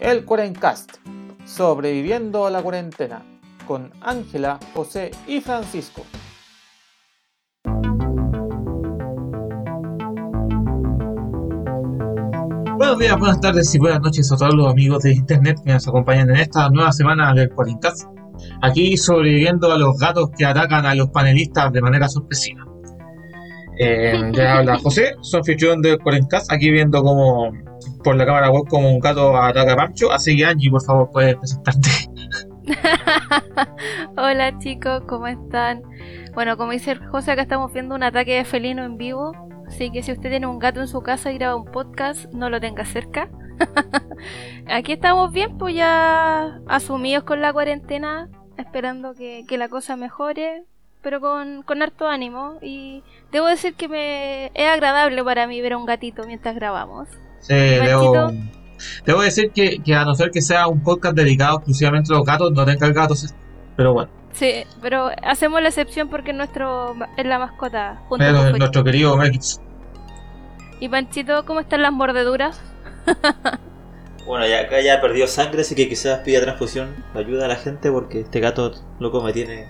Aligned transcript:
el 0.00 0.24
Cuarencast, 0.24 0.96
sobreviviendo 1.44 2.46
a 2.46 2.50
la 2.50 2.62
cuarentena, 2.62 3.22
con 3.66 3.90
Ángela, 4.00 4.58
José 4.74 5.10
y 5.26 5.40
Francisco. 5.40 6.04
Buenos 12.76 12.98
días, 12.98 13.18
buenas 13.18 13.40
tardes 13.40 13.74
y 13.74 13.78
buenas 13.78 14.00
noches 14.00 14.30
a 14.32 14.36
todos 14.36 14.54
los 14.54 14.70
amigos 14.70 15.02
de 15.04 15.12
internet 15.14 15.58
que 15.64 15.72
nos 15.72 15.86
acompañan 15.88 16.30
en 16.30 16.36
esta 16.36 16.68
nueva 16.70 16.92
semana 16.92 17.32
del 17.32 17.50
Cuarencast. 17.50 18.04
Aquí 18.62 18.96
sobreviviendo 18.96 19.72
a 19.72 19.78
los 19.78 19.96
gatos 19.98 20.30
que 20.36 20.44
atacan 20.44 20.84
a 20.84 20.94
los 20.94 21.08
panelistas 21.10 21.72
de 21.72 21.80
manera 21.80 22.08
sorpresiva. 22.08 22.73
Eh, 23.78 24.30
ya 24.32 24.58
habla 24.58 24.78
José, 24.78 25.16
soy 25.20 25.38
anfitrión 25.38 25.82
del 25.82 25.98
Cuarencast, 25.98 26.52
aquí 26.52 26.70
viendo 26.70 27.02
como 27.02 27.52
por 28.04 28.16
la 28.16 28.24
cámara 28.24 28.50
web 28.50 28.64
como 28.68 28.88
un 28.90 29.00
gato 29.00 29.36
ataca 29.36 29.72
a 29.72 29.76
Pancho. 29.76 30.12
Así 30.12 30.36
que 30.36 30.44
Angie, 30.44 30.70
por 30.70 30.82
favor, 30.82 31.10
puedes 31.10 31.36
presentarte. 31.36 31.90
Hola 34.16 34.58
chicos, 34.58 35.02
¿cómo 35.06 35.26
están? 35.26 35.82
Bueno, 36.34 36.56
como 36.56 36.72
dice 36.72 36.96
José, 36.96 37.32
acá 37.32 37.42
estamos 37.42 37.72
viendo 37.72 37.94
un 37.94 38.02
ataque 38.02 38.36
de 38.36 38.44
felino 38.44 38.84
en 38.84 38.96
vivo. 38.96 39.32
Así 39.66 39.90
que 39.90 40.02
si 40.02 40.12
usted 40.12 40.30
tiene 40.30 40.46
un 40.46 40.58
gato 40.58 40.80
en 40.80 40.88
su 40.88 41.02
casa 41.02 41.32
y 41.32 41.38
graba 41.38 41.56
un 41.56 41.64
podcast, 41.64 42.32
no 42.32 42.50
lo 42.50 42.60
tenga 42.60 42.84
cerca. 42.84 43.28
Aquí 44.68 44.92
estamos 44.92 45.32
bien, 45.32 45.56
pues 45.58 45.74
ya 45.74 46.60
asumidos 46.68 47.24
con 47.24 47.40
la 47.40 47.52
cuarentena, 47.52 48.28
esperando 48.56 49.14
que 49.14 49.44
la 49.56 49.68
cosa 49.68 49.96
mejore, 49.96 50.64
pero 51.04 51.20
con, 51.20 51.62
con, 51.62 51.82
harto 51.82 52.08
ánimo. 52.08 52.58
Y 52.62 53.02
debo 53.30 53.46
decir 53.46 53.74
que 53.74 53.86
me 53.86 54.46
es 54.46 54.68
agradable 54.68 55.22
para 55.22 55.46
mí 55.46 55.60
ver 55.60 55.74
a 55.74 55.76
un 55.76 55.84
gatito 55.84 56.24
mientras 56.26 56.56
grabamos. 56.56 57.08
Sí, 57.40 57.54
debo, 57.54 58.32
debo, 59.04 59.20
decir 59.20 59.52
que, 59.52 59.82
que, 59.82 59.94
a 59.94 60.04
no 60.04 60.14
ser 60.14 60.30
que 60.30 60.40
sea 60.40 60.66
un 60.66 60.82
podcast 60.82 61.14
dedicado 61.14 61.58
exclusivamente 61.58 62.12
a 62.12 62.16
los 62.16 62.26
gatos, 62.26 62.50
no 62.52 62.64
tenga 62.64 62.86
el 62.86 62.94
gato. 62.94 63.14
Pero 63.76 63.92
bueno. 63.92 64.10
Sí, 64.32 64.64
pero 64.82 65.10
hacemos 65.22 65.62
la 65.62 65.68
excepción 65.68 66.08
porque 66.08 66.32
nuestro 66.32 66.96
es 67.16 67.24
la 67.24 67.38
mascota 67.38 68.02
junto 68.08 68.24
pero 68.24 68.50
con 68.50 68.58
nuestro 68.58 68.82
querido 68.82 69.16
Melkits. 69.16 69.60
¿Y 70.80 70.88
Panchito, 70.88 71.44
cómo 71.44 71.60
están 71.60 71.82
las 71.82 71.92
mordeduras? 71.92 72.60
bueno, 74.26 74.46
ya 74.46 74.62
acá 74.62 74.80
ya 74.80 75.00
perdió 75.00 75.28
sangre, 75.28 75.60
así 75.60 75.76
que 75.76 75.88
quizás 75.88 76.20
pida 76.20 76.40
transfusión. 76.40 76.96
Ayuda 77.14 77.44
a 77.44 77.48
la 77.48 77.56
gente 77.56 77.92
porque 77.92 78.20
este 78.20 78.40
gato 78.40 78.72
loco 78.98 79.22
me 79.22 79.32
tiene 79.32 79.66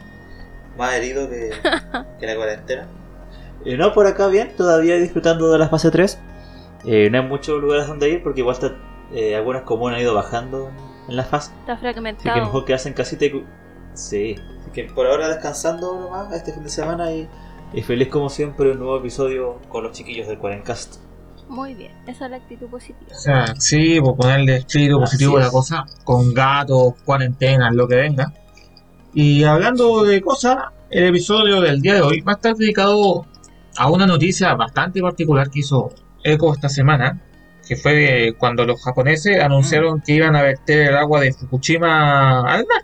más 0.77 0.95
herido 0.95 1.29
que, 1.29 1.51
que 2.21 2.27
la 2.27 2.37
cuarentena. 2.37 2.89
Y 3.65 3.77
no, 3.77 3.93
por 3.93 4.07
acá 4.07 4.29
bien, 4.29 4.55
todavía 4.57 4.97
disfrutando 4.97 5.51
de 5.51 5.59
la 5.59 5.69
fase 5.69 5.91
3. 5.91 6.19
Eh, 6.87 7.09
no 7.11 7.19
hay 7.19 7.27
muchos 7.27 7.61
lugares 7.61 7.87
donde 7.87 8.11
ir 8.11 8.23
porque 8.23 8.41
igual 8.41 8.55
está, 8.55 8.77
eh, 9.13 9.35
algunas 9.35 9.63
comunas 9.63 9.97
han 9.97 10.03
ido 10.03 10.15
bajando 10.15 10.71
en 11.09 11.17
la 11.17 11.25
fase. 11.25 11.53
Está 11.61 11.77
fragmentado. 11.79 12.31
Así 12.31 12.41
que 12.41 12.45
mejor 12.45 12.65
que 12.65 12.75
hacen 12.75 12.93
casita 12.93 13.25
y... 13.25 13.45
Sí, 13.95 14.35
así 14.61 14.71
que 14.73 14.85
por 14.85 15.07
ahora 15.07 15.29
descansando 15.29 15.99
nomás 16.01 16.33
este 16.33 16.53
fin 16.53 16.65
de 16.65 16.69
semana 16.69 17.13
y, 17.13 17.29
y 17.73 17.83
feliz 17.83 18.09
como 18.09 18.29
siempre 18.29 18.73
un 18.73 18.79
nuevo 18.79 18.99
episodio 18.99 19.61
con 19.69 19.85
los 19.85 19.93
chiquillos 19.93 20.27
del 20.27 20.39
Cuarencast. 20.39 20.97
Muy 21.49 21.75
bien, 21.75 21.93
esa 22.07 22.25
es 22.25 22.31
la 22.31 22.39
actitud 22.39 22.67
positiva. 22.67 23.13
O 23.13 23.19
sea, 23.19 23.55
sí, 23.57 24.01
por 24.01 24.17
ponerle 24.17 24.57
espíritu 24.57 24.99
positivo 24.99 25.37
a 25.37 25.41
la 25.43 25.51
cosa, 25.51 25.85
con 26.03 26.35
gatos, 26.35 26.95
cuarentena, 27.05 27.71
lo 27.71 27.87
que 27.87 27.97
venga. 27.97 28.33
Y 29.15 29.45
hablando 29.45 30.03
de 30.03 30.21
cosas, 30.21 30.57
el 30.91 31.05
episodio 31.05 31.61
del 31.61 31.81
día 31.81 31.95
de 31.95 32.03
hoy 32.03 32.21
va 32.21 32.33
a 32.33 32.35
estar 32.35 32.57
dedicado 32.57 33.25
a 33.77 33.89
una 33.89 34.09
noticia 34.09 34.55
bastante 34.55 35.01
particular 35.01 35.49
que 35.51 35.61
hizo 35.61 35.93
Eco 36.25 36.53
esta 36.53 36.69
semana, 36.69 37.21
que 37.67 37.77
fue 37.77 38.35
cuando 38.37 38.65
los 38.65 38.83
japoneses 38.83 39.41
anunciaron 39.41 40.01
que 40.01 40.15
iban 40.15 40.35
a 40.35 40.43
verter 40.43 40.89
el 40.89 40.97
agua 40.97 41.21
de 41.21 41.33
Fukushima 41.33 42.41
al 42.41 42.67
mar. 42.67 42.83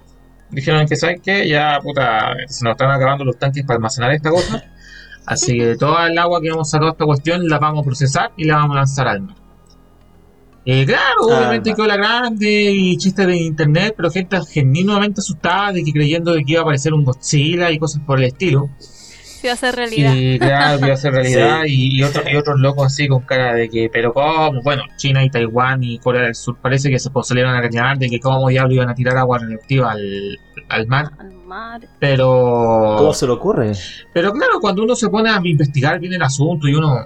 Dijeron 0.50 0.86
que, 0.86 0.94
¿saben 0.94 1.20
qué? 1.20 1.48
Ya, 1.48 1.80
puta, 1.82 2.32
se 2.46 2.64
nos 2.64 2.72
están 2.72 2.92
acabando 2.92 3.24
los 3.24 3.36
tanques 3.36 3.64
para 3.64 3.76
almacenar 3.76 4.12
esta 4.12 4.30
cosa. 4.30 4.62
Así 5.26 5.58
que 5.58 5.76
toda 5.76 6.06
el 6.06 6.16
agua 6.16 6.40
que 6.40 6.48
hemos 6.48 6.70
sacado 6.70 6.92
esta 6.92 7.04
cuestión 7.06 7.48
la 7.48 7.58
vamos 7.58 7.82
a 7.82 7.84
procesar 7.84 8.30
y 8.36 8.44
la 8.44 8.56
vamos 8.56 8.76
a 8.76 8.78
lanzar 8.78 9.08
al 9.08 9.22
mar. 9.22 9.36
Eh, 10.64 10.84
claro, 10.84 11.20
ah, 11.30 11.38
obviamente 11.38 11.72
quedó 11.74 11.86
la 11.86 11.96
grande 11.96 12.70
y 12.70 12.96
chistes 12.98 13.26
de 13.26 13.36
internet, 13.36 13.94
pero 13.96 14.10
gente 14.10 14.38
genuinamente 14.52 15.20
asustada 15.20 15.72
de 15.72 15.82
que 15.82 15.92
creyendo 15.92 16.32
de 16.32 16.44
que 16.44 16.52
iba 16.52 16.60
a 16.60 16.62
aparecer 16.62 16.92
un 16.92 17.04
Godzilla 17.04 17.70
y 17.70 17.78
cosas 17.78 18.02
por 18.04 18.18
el 18.18 18.26
estilo. 18.26 18.68
Se 18.78 19.46
iba 19.46 19.52
a 19.52 19.54
hacer 19.54 19.74
realidad. 19.76 20.12
Sí, 20.12 20.38
claro, 20.38 20.84
iba 20.84 20.94
a 20.94 20.96
ser 20.96 21.14
realidad 21.14 21.62
y, 21.66 21.96
y, 21.98 22.02
otros, 22.02 22.24
y 22.30 22.36
otros 22.36 22.60
locos 22.60 22.86
así 22.86 23.08
con 23.08 23.22
cara 23.22 23.54
de 23.54 23.70
que, 23.70 23.88
pero 23.90 24.12
cómo, 24.12 24.60
bueno, 24.62 24.82
China 24.96 25.24
y 25.24 25.30
Taiwán 25.30 25.82
y 25.82 25.98
Corea 25.98 26.22
del 26.22 26.34
Sur 26.34 26.58
parece 26.60 26.90
que 26.90 26.98
se 26.98 27.10
salieron 27.22 27.54
a 27.54 27.60
regañar 27.60 27.98
de 27.98 28.10
que 28.10 28.20
cómo 28.20 28.48
diablos 28.50 28.74
iban 28.74 28.90
a 28.90 28.94
tirar 28.94 29.16
agua 29.16 29.38
radioactiva 29.38 29.92
al, 29.92 30.38
al 30.68 30.86
mar. 30.88 31.10
Al 31.18 31.32
mar. 31.32 31.80
Pero... 31.98 32.96
¿Cómo 32.98 33.14
se 33.14 33.26
le 33.26 33.32
ocurre? 33.32 33.72
Pero 34.12 34.30
claro, 34.32 34.60
cuando 34.60 34.82
uno 34.82 34.94
se 34.94 35.08
pone 35.08 35.30
a 35.30 35.40
investigar 35.42 35.98
bien 35.98 36.12
el 36.12 36.22
asunto 36.22 36.68
y 36.68 36.74
uno 36.74 36.98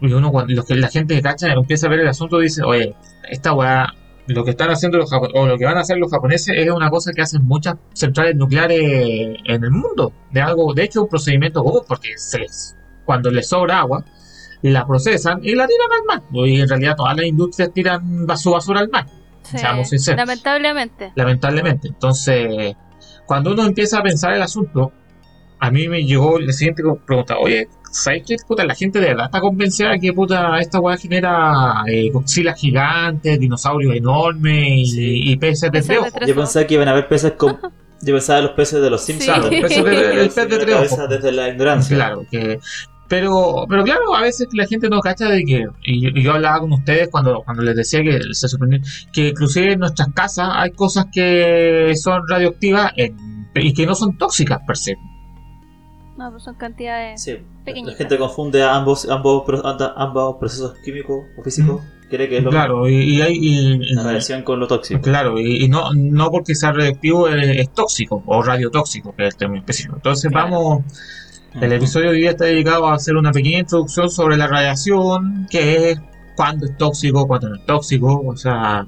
y 0.00 0.12
uno 0.12 0.30
cuando 0.30 0.54
los 0.54 0.64
que 0.64 0.74
la 0.74 0.88
gente 0.88 1.14
que 1.14 1.22
cacha 1.22 1.52
empieza 1.52 1.86
a 1.86 1.90
ver 1.90 2.00
el 2.00 2.08
asunto 2.08 2.38
dice, 2.38 2.62
oye, 2.62 2.94
esta 3.28 3.52
weá, 3.52 3.94
lo 4.26 4.44
que 4.44 4.50
están 4.50 4.70
haciendo 4.70 4.98
los 4.98 5.10
japoneses, 5.10 5.40
o 5.40 5.46
lo 5.46 5.58
que 5.58 5.64
van 5.64 5.76
a 5.76 5.80
hacer 5.80 5.98
los 5.98 6.10
japoneses 6.10 6.54
es 6.56 6.70
una 6.70 6.90
cosa 6.90 7.12
que 7.12 7.22
hacen 7.22 7.44
muchas 7.44 7.76
centrales 7.92 8.36
nucleares 8.36 8.80
en 9.44 9.64
el 9.64 9.70
mundo. 9.70 10.12
De 10.30 10.40
algo, 10.40 10.74
de 10.74 10.84
hecho, 10.84 11.02
un 11.02 11.08
procedimiento 11.08 11.62
común, 11.62 11.82
porque 11.86 12.16
se 12.16 12.38
les, 12.38 12.76
cuando 13.04 13.30
les 13.30 13.48
sobra 13.48 13.80
agua, 13.80 14.04
la 14.62 14.86
procesan 14.86 15.40
y 15.42 15.54
la 15.54 15.66
tiran 15.66 15.88
al 15.92 16.04
mar. 16.06 16.46
Y 16.46 16.60
en 16.60 16.68
realidad 16.68 16.94
todas 16.96 17.16
las 17.16 17.26
industrias 17.26 17.72
tiran 17.72 18.26
su 18.36 18.50
basura 18.52 18.80
al 18.80 18.88
mar. 18.88 19.06
Sí, 19.42 19.56
lamentablemente. 20.14 21.12
Lamentablemente. 21.16 21.88
Entonces, 21.88 22.76
cuando 23.26 23.52
uno 23.52 23.64
empieza 23.64 23.98
a 23.98 24.02
pensar 24.02 24.34
el 24.34 24.42
asunto, 24.42 24.92
a 25.58 25.70
mí 25.70 25.88
me 25.88 26.04
llegó 26.04 26.38
la 26.38 26.52
siguiente 26.52 26.82
pregunta, 27.06 27.38
oye, 27.38 27.68
¿sabes 27.92 28.22
qué? 28.26 28.36
Puta, 28.46 28.64
la 28.64 28.74
gente 28.74 28.98
de 28.98 29.08
verdad 29.08 29.26
está 29.26 29.40
convencida 29.40 29.98
que 29.98 30.12
puta, 30.12 30.58
esta 30.58 30.80
weá 30.80 30.96
genera 30.96 31.84
eh, 31.86 32.10
gigantes, 32.56 33.38
dinosaurios 33.38 33.94
enormes 33.94 34.94
y, 34.96 35.36
peces 35.36 35.70
de 35.70 35.82
tres 35.82 35.98
ojos. 35.98 36.12
Yo 36.26 36.34
pensaba 36.34 36.66
que 36.66 36.74
iban 36.74 36.88
a 36.88 36.92
haber 36.92 37.08
peces 37.08 37.32
con... 37.32 37.58
Yo 38.04 38.14
pensaba 38.14 38.40
en 38.40 38.46
los 38.46 38.54
peces 38.54 38.82
de 38.82 38.90
los 38.90 39.00
Simpsons. 39.00 39.46
Sí. 39.48 39.60
Peces 39.60 39.84
de, 39.84 40.12
el 40.22 40.30
pez 40.30 40.48
de 40.48 40.58
tres 40.58 40.92
ojos. 40.92 41.08
Desde 41.08 41.30
la 41.30 41.48
ignorancia. 41.50 41.96
Claro, 41.96 42.26
que... 42.28 42.58
Pero, 43.06 43.66
pero 43.68 43.84
claro, 43.84 44.16
a 44.16 44.22
veces 44.22 44.48
la 44.54 44.66
gente 44.66 44.88
no 44.88 45.00
cacha 45.00 45.28
de 45.28 45.44
que, 45.44 45.66
y, 45.84 46.18
y 46.18 46.22
yo 46.22 46.32
hablaba 46.32 46.60
con 46.60 46.72
ustedes 46.72 47.10
cuando, 47.10 47.42
cuando 47.44 47.62
les 47.62 47.76
decía 47.76 48.02
que 48.02 48.18
se 48.32 48.48
sorprendía, 48.48 48.80
que 49.12 49.28
inclusive 49.28 49.74
en 49.74 49.80
nuestras 49.80 50.08
casas 50.14 50.48
hay 50.50 50.70
cosas 50.70 51.06
que 51.12 51.92
son 51.94 52.26
radioactivas 52.26 52.90
en, 52.96 53.14
y 53.54 53.74
que 53.74 53.84
no 53.84 53.94
son 53.94 54.16
tóxicas 54.16 54.60
per 54.66 54.78
se. 54.78 54.96
No, 56.22 56.30
pues 56.30 56.44
son 56.44 56.54
cantidades 56.54 57.22
Sí, 57.22 57.38
pequeñitas. 57.64 57.94
la 57.94 57.98
gente 57.98 58.18
confunde 58.18 58.62
a 58.62 58.74
ambos, 58.76 59.08
ambos, 59.08 59.44
ambos 59.96 60.36
procesos 60.38 60.74
químicos 60.84 61.24
o 61.36 61.42
físicos. 61.42 61.80
Cree 62.10 62.28
que 62.28 62.36
es 62.38 62.44
lo 62.44 62.50
Claro, 62.50 62.88
y, 62.88 62.94
y 62.94 63.22
hay... 63.22 63.34
y- 63.40 63.94
la 63.94 64.02
radiación 64.02 64.42
con 64.42 64.60
lo 64.60 64.66
tóxico. 64.66 65.00
Claro, 65.00 65.40
y, 65.40 65.64
y 65.64 65.68
no, 65.68 65.92
no 65.94 66.30
porque 66.30 66.54
sea 66.54 66.72
radioactivo 66.72 67.26
es, 67.28 67.56
es 67.58 67.70
tóxico 67.72 68.22
o 68.26 68.42
radiotóxico, 68.42 69.14
que 69.16 69.26
es 69.26 69.34
el 69.34 69.38
término 69.38 69.60
específico. 69.60 69.96
Entonces 69.96 70.30
Claro. 70.30 70.50
vamos, 70.50 70.84
el 71.60 71.72
episodio 71.72 72.10
de 72.10 72.16
hoy 72.18 72.26
está 72.26 72.44
dedicado 72.44 72.86
a 72.86 72.94
hacer 72.94 73.16
una 73.16 73.32
pequeña 73.32 73.60
introducción 73.60 74.10
sobre 74.10 74.36
la 74.36 74.46
radiación, 74.46 75.46
que 75.50 75.90
es 75.92 76.00
cuándo 76.36 76.66
es 76.66 76.76
tóxico, 76.76 77.26
cuándo 77.26 77.48
no 77.48 77.56
es 77.56 77.66
tóxico, 77.66 78.22
o 78.26 78.36
sea, 78.36 78.86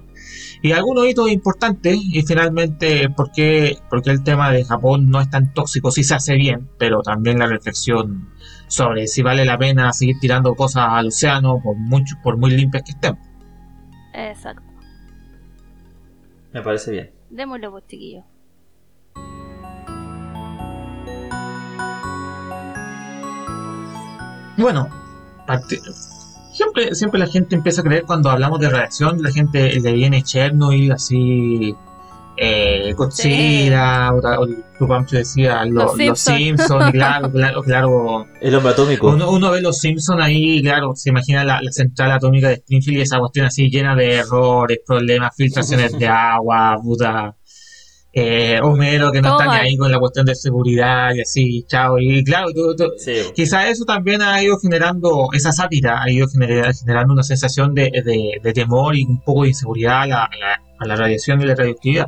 y 0.64 0.72
algunos 0.72 1.06
hitos 1.06 1.30
importantes, 1.30 1.98
y 2.00 2.22
finalmente 2.22 3.10
por 3.10 3.30
qué, 3.32 3.76
por 3.90 4.00
qué 4.00 4.12
el 4.12 4.24
tema 4.24 4.50
de 4.50 4.64
Japón 4.64 5.10
no 5.10 5.20
es 5.20 5.28
tan 5.28 5.52
tóxico, 5.52 5.90
sí 5.90 6.02
se 6.02 6.14
hace 6.14 6.36
bien, 6.36 6.70
pero 6.78 7.02
también 7.02 7.38
la 7.38 7.46
reflexión 7.46 8.30
sobre 8.66 9.06
si 9.06 9.20
vale 9.20 9.44
la 9.44 9.58
pena 9.58 9.92
seguir 9.92 10.16
tirando 10.22 10.54
cosas 10.54 10.86
al 10.88 11.08
océano 11.08 11.60
por, 11.62 11.76
mucho, 11.76 12.16
por 12.22 12.38
muy 12.38 12.50
limpias 12.52 12.82
que 12.82 12.92
estén. 12.92 13.18
Exacto. 14.14 14.62
Me 16.54 16.62
parece 16.62 16.92
bien. 16.92 17.10
Démosle, 17.28 17.68
pues, 17.68 17.84
chiquillos. 17.86 18.24
Bueno, 24.56 24.88
parte- 25.46 25.78
siempre, 26.54 26.94
siempre 26.94 27.20
la 27.20 27.26
gente 27.26 27.54
empieza 27.56 27.80
a 27.82 27.84
creer 27.84 28.04
cuando 28.04 28.30
hablamos 28.30 28.58
de 28.60 28.70
radiación, 28.70 29.22
la 29.22 29.30
gente 29.30 29.78
le 29.80 29.92
viene 29.92 30.22
Chernobyl, 30.22 30.92
así, 30.92 31.74
eh, 32.36 32.92
Godzilla, 32.96 34.12
o, 34.12 34.18
o 34.42 34.46
tu 34.78 34.88
Pancho 34.88 35.16
decía, 35.16 35.64
lo- 35.64 35.84
Los 35.84 35.98
los, 35.98 36.18
Simpson. 36.18 36.36
Simpsons, 36.36 36.90
claro, 36.92 37.30
claro, 37.30 37.62
claro. 37.62 38.26
El 38.40 38.54
hombre 38.56 38.72
atómico. 38.72 39.08
Uno, 39.10 39.30
uno 39.30 39.50
ve 39.50 39.60
los 39.60 39.78
Simpsons 39.78 40.20
ahí, 40.22 40.60
claro, 40.62 40.92
se 40.96 41.10
imagina 41.10 41.44
la, 41.44 41.60
la 41.62 41.70
central 41.70 42.10
atómica 42.12 42.48
de 42.48 42.54
Springfield 42.54 42.98
y 42.98 43.02
esa 43.02 43.18
cuestión 43.18 43.46
así 43.46 43.70
llena 43.70 43.94
de 43.94 44.14
errores, 44.16 44.78
problemas, 44.86 45.34
filtraciones 45.36 45.92
de 45.98 46.08
agua, 46.08 46.76
puta. 46.82 47.36
Eh, 48.16 48.60
Homero 48.62 49.10
que 49.10 49.20
no 49.20 49.30
Todo 49.30 49.40
está 49.40 49.44
ni 49.52 49.56
mal. 49.58 49.66
ahí 49.66 49.76
con 49.76 49.90
la 49.90 49.98
cuestión 49.98 50.24
de 50.26 50.34
seguridad 50.36 51.12
y 51.14 51.20
así, 51.22 51.64
chao. 51.66 51.98
Y 51.98 52.22
claro, 52.22 52.48
tú- 52.54 52.74
tú- 52.76 52.92
Sí, 52.96 53.12
quizá 53.34 53.68
eso 53.68 53.84
también 53.84 54.22
ha 54.22 54.40
ido 54.42 54.56
generando, 54.58 55.28
esa 55.32 55.50
sátira 55.52 56.00
ha 56.02 56.10
ido 56.10 56.26
genera- 56.28 56.72
generando 56.72 57.12
una 57.14 57.22
sensación 57.24 57.74
de, 57.74 57.90
de- 58.04 58.38
de 58.42 58.52
temor 58.52 58.94
y 58.96 59.04
un 59.04 59.20
poco 59.20 59.42
de 59.42 59.48
inseguridad 59.48 60.02
a 60.02 60.06
la, 60.06 60.24
a 60.24 60.36
la- 60.38 60.60
a 60.80 60.86
la 60.86 60.96
radiación 60.96 61.40
y 61.40 61.44
la 61.46 61.54
radioactividad. 61.54 62.06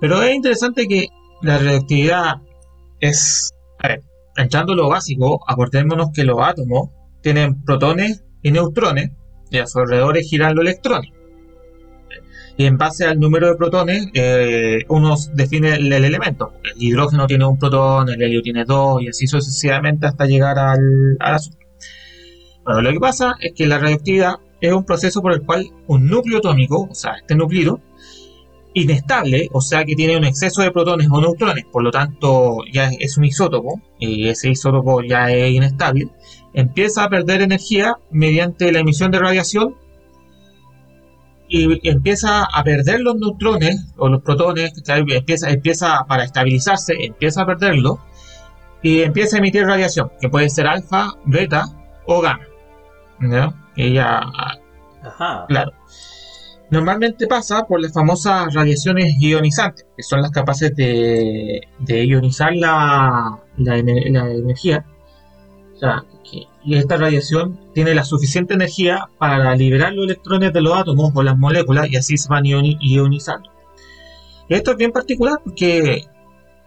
Pero 0.00 0.22
es 0.22 0.34
interesante 0.34 0.86
que 0.86 1.08
la 1.42 1.58
radioactividad 1.58 2.34
es, 3.00 3.52
a 3.82 3.88
ver, 3.88 4.00
entrando 4.36 4.72
en 4.72 4.78
lo 4.78 4.88
básico, 4.88 5.40
acordémonos 5.48 6.08
que 6.14 6.24
los 6.24 6.38
átomos 6.40 6.90
tienen 7.22 7.62
protones 7.64 8.22
y 8.42 8.50
neutrones 8.50 9.10
y 9.50 9.58
a 9.58 9.66
su 9.66 9.78
alrededor 9.78 10.16
giran 10.18 10.54
los 10.54 10.64
electrones. 10.64 11.10
Y 12.58 12.64
en 12.64 12.78
base 12.78 13.04
al 13.04 13.20
número 13.20 13.48
de 13.48 13.56
protones, 13.56 14.08
eh, 14.14 14.78
uno 14.88 15.14
define 15.34 15.74
el, 15.74 15.92
el 15.92 16.04
elemento. 16.04 16.52
El 16.64 16.82
hidrógeno 16.82 17.26
tiene 17.26 17.44
un 17.44 17.58
protón, 17.58 18.08
el 18.08 18.22
helio 18.22 18.40
tiene 18.40 18.64
dos, 18.64 19.02
y 19.02 19.08
así 19.08 19.26
sucesivamente 19.26 20.06
hasta 20.06 20.24
llegar 20.24 20.58
al, 20.58 21.16
al 21.20 21.34
azul. 21.34 21.56
Bueno, 22.64 22.80
lo 22.80 22.92
que 22.92 23.00
pasa 23.00 23.34
es 23.40 23.52
que 23.54 23.66
la 23.66 23.78
radioactividad 23.78 24.36
es 24.60 24.72
un 24.72 24.84
proceso 24.84 25.20
por 25.20 25.32
el 25.32 25.42
cual 25.42 25.66
un 25.86 26.08
núcleo 26.08 26.38
atómico, 26.38 26.88
o 26.90 26.94
sea, 26.94 27.12
este 27.20 27.34
núcleo, 27.34 27.80
inestable, 28.72 29.48
o 29.52 29.60
sea 29.62 29.84
que 29.84 29.94
tiene 29.94 30.16
un 30.16 30.24
exceso 30.24 30.60
de 30.62 30.70
protones 30.70 31.08
o 31.10 31.20
neutrones, 31.20 31.64
por 31.72 31.82
lo 31.82 31.90
tanto 31.90 32.58
ya 32.70 32.90
es 32.98 33.16
un 33.16 33.24
isótopo, 33.24 33.80
y 33.98 34.28
ese 34.28 34.50
isótopo 34.50 35.02
ya 35.02 35.30
es 35.30 35.50
inestable, 35.52 36.08
empieza 36.52 37.04
a 37.04 37.08
perder 37.08 37.40
energía 37.40 37.96
mediante 38.10 38.70
la 38.72 38.80
emisión 38.80 39.10
de 39.10 39.18
radiación 39.18 39.76
y 41.48 41.88
empieza 41.88 42.44
a 42.44 42.64
perder 42.64 43.00
los 43.00 43.16
neutrones 43.16 43.92
o 43.96 44.08
los 44.08 44.22
protones, 44.22 44.72
empieza, 44.86 45.50
empieza 45.50 46.04
para 46.08 46.24
estabilizarse, 46.24 46.94
empieza 46.98 47.42
a 47.42 47.46
perderlo 47.46 48.00
y 48.82 49.02
empieza 49.02 49.36
a 49.36 49.38
emitir 49.38 49.64
radiación, 49.66 50.10
que 50.20 50.28
puede 50.28 50.48
ser 50.50 50.66
alfa, 50.66 51.12
beta 51.24 51.64
o 52.06 52.20
gamma. 52.20 52.44
¿ya? 53.30 53.54
Que 53.74 53.92
ya 53.92 54.20
Ajá. 55.02 55.46
Claro. 55.48 55.72
Normalmente 56.68 57.28
pasa 57.28 57.64
por 57.64 57.80
las 57.80 57.92
famosas 57.92 58.52
radiaciones 58.52 59.14
ionizantes, 59.20 59.86
que 59.96 60.02
son 60.02 60.20
las 60.20 60.32
capaces 60.32 60.74
de, 60.74 61.60
de 61.78 62.04
ionizar 62.04 62.52
la, 62.56 63.38
la 63.56 63.78
energía. 63.78 64.84
O 65.74 65.78
sea, 65.78 66.02
que- 66.28 66.46
y 66.66 66.74
esta 66.76 66.96
radiación 66.96 67.58
tiene 67.74 67.94
la 67.94 68.02
suficiente 68.04 68.54
energía 68.54 69.08
para 69.18 69.54
liberar 69.54 69.92
los 69.92 70.06
electrones 70.06 70.52
de 70.52 70.60
los 70.60 70.76
átomos 70.76 71.12
o 71.14 71.22
las 71.22 71.38
moléculas 71.38 71.88
y 71.88 71.96
así 71.96 72.18
se 72.18 72.28
van 72.28 72.44
ioni- 72.44 72.76
ionizando. 72.80 73.50
Esto 74.48 74.72
es 74.72 74.76
bien 74.76 74.90
particular 74.90 75.38
porque 75.44 76.04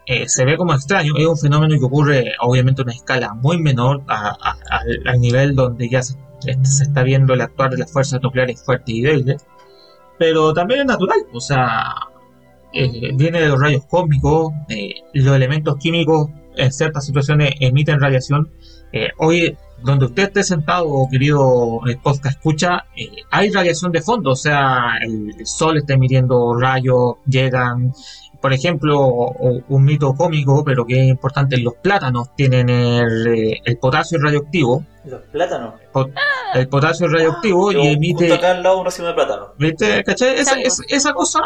eh, 0.05 0.27
se 0.29 0.45
ve 0.45 0.55
como 0.57 0.73
extraño, 0.73 1.13
es 1.17 1.27
un 1.27 1.37
fenómeno 1.37 1.77
que 1.77 1.85
ocurre 1.85 2.31
obviamente 2.39 2.81
a 2.81 2.85
una 2.85 2.93
escala 2.93 3.33
muy 3.33 3.57
menor 3.61 4.01
al- 4.07 5.19
nivel 5.19 5.53
donde 5.53 5.89
ya 5.89 6.01
se 6.01 6.17
este, 6.45 6.65
se 6.65 6.83
está 6.83 7.03
viendo 7.03 7.33
el 7.33 7.41
actuar 7.41 7.71
de 7.71 7.79
las 7.79 7.91
fuerzas 7.91 8.21
nucleares 8.21 8.63
fuertes 8.63 8.95
y 8.95 9.01
débiles, 9.01 9.45
pero 10.17 10.53
también 10.53 10.79
es 10.81 10.85
natural, 10.85 11.19
o 11.33 11.41
sea, 11.41 11.83
eh, 12.71 13.11
viene 13.15 13.41
de 13.41 13.49
los 13.49 13.59
rayos 13.59 13.85
cósmicos, 13.87 14.53
eh, 14.69 14.93
los 15.13 15.35
elementos 15.35 15.75
químicos 15.77 16.29
en 16.55 16.71
ciertas 16.71 17.05
situaciones 17.05 17.55
emiten 17.59 17.99
radiación. 17.99 18.49
Hoy, 19.17 19.57
donde 19.83 20.05
usted 20.05 20.23
esté 20.23 20.43
sentado, 20.43 21.07
querido 21.11 21.79
eh, 21.87 21.97
podcast 22.01 22.37
escucha, 22.37 22.85
eh, 22.95 23.07
hay 23.31 23.51
radiación 23.51 23.91
de 23.91 24.01
fondo, 24.01 24.31
o 24.31 24.35
sea, 24.35 24.93
el, 25.01 25.33
sol 25.45 25.77
está 25.77 25.93
emitiendo 25.93 26.55
rayos, 26.59 27.15
llegan, 27.27 27.93
por 28.41 28.53
ejemplo, 28.53 29.07
un 29.67 29.83
mito 29.83 30.13
cómico, 30.13 30.63
pero 30.63 30.85
que 30.85 31.01
es 31.01 31.07
importante, 31.09 31.57
los 31.57 31.75
plátanos 31.75 32.35
tienen 32.35 32.69
el, 32.69 33.27
eh, 33.27 33.61
el 33.65 33.77
potasio 33.77 34.17
radioactivo, 34.19 34.83
Los 35.05 35.21
plátanos. 35.31 35.73
pot- 35.93 36.11
el 36.53 36.67
potasio 36.67 37.07
radioactivo 37.07 37.71
Yo, 37.71 37.79
y 37.79 37.81
Justo 37.83 37.97
emite, 37.97 38.33
acá 38.33 38.51
al 38.51 38.63
lado 38.63 38.79
un 38.79 38.85
racimo 38.85 39.07
de 39.09 39.13
plátano. 39.13 39.47
¿viste? 39.57 40.03
¿Cachai? 40.03 40.35
Esa- 40.39 40.55
esa 40.87 41.13
cosa, 41.13 41.39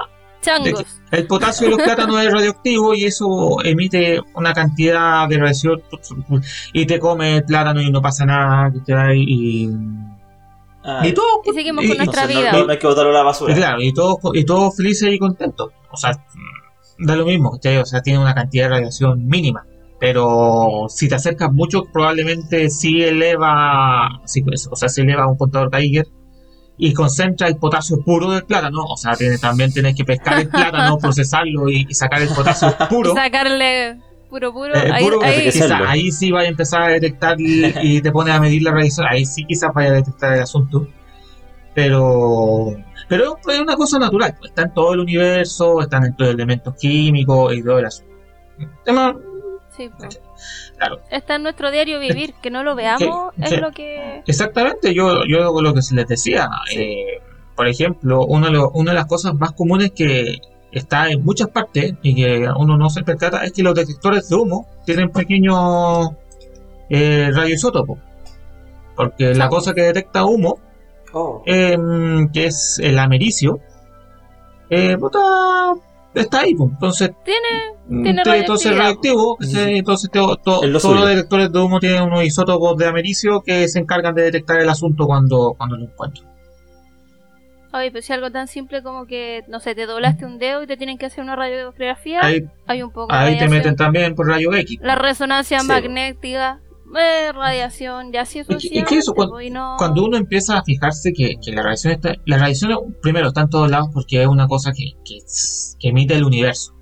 Changos. 0.43 0.85
el 1.11 1.27
potasio 1.27 1.67
de 1.69 1.75
los 1.75 1.81
plátanos 1.83 2.21
es 2.21 2.31
radioactivo 2.31 2.93
y 2.93 3.05
eso 3.05 3.57
emite 3.63 4.19
una 4.35 4.53
cantidad 4.53 5.27
de 5.27 5.37
radiación 5.37 5.81
y 6.73 6.85
te 6.85 6.99
come 6.99 7.37
el 7.37 7.43
plátano 7.45 7.81
y 7.81 7.89
no 7.91 8.01
pasa 8.01 8.25
nada. 8.25 8.71
Y, 9.15 9.69
Ah, 10.85 11.01
y 11.07 11.13
todo, 11.13 11.25
Y 11.45 11.53
seguimos 11.53 11.85
y- 11.85 11.87
con 11.89 11.97
nuestra 11.97 12.27
vida. 12.27 12.51
No, 12.51 12.59
no- 12.59 12.65
no 12.65 12.71
hay 12.73 12.77
que 12.77 12.87
botarlo 12.87 13.17
a 13.17 13.23
la 13.23 13.31
y 13.49 13.53
claro, 13.53 13.81
y 13.81 13.93
todos 13.93 14.17
y 14.33 14.43
todos 14.43 14.75
felices 14.75 15.13
y 15.13 15.17
contentos. 15.17 15.71
O 15.91 15.95
sea, 15.95 16.11
da 16.99 17.15
lo 17.15 17.25
mismo. 17.25 17.51
O 17.51 17.85
sea, 17.85 18.01
tiene 18.01 18.19
una 18.19 18.35
cantidad 18.35 18.65
de 18.65 18.69
radiación 18.69 19.25
mínima. 19.25 19.65
Pero 19.99 20.87
si 20.89 21.07
te 21.07 21.15
acercas 21.15 21.53
mucho, 21.53 21.85
probablemente 21.85 22.69
sí 22.69 23.01
eleva, 23.01 24.09
sí, 24.25 24.41
pues, 24.41 24.67
o 24.69 24.75
sea, 24.75 24.89
se 24.89 25.01
eleva 25.03 25.25
un 25.27 25.37
contador 25.37 25.69
Geiger 25.73 26.07
y 26.77 26.93
concentra 26.93 27.47
el 27.47 27.57
potasio 27.57 28.01
puro 28.03 28.31
del 28.31 28.43
plátano. 28.45 28.83
O 28.85 28.97
sea, 28.97 29.15
tiene- 29.15 29.37
también 29.37 29.71
tienes 29.71 29.95
que 29.95 30.03
pescar 30.05 30.39
el 30.39 30.49
plátano, 30.49 30.97
procesarlo 31.01 31.69
y, 31.69 31.85
y 31.89 31.93
sacar 31.93 32.21
el 32.21 32.29
potasio 32.29 32.75
puro. 32.89 33.11
Y 33.11 33.15
sacarle 33.15 33.99
puro 34.29 34.51
puro. 34.51 34.73
Eh, 34.75 34.89
ahí, 34.91 35.03
puro, 35.03 35.21
ahí- 35.23 35.43
quizá 35.43 35.65
Hacerlo. 35.65 35.85
ahí 35.89 36.11
sí 36.11 36.31
vaya 36.31 36.47
a 36.47 36.51
empezar 36.51 36.81
a 36.81 36.87
detectar 36.87 37.39
y, 37.39 37.71
y 37.81 38.01
te 38.01 38.11
pones 38.11 38.33
a 38.33 38.39
medir 38.39 38.63
la 38.63 38.71
radiación, 38.71 39.05
ahí 39.09 39.25
sí 39.25 39.45
quizás 39.45 39.71
vaya 39.73 39.89
a 39.89 39.93
detectar 39.93 40.33
el 40.33 40.41
asunto. 40.41 40.87
Pero, 41.75 42.75
pero 43.07 43.37
es 43.47 43.59
una 43.59 43.75
cosa 43.75 43.97
natural, 43.99 44.35
pues, 44.39 44.51
está 44.51 44.63
en 44.63 44.73
todo 44.73 44.93
el 44.93 44.99
universo, 44.99 45.81
están 45.81 46.05
en 46.05 46.15
todos 46.15 46.29
los 46.31 46.35
elementos 46.35 46.75
químicos 46.79 47.53
y 47.55 47.63
todo 47.63 47.79
el 47.79 47.85
asunto. 47.85 48.13
Tema, 48.85 49.15
sí, 49.75 49.89
pues. 49.97 50.21
Claro. 50.77 50.99
Está 51.11 51.35
en 51.35 51.43
nuestro 51.43 51.71
diario 51.71 51.99
vivir, 51.99 52.33
que 52.41 52.49
no 52.49 52.63
lo 52.63 52.75
veamos 52.75 53.33
Sí, 53.35 53.43
sí. 53.47 53.55
es 53.55 53.61
lo 53.61 53.71
que... 53.71 54.21
exactamente, 54.25 54.93
yo, 54.93 55.25
yo 55.25 55.61
lo 55.61 55.73
que 55.73 55.81
les 55.93 56.07
decía, 56.07 56.49
eh, 56.75 57.19
por 57.55 57.67
ejemplo, 57.67 58.25
uno 58.25 58.47
de 58.47 58.51
los- 58.53 58.69
una 58.73 58.91
de 58.91 58.95
las 58.97 59.05
cosas 59.05 59.33
más 59.35 59.51
comunes 59.53 59.91
que 59.91 60.39
está 60.71 61.09
en 61.11 61.23
muchas 61.23 61.49
partes 61.49 61.93
y 62.01 62.15
que 62.15 62.47
uno 62.57 62.77
no 62.77 62.89
se 62.89 63.03
percata 63.03 63.43
es 63.43 63.51
que 63.53 63.61
los 63.63 63.75
detectores 63.75 64.27
de 64.29 64.35
humo 64.35 64.67
tienen 64.85 65.09
pequeños 65.11 66.09
eh, 66.89 67.29
radioisótopos. 67.33 67.99
Porque 68.95 69.33
la 69.33 69.49
cosa 69.49 69.73
que 69.73 69.81
detecta 69.81 70.25
humo, 70.25 70.59
Oh, 71.15 71.43
em, 71.45 72.27
que 72.31 72.47
es 72.47 72.79
el 72.81 72.97
americio, 72.97 73.59
eh, 74.71 74.97
está 76.15 76.39
ahí. 76.41 76.55
pues. 76.55 76.71
Entonces, 76.71 77.11
Tiene... 77.25 77.47
mm, 77.87 78.03
Tiene 78.03 78.21
entonces 78.39 78.75
radioactivo, 78.75 79.37
¿cachai? 79.37 79.77
entonces 79.77 80.09
lo 80.13 80.35
todos 80.37 80.65
los 80.67 81.07
detectores 81.07 81.51
de 81.51 81.59
humo 81.59 81.79
tienen 81.79 82.03
unos 82.03 82.23
isótopos 82.23 82.77
de 82.77 82.87
americio 82.87 83.41
que 83.41 83.67
se 83.67 83.79
encargan 83.79 84.15
de 84.15 84.23
detectar 84.23 84.59
el 84.59 84.69
asunto 84.69 85.05
cuando, 85.05 85.53
cuando 85.57 85.77
lo 85.77 85.85
encuentran. 85.85 86.27
Oye, 87.75 87.89
pues 87.91 88.05
si 88.05 88.13
algo 88.13 88.29
tan 88.29 88.47
simple 88.47 88.83
como 88.83 89.07
que, 89.07 89.43
no 89.47 89.59
sé, 89.59 89.73
te 89.73 89.87
doblaste 89.87 90.25
un 90.27 90.37
dedo 90.37 90.61
y 90.61 90.67
te 90.67 90.77
tienen 90.77 90.99
que 90.99 91.07
hacer 91.07 91.23
una 91.23 91.35
radiografía, 91.35 92.19
Ahí, 92.23 92.43
hay 92.67 92.83
un 92.83 92.91
poco 92.91 93.11
ahí 93.11 93.35
te 93.39 93.47
meten 93.49 93.75
también 93.75 94.13
por 94.13 94.27
rayo 94.27 94.53
X. 94.53 94.77
La 94.83 94.93
resonancia 94.93 95.59
Sí. 95.59 95.67
magnética, 95.67 96.59
eh, 96.97 97.31
radiación, 97.33 98.11
ya 98.11 98.25
sí 98.25 98.39
eso 98.39 98.53
Es 98.53 98.65
es 98.71 98.83
que 98.85 98.97
eso, 98.97 99.13
cuando- 99.13 99.41
y 99.41 99.49
no- 99.49 99.75
Cuando 99.77 100.03
uno 100.05 100.17
empieza 100.17 100.57
a 100.59 100.63
fijarse 100.63 101.11
que, 101.13 101.35
que 101.43 101.51
la 101.51 101.61
radiación 101.63 101.93
está, 101.93 102.13
la 102.25 102.37
radiación 102.37 102.95
primero 103.01 103.27
está 103.29 103.41
en 103.41 103.49
todos 103.49 103.69
lados 103.69 103.89
porque 103.93 104.21
es 104.21 104.27
una 104.27 104.47
cosa 104.47 104.71
que, 104.71 104.93
que, 105.05 105.19
que 105.79 105.89
emite 105.89 106.15
el 106.15 106.23
universo. 106.23 106.73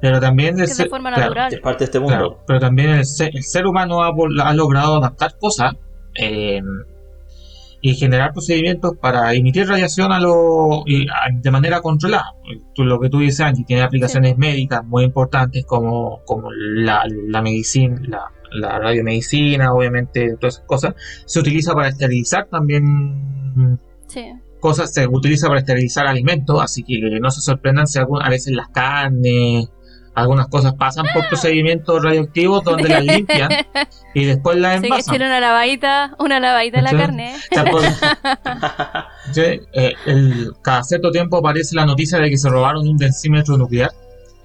Pero 0.00 0.20
también 0.20 0.50
el 0.50 0.56
que 0.56 0.62
es 0.64 0.68
de 0.70 0.74
ser- 0.84 0.88
forma 0.90 1.10
claro, 1.10 1.22
natural. 1.30 1.54
es 1.54 1.60
parte 1.60 1.78
de 1.80 1.84
este 1.86 1.98
mundo. 1.98 2.14
Claro, 2.14 2.44
pero 2.46 2.60
también 2.60 2.90
el 2.90 3.04
ser, 3.04 3.30
el 3.34 3.42
ser 3.42 3.66
humano 3.66 4.02
ha, 4.02 4.12
ha 4.44 4.54
logrado 4.54 4.96
adaptar 4.96 5.36
cosas 5.38 5.74
eh, 6.14 6.60
y 7.80 7.94
generar 7.94 8.32
procedimientos 8.32 8.92
para 9.00 9.32
emitir 9.34 9.68
radiación 9.68 10.10
a 10.12 10.18
lo, 10.20 10.82
y 10.86 11.06
a- 11.08 11.28
de 11.32 11.50
manera 11.50 11.80
controlada. 11.80 12.32
Tú- 12.74 12.84
lo 12.84 12.98
que 13.00 13.08
tú 13.08 13.18
dices, 13.20 13.40
Angie, 13.40 13.64
tiene 13.64 13.82
aplicaciones 13.82 14.36
médicas 14.36 14.84
muy 14.84 15.04
importantes 15.04 15.64
como, 15.64 16.22
como 16.24 16.50
la, 16.52 17.02
la 17.28 17.40
medicina, 17.42 18.00
la, 18.06 18.32
la 18.52 18.78
radiomedicina, 18.78 19.72
obviamente, 19.72 20.36
todas 20.40 20.56
esas 20.56 20.66
cosas. 20.66 20.94
Se 21.26 21.40
utiliza 21.40 21.74
para 21.74 21.88
esterilizar 21.88 22.46
también 22.46 23.78
Sí. 24.06 24.24
cosas 24.60 24.92
se 24.92 25.06
utiliza 25.06 25.46
para 25.48 25.60
esterilizar 25.60 26.06
alimentos, 26.06 26.60
así 26.62 26.82
que 26.82 26.98
no 27.20 27.30
se 27.30 27.40
sorprendan 27.40 27.86
si 27.86 27.98
algún- 27.98 28.22
a 28.22 28.28
veces 28.28 28.54
las 28.54 28.68
carnes, 28.68 29.68
algunas 30.14 30.48
cosas 30.48 30.74
pasan 30.74 31.06
por 31.14 31.28
procedimientos 31.28 32.02
radioactivos 32.02 32.64
donde 32.64 32.88
las 32.88 33.04
limpian 33.04 33.50
y 34.14 34.24
después 34.24 34.56
las 34.58 34.80
que 34.80 34.86
envasan. 34.88 35.14
echarle 35.14 35.26
una 35.26 35.38
lavadita, 35.40 36.16
una 36.18 36.40
lavadita 36.40 36.78
a 36.80 36.82
la 36.82 36.90
Sí. 36.90 36.96
carne. 36.96 37.34
Sí, 39.32 39.42
eh, 39.74 39.92
el- 40.06 40.52
cada 40.62 40.82
cierto 40.82 41.10
tiempo 41.10 41.36
aparece 41.36 41.74
la 41.76 41.84
noticia 41.86 42.18
de 42.18 42.30
que 42.30 42.38
se 42.38 42.48
robaron 42.48 42.88
un 42.88 42.96
densímetro 42.96 43.56
nuclear. 43.56 43.90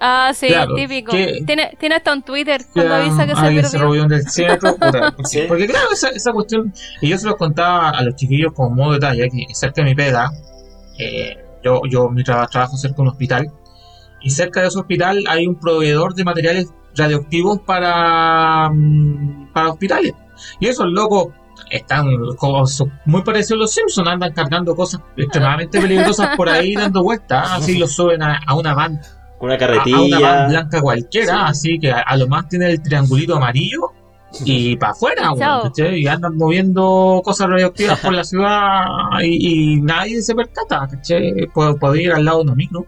Ah, 0.05 0.31
sí, 0.33 0.47
Claro, 0.47 0.75
típico. 0.75 1.13
que- 1.13 1.43
Tiene, 1.45 1.77
tiene 1.79 1.95
hasta 1.95 2.11
un 2.11 2.23
Twitter 2.23 2.61
cuando 2.73 2.91
Ya, 2.93 3.01
avisa 3.01 3.25
que 3.25 3.35
se 3.35 3.41
alguien 3.41 3.65
se 3.65 3.71
perdió. 3.77 3.87
robó 3.93 4.01
un 4.03 4.07
densímetro. 4.09 4.73
puta, 4.73 4.91
porque, 4.91 5.23
Sí. 5.29 5.41
porque 5.47 5.65
claro, 5.67 5.87
esa, 5.93 6.09
esa 6.09 6.33
cuestión, 6.33 6.73
y 7.01 7.07
yo 7.07 7.17
se 7.17 7.25
los 7.25 7.35
contaba 7.37 7.89
a 7.91 8.03
los 8.03 8.13
chiquillos 8.15 8.51
como 8.53 8.71
modo 8.75 8.93
detalle, 8.93 9.29
que 9.29 9.45
cerca 9.53 9.81
de 9.81 9.85
mi 9.89 9.95
pega, 9.95 10.29
eh, 10.99 11.37
yo, 11.63 11.81
yo 11.89 12.09
mi 12.09 12.21
traba- 12.23 12.47
trabajo 12.47 12.75
cerca 12.75 12.97
de 12.97 13.01
un 13.03 13.07
hospital, 13.07 13.47
y 14.21 14.29
cerca 14.31 14.59
de 14.61 14.67
ese 14.67 14.77
hospital 14.79 15.23
hay 15.29 15.47
un 15.47 15.55
proveedor 15.57 16.13
de 16.15 16.23
materiales 16.25 16.67
radioactivos 16.97 17.59
para, 17.61 18.69
mm, 18.73 19.53
para 19.53 19.69
hospitales. 19.71 20.11
Y 20.59 20.67
esos 20.67 20.87
locos 20.87 21.27
están 21.71 22.07
como- 22.37 22.65
son 22.67 22.91
muy 23.05 23.21
parecidos 23.23 23.53
a 23.53 23.61
los 23.61 23.71
Simpsons, 23.71 24.07
andan 24.09 24.33
cargando 24.33 24.75
cosas 24.75 24.99
extremadamente 25.17 25.79
peligrosas 25.79 26.35
por 26.35 26.49
ahí 26.49 26.75
dando 26.75 27.03
vueltas, 27.03 27.51
así 27.53 27.77
los 27.77 27.93
suben 27.93 28.21
a, 28.21 28.41
a 28.45 28.55
una 28.55 28.73
van, 28.73 28.99
Con 29.43 29.51
una 29.51 29.55
a, 29.55 29.57
a 29.57 29.67
una 29.67 29.77
van 29.77 29.83
carretilla. 29.83 30.47
blanca 30.47 30.81
cualquiera, 30.81 31.47
así 31.47 31.77
que 31.79 31.91
a, 31.91 31.99
a 31.99 32.15
lo 32.15 32.27
más 32.27 32.47
tiene 32.47 32.67
el 32.71 32.81
triangulito 32.81 33.35
amarillo 33.35 33.91
y 34.45 34.75
para 34.77 34.93
afuera. 34.93 35.31
¿cachai? 35.37 35.99
y 36.01 36.07
andan 36.07 36.37
moviendo 36.37 37.21
cosas 37.23 37.49
radioactivas 37.49 37.99
por 37.99 38.13
la 38.13 38.23
ciudad 38.23 38.85
y, 39.21 39.73
y 39.75 39.81
nadie 39.81 40.21
se 40.21 40.33
percata, 40.33 40.87
¿cachai? 40.89 41.47
Puede, 41.53 41.75
puede 41.75 42.03
ir 42.03 42.11
al 42.13 42.23
lado 42.25 42.37
de 42.39 42.43
una 42.45 42.55
micro 42.55 42.85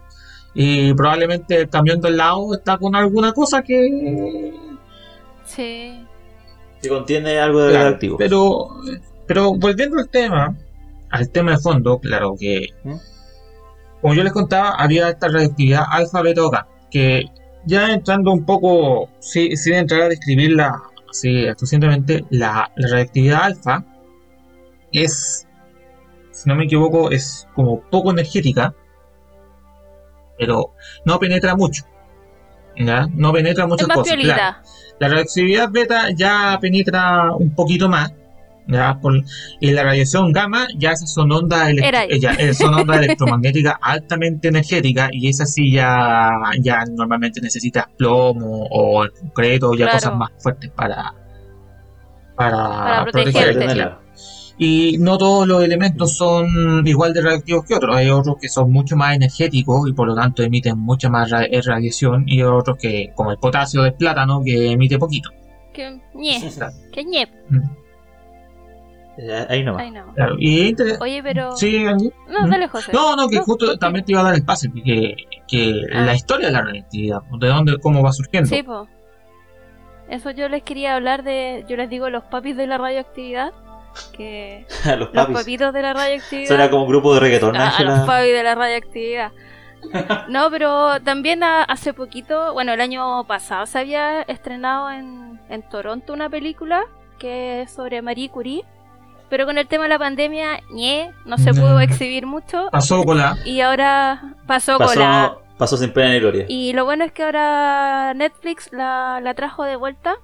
y 0.54 0.94
probablemente 0.94 1.60
el 1.60 1.68
camión 1.68 2.00
del 2.00 2.16
lado 2.16 2.54
está 2.54 2.78
con 2.78 2.96
alguna 2.96 3.32
cosa 3.32 3.62
que 3.62 4.54
Sí. 5.44 6.00
Que 6.82 6.88
contiene 6.88 7.38
algo 7.38 7.60
de 7.62 7.70
Claro, 7.70 7.84
radioactivo. 7.84 8.16
Pero, 8.16 8.68
pero 9.26 9.54
volviendo 9.54 9.98
al 9.98 10.08
tema, 10.08 10.54
al 11.10 11.28
tema 11.30 11.52
de 11.52 11.58
fondo, 11.58 11.98
claro 11.98 12.34
que, 12.38 12.68
¿Mm? 12.84 12.94
Como 14.06 14.14
yo 14.14 14.22
les 14.22 14.32
contaba, 14.32 14.70
había 14.78 15.08
esta 15.08 15.26
radioactividad 15.26 15.82
alfa, 15.90 16.22
beta 16.22 16.44
o 16.44 16.48
gamma, 16.48 16.68
que 16.92 17.24
ya 17.64 17.92
entrando 17.92 18.30
un 18.30 18.46
poco, 18.46 19.10
sí, 19.18 19.56
sin 19.56 19.74
entrar 19.74 20.02
a 20.02 20.08
describirla 20.08 20.80
así 21.10 21.44
suficientemente, 21.56 22.24
la, 22.30 22.70
la 22.76 22.88
radioactividad 22.88 23.42
alfa 23.42 23.84
es, 24.92 25.48
si 26.30 26.48
no 26.48 26.54
me 26.54 26.66
equivoco, 26.66 27.10
es 27.10 27.48
como 27.56 27.80
poco 27.90 28.12
energética, 28.12 28.72
pero 30.38 30.70
no 31.04 31.18
penetra 31.18 31.56
mucho. 31.56 31.82
¿ya? 32.76 33.08
No 33.12 33.32
penetra 33.32 33.64
Es 33.64 33.70
muchas 33.70 33.88
más 33.88 33.96
cosas. 33.96 34.14
claro. 34.18 34.56
La 35.00 35.08
radioactividad 35.08 35.68
beta 35.72 36.10
ya 36.14 36.56
penetra 36.60 37.32
un 37.32 37.52
poquito 37.56 37.88
más. 37.88 38.12
¿Ya? 38.68 38.98
Por- 39.00 39.22
y 39.60 39.70
la 39.70 39.82
radiación 39.84 40.32
gamma 40.32 40.66
ya 40.78 40.92
esas 40.92 41.12
son 41.12 41.30
ondas, 41.32 41.70
eh, 41.70 42.54
son 42.54 42.74
ondas 42.74 42.96
electromagnéticas 43.02 43.74
altamente 43.80 44.48
energéticas 44.48 45.10
y 45.12 45.28
esas 45.28 45.52
sí 45.52 45.70
ya, 45.72 46.30
ya 46.60 46.84
normalmente 46.96 47.40
necesitas 47.40 47.86
plomo 47.96 48.66
o 48.70 49.04
el 49.04 49.12
concreto 49.12 49.72
ya 49.74 49.84
Claro. 49.86 49.92
cosas 49.98 50.16
más 50.16 50.30
fuertes 50.38 50.70
para, 50.70 51.12
para, 52.36 52.56
Para 52.58 53.02
protegerte. 53.04 53.42
protegerte. 53.52 53.74
claro. 53.74 54.06
Y 54.58 54.96
no 55.00 55.18
todos 55.18 55.46
los 55.46 55.62
elementos 55.62 56.16
son 56.16 56.46
igual 56.86 57.12
de 57.12 57.20
radioactivos 57.20 57.66
que 57.66 57.74
otros. 57.74 57.94
Hay 57.94 58.08
otros 58.08 58.36
que 58.40 58.48
son 58.48 58.72
mucho 58.72 58.96
más 58.96 59.14
energéticos 59.14 59.86
y 59.86 59.92
por 59.92 60.08
lo 60.08 60.14
tanto 60.14 60.42
emiten 60.42 60.78
mucha 60.78 61.10
más 61.10 61.30
eh, 61.30 61.60
radiación 61.62 62.24
y 62.26 62.40
otros 62.42 62.78
que, 62.78 63.12
como 63.14 63.32
el 63.32 63.36
potasio 63.36 63.82
del 63.82 63.92
plátano, 63.92 64.40
que 64.42 64.72
emite 64.72 64.98
poquito. 64.98 65.28
Que 65.74 66.00
ñe. 66.14 66.40
Que 66.90 67.04
ñe. 67.04 67.22
Eh, 67.24 67.28
Ahí 69.48 69.62
nomás. 69.64 69.84
Claro, 70.14 70.36
y 70.38 70.68
inter- 70.68 70.98
Oye, 71.00 71.22
pero. 71.22 71.56
Sí. 71.56 71.84
No, 71.84 72.48
dale, 72.48 72.68
José. 72.68 72.92
No, 72.92 73.16
no, 73.16 73.28
que 73.28 73.36
No, 73.36 73.44
justo 73.44 73.78
también 73.78 74.04
te 74.04 74.12
iba 74.12 74.20
a 74.20 74.24
dar 74.24 74.34
el 74.34 74.44
pase, 74.44 74.68
que, 74.84 75.14
que 75.48 75.80
Ah. 75.94 76.00
la 76.02 76.14
historia 76.14 76.48
de 76.48 76.52
la 76.52 76.62
radioactividad, 76.62 77.22
de 77.38 77.48
dónde, 77.48 77.78
cómo 77.80 78.02
va 78.02 78.12
surgiendo. 78.12 78.48
Sí, 78.48 78.62
po. 78.62 78.86
Eso 80.08 80.30
yo 80.30 80.48
les 80.48 80.62
quería 80.62 80.94
hablar 80.94 81.22
de. 81.24 81.64
Yo 81.68 81.76
les 81.76 81.88
digo 81.90 82.10
los 82.10 82.24
papis 82.24 82.56
de 82.56 82.66
la 82.66 82.78
radioactividad. 82.78 83.52
Que. 84.12 84.66
los 84.98 85.12
Los 85.14 85.26
papitos 85.28 85.72
de 85.72 85.82
la 85.82 85.94
radioactividad. 85.94 86.48
Suena 86.48 86.70
como 86.70 86.82
un 86.84 86.88
grupo 86.90 87.14
de 87.14 87.20
reggaetón, 87.20 87.56
a, 87.56 87.70
a 87.76 87.82
los 87.82 88.00
papis 88.00 88.32
de 88.32 88.42
la 88.42 88.54
radioactividad. 88.54 89.32
No, 90.28 90.50
pero 90.50 91.00
también 91.02 91.42
a- 91.44 91.62
hace 91.62 91.92
poquito, 91.92 92.52
bueno, 92.54 92.72
el 92.72 92.80
año 92.80 93.24
pasado 93.24 93.66
se 93.66 93.78
había 93.78 94.22
estrenado 94.22 94.90
en, 94.90 95.38
en 95.48 95.62
Toronto 95.68 96.12
una 96.12 96.28
película 96.28 96.82
que 97.20 97.62
es 97.62 97.70
sobre 97.70 98.02
Marie 98.02 98.28
Curie, 98.30 98.64
pero 99.28 99.46
con 99.46 99.58
el 99.58 99.66
tema 99.66 99.84
de 99.84 99.88
la 99.90 99.98
pandemia, 99.98 100.60
ñe, 100.70 101.12
no 101.24 101.38
se 101.38 101.52
Mm. 101.52 101.56
pudo 101.56 101.80
exhibir 101.80 102.26
mucho 102.26 102.68
Pasó 102.70 103.02
con 103.04 103.18
la. 103.18 103.36
y 103.44 103.60
ahora 103.60 104.34
pasó, 104.46 104.78
con 104.78 104.86
la... 104.98 105.32
Pasó, 105.34 105.42
pasó 105.58 105.76
sin 105.76 105.92
pena 105.92 106.10
ni 106.12 106.20
gloria. 106.20 106.44
Y 106.48 106.72
lo 106.72 106.84
bueno 106.84 107.04
es 107.04 107.12
que 107.12 107.22
ahora 107.24 108.12
Netflix 108.14 108.72
la, 108.72 109.20
la 109.22 109.34
trajo 109.34 109.64
de 109.64 109.76
vuelta 109.76 110.14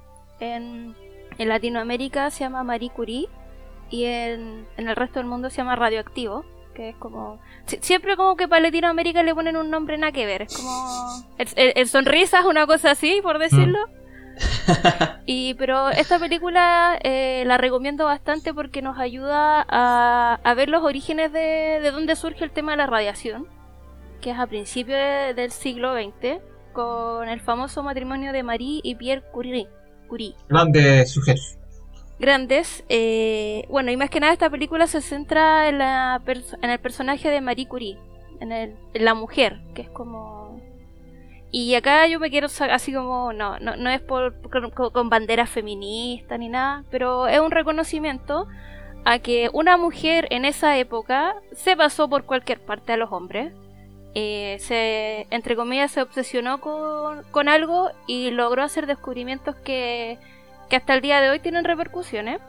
en, 0.41 0.95
en 1.39 1.49
Latinoamérica, 1.49 2.31
se 2.31 2.41
llama 2.45 2.63
Marie 2.65 2.91
Curie 2.91 3.29
y 3.91 4.05
en, 4.05 4.67
en 4.77 4.89
el 4.89 4.97
resto 4.97 5.19
del 5.19 5.27
mundo 5.29 5.51
se 5.51 5.59
llama 5.59 5.77
Radioactivo, 5.77 6.45
que 6.75 6.91
es 6.91 6.97
como... 6.97 7.39
si- 7.67 7.79
Siempre 7.83 8.17
como 8.17 8.37
que 8.37 8.49
para 8.49 8.63
Latinoamérica 8.63 9.23
le 9.23 9.35
ponen 9.35 9.57
un 9.57 9.69
nombre 9.71 9.99
nada 9.99 10.13
que 10.13 10.25
ver, 10.27 10.43
es 10.43 10.57
como... 10.57 11.25
El, 11.39 11.49
el- 11.57 11.73
el 11.77 11.89
sonrisas, 11.89 12.45
una 12.45 12.67
cosa 12.67 12.93
así, 12.93 13.21
por 13.23 13.39
decirlo. 13.39 13.79
Y 15.27 15.55
pero 15.55 15.91
esta 15.91 16.19
película 16.19 16.99
eh, 17.03 17.45
la 17.47 17.59
recomiendo 17.59 18.05
bastante 18.05 18.53
porque 18.53 18.83
nos 18.83 18.99
ayuda 18.99 19.65
a, 19.69 20.41
a 20.43 20.55
ver 20.55 20.69
los 20.69 20.83
orígenes 20.83 21.33
de, 21.33 21.79
de 21.83 21.91
dónde 21.91 22.17
surge 22.17 22.45
el 22.45 22.51
tema 22.51 22.73
de 22.73 22.79
la 22.79 22.87
radiación, 22.87 23.47
que 24.21 24.31
es 24.31 24.39
a 24.39 24.47
principios 24.47 24.99
de- 24.99 25.35
del 25.35 25.51
siglo 25.51 25.95
XX, 25.95 26.41
con 26.73 27.29
el 27.29 27.41
famoso 27.41 27.83
matrimonio 27.83 28.33
de 28.33 28.43
Marie 28.43 28.81
y 28.83 28.95
Pierre 28.95 29.23
Curie. 29.33 29.69
Curie 30.09 30.35
Grandes 30.49 31.13
sujetos. 31.13 31.57
grandes. 32.19 32.85
eh, 32.89 33.65
bueno, 33.71 33.91
y 33.91 33.97
más 33.97 34.11
que 34.11 34.21
nada 34.21 34.33
esta 34.33 34.51
película 34.51 34.87
se 34.87 35.01
centra 35.01 35.69
en, 35.69 35.79
la 35.79 36.21
en 36.63 36.71
el 36.71 36.79
personaje 36.81 37.31
de 37.31 37.41
Marie 37.41 37.67
Curie, 37.69 37.99
en, 38.41 38.53
el- 38.53 38.75
en 38.95 39.05
la 39.05 39.15
mujer, 39.15 39.61
que 39.75 39.83
es 39.83 39.89
como... 39.91 40.61
Y 41.55 41.75
acá 41.75 42.07
yo 42.07 42.19
me 42.19 42.31
quiero 42.31 42.49
así 42.71 42.93
como, 42.95 43.33
no, 43.35 43.59
no, 43.61 43.77
no 43.77 43.91
es 43.91 44.01
por, 44.01 44.35
con, 44.51 44.71
con 44.91 45.11
bandera 45.11 45.47
feminista 45.47 46.39
ni 46.39 46.49
nada, 46.49 46.85
pero 46.91 47.27
es 47.29 47.39
un 47.41 47.51
reconocimiento 47.51 48.49
a 49.05 49.19
que 49.19 49.51
una 49.53 49.77
mujer 49.77 50.27
en 50.31 50.45
esa 50.47 50.79
época 50.79 51.35
se 51.53 51.77
pasó 51.77 52.09
por 52.09 52.25
cualquier 52.25 52.61
parte 52.65 52.93
a 52.95 52.97
los 52.97 53.13
hombres. 53.13 53.53
eh, 54.15 54.59
se, 54.61 55.27
entre 55.31 55.57
comillas, 55.57 55.91
se 55.93 56.03
obsesionó 56.03 56.61
con, 56.61 57.23
con 57.31 57.49
algo 57.49 57.91
y 58.07 58.31
logró 58.31 58.63
hacer 58.63 58.87
descubrimientos 58.87 59.57
que, 59.57 60.19
que 60.69 60.77
hasta 60.77 60.95
el 60.95 61.01
día 61.01 61.21
de 61.21 61.31
hoy 61.31 61.41
tienen 61.41 61.65
repercusiones. 61.65 62.41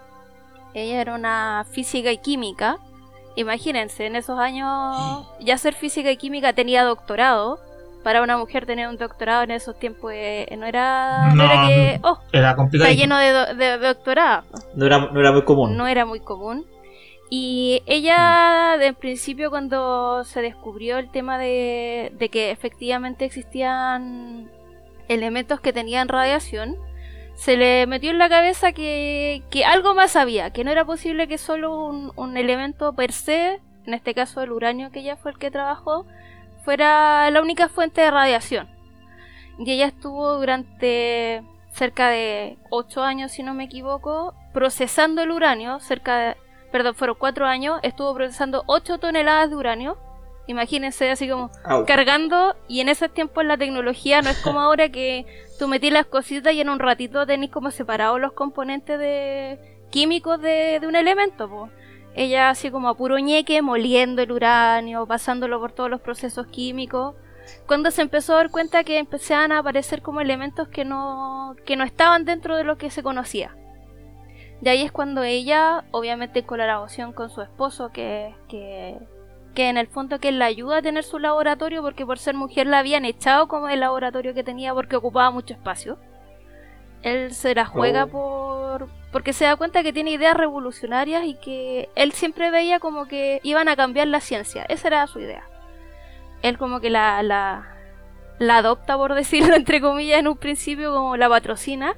Ella 0.74 1.02
era 1.02 1.16
una 1.16 1.66
física 1.72 2.12
y 2.12 2.18
química. 2.18 2.78
Imagínense, 3.36 4.06
en 4.06 4.16
esos 4.16 4.40
años 4.40 5.28
ya 5.40 5.58
ser 5.58 5.74
física 5.74 6.12
y 6.12 6.18
química 6.18 6.54
tenía 6.54 6.84
doctorado. 6.84 7.60
Para 8.04 8.22
una 8.22 8.38
mujer 8.38 8.66
tener 8.66 8.88
un 8.90 8.98
doctorado 8.98 9.44
en 9.44 9.52
esos 9.52 9.80
tiempos 9.80 10.12
eh, 10.14 10.54
no 10.58 10.66
era, 10.66 11.30
no 11.30 11.36
No, 11.36 11.44
era 11.46 11.68
que, 11.68 12.00
oh, 12.04 12.20
Era 12.34 12.56
complicado. 12.56 12.92
está 12.92 13.02
lleno 13.02 13.18
de, 13.18 13.32
do- 13.32 13.54
de 13.56 13.78
doctorado. 13.78 14.44
No 14.76 14.86
era, 14.86 15.00
no 15.00 15.20
era 15.20 15.32
muy 15.32 15.44
común. 15.44 15.78
No 15.78 15.88
era 15.88 16.06
muy 16.06 16.20
común. 16.20 16.66
Y 17.30 17.82
ella, 17.86 18.76
de 18.78 18.94
principio, 18.94 19.50
cuando 19.50 20.24
se 20.26 20.42
descubrió 20.42 20.98
el 20.98 21.10
tema 21.10 21.38
de, 21.38 22.12
de 22.20 22.30
que 22.30 22.52
efectivamente 22.52 23.26
existían 23.26 24.52
elementos 25.08 25.60
que 25.60 25.74
tenían 25.74 26.10
radiación, 26.10 26.76
se 27.36 27.58
le 27.58 27.88
metió 27.88 28.12
en 28.12 28.20
la 28.20 28.30
cabeza 28.30 28.72
que, 28.74 29.42
que 29.50 29.66
algo 29.66 29.96
más 29.96 30.16
había, 30.16 30.52
que 30.52 30.64
no 30.64 30.70
era 30.72 30.86
posible 30.86 31.28
que 31.28 31.38
solo 31.40 31.76
un, 31.86 32.12
un 32.16 32.38
elemento 32.38 32.94
per 32.94 33.12
se, 33.12 33.60
en 33.88 33.94
este 33.96 34.14
caso 34.14 34.42
el 34.44 34.52
uranio 34.52 34.92
que 34.92 35.00
ella 35.00 35.16
fue 35.16 35.32
el 35.32 35.40
que 35.40 35.50
trabajó, 35.50 36.06
fuera 36.64 37.30
la 37.30 37.42
única 37.42 37.70
fuente 37.70 38.02
de 38.02 38.12
radiación. 38.12 38.70
Y 39.60 39.72
ella 39.72 39.88
estuvo 39.88 40.38
durante 40.38 41.44
cerca 41.72 42.10
de 42.10 42.58
8 42.70 43.04
años, 43.04 43.32
si 43.32 43.44
no 43.44 43.54
me 43.54 43.66
equivoco, 43.66 44.34
procesando 44.54 45.22
el 45.22 45.32
uranio, 45.32 45.80
cerca 45.80 46.18
de, 46.18 46.38
perdón, 46.72 46.96
fueron 46.96 47.18
4 47.20 47.46
años, 47.46 47.80
estuvo 47.84 48.14
procesando 48.14 48.64
8 48.68 48.98
toneladas 49.00 49.50
de 49.50 49.56
uranio. 49.56 49.98
Imagínense 50.46 51.10
así 51.10 51.30
como 51.30 51.50
Au. 51.64 51.86
cargando 51.86 52.56
y 52.68 52.82
en 52.82 52.90
ese 52.90 53.08
tiempo 53.08 53.44
la 53.44 53.58
tecnología 53.58 54.22
no 54.22 54.30
es 54.30 54.38
como 54.42 54.60
ahora 54.62 54.90
que 54.90 55.26
tú 55.58 55.68
metís 55.68 55.94
las 55.94 56.06
cositas 56.06 56.54
y 56.54 56.60
en 56.60 56.70
un 56.70 56.80
ratito 56.80 57.26
tenés 57.26 57.50
como 57.50 57.72
separados 57.72 58.20
los 58.20 58.34
componentes 58.34 59.00
de 59.00 59.58
químicos 59.90 60.42
de, 60.42 60.80
de 60.82 60.88
un 60.88 60.96
elemento, 60.96 61.50
po. 61.50 61.70
Ella 62.16 62.50
así 62.50 62.70
como 62.70 62.90
a 62.90 62.96
puro 62.96 63.18
ñeque, 63.18 63.62
moliendo 63.62 64.22
el 64.22 64.32
uranio, 64.32 65.06
pasándolo 65.08 65.60
por 65.60 65.72
todos 65.72 65.90
los 65.90 66.02
procesos 66.02 66.48
químicos. 66.48 67.16
Cuando 67.66 67.92
se 67.92 68.02
empezó 68.02 68.34
a 68.34 68.38
dar 68.38 68.52
cuenta 68.52 68.84
que 68.84 69.00
empezaban 69.00 69.52
a 69.52 69.60
aparecer 69.60 70.02
como 70.02 70.22
elementos 70.22 70.68
que 70.68 70.86
no, 70.86 71.56
que 71.66 71.76
no 71.76 71.84
estaban 71.84 72.26
dentro 72.26 72.56
de 72.56 72.64
lo 72.64 72.78
que 72.78 72.90
se 72.90 73.04
conocía. 73.04 73.56
Y 74.62 74.70
ahí 74.70 74.82
es 74.84 74.92
cuando 74.92 75.24
ella, 75.24 75.84
obviamente 75.92 76.40
en 76.40 76.46
colaboración 76.46 77.12
con 77.12 77.30
su 77.30 77.42
esposo, 77.42 77.92
que, 77.92 78.34
que, 78.48 78.98
que 79.56 79.68
en 79.68 79.78
el 79.78 79.88
fondo 79.88 80.20
que 80.20 80.32
la 80.32 80.46
ayuda 80.46 80.78
a 80.78 80.82
tener 80.82 81.04
su 81.04 81.20
laboratorio, 81.20 81.82
porque 81.82 82.06
por 82.06 82.18
ser 82.18 82.36
mujer 82.36 82.68
la 82.68 82.80
habían 82.80 83.04
echado 83.04 83.48
como 83.48 83.68
del 83.68 83.82
laboratorio 83.82 84.34
que 84.34 84.44
tenía 84.44 84.74
porque 84.74 84.96
ocupaba 84.96 85.32
mucho 85.32 85.54
espacio. 85.54 85.98
Él 87.04 87.34
se 87.34 87.54
la 87.56 87.66
juega 87.66 88.06
Oh. 88.06 88.10
por 88.10 88.90
porque 89.12 89.32
se 89.34 89.46
da 89.46 89.56
cuenta 89.56 89.84
que 89.84 89.94
tiene 89.94 90.10
ideas 90.10 90.36
revolucionarias 90.36 91.24
y 91.26 91.36
que 91.36 91.88
él 91.96 92.14
siempre 92.14 92.50
veía 92.50 92.80
como 92.80 93.06
que 93.08 93.40
iban 93.44 93.68
a 93.70 93.76
cambiar 93.76 94.08
la 94.08 94.20
ciencia. 94.22 94.66
Esa 94.70 94.88
era 94.88 95.06
su 95.06 95.20
idea. 95.20 95.44
Él 96.42 96.58
como 96.58 96.80
que 96.80 96.90
la, 96.90 97.22
la, 97.22 97.68
la 98.40 98.58
adopta, 98.58 98.98
por 98.98 99.14
decirlo 99.16 99.56
entre 99.56 99.82
comillas, 99.82 100.18
en 100.20 100.28
un 100.28 100.38
principio 100.38 100.92
como 100.92 101.16
la 101.16 101.30
patrocina. 101.30 101.96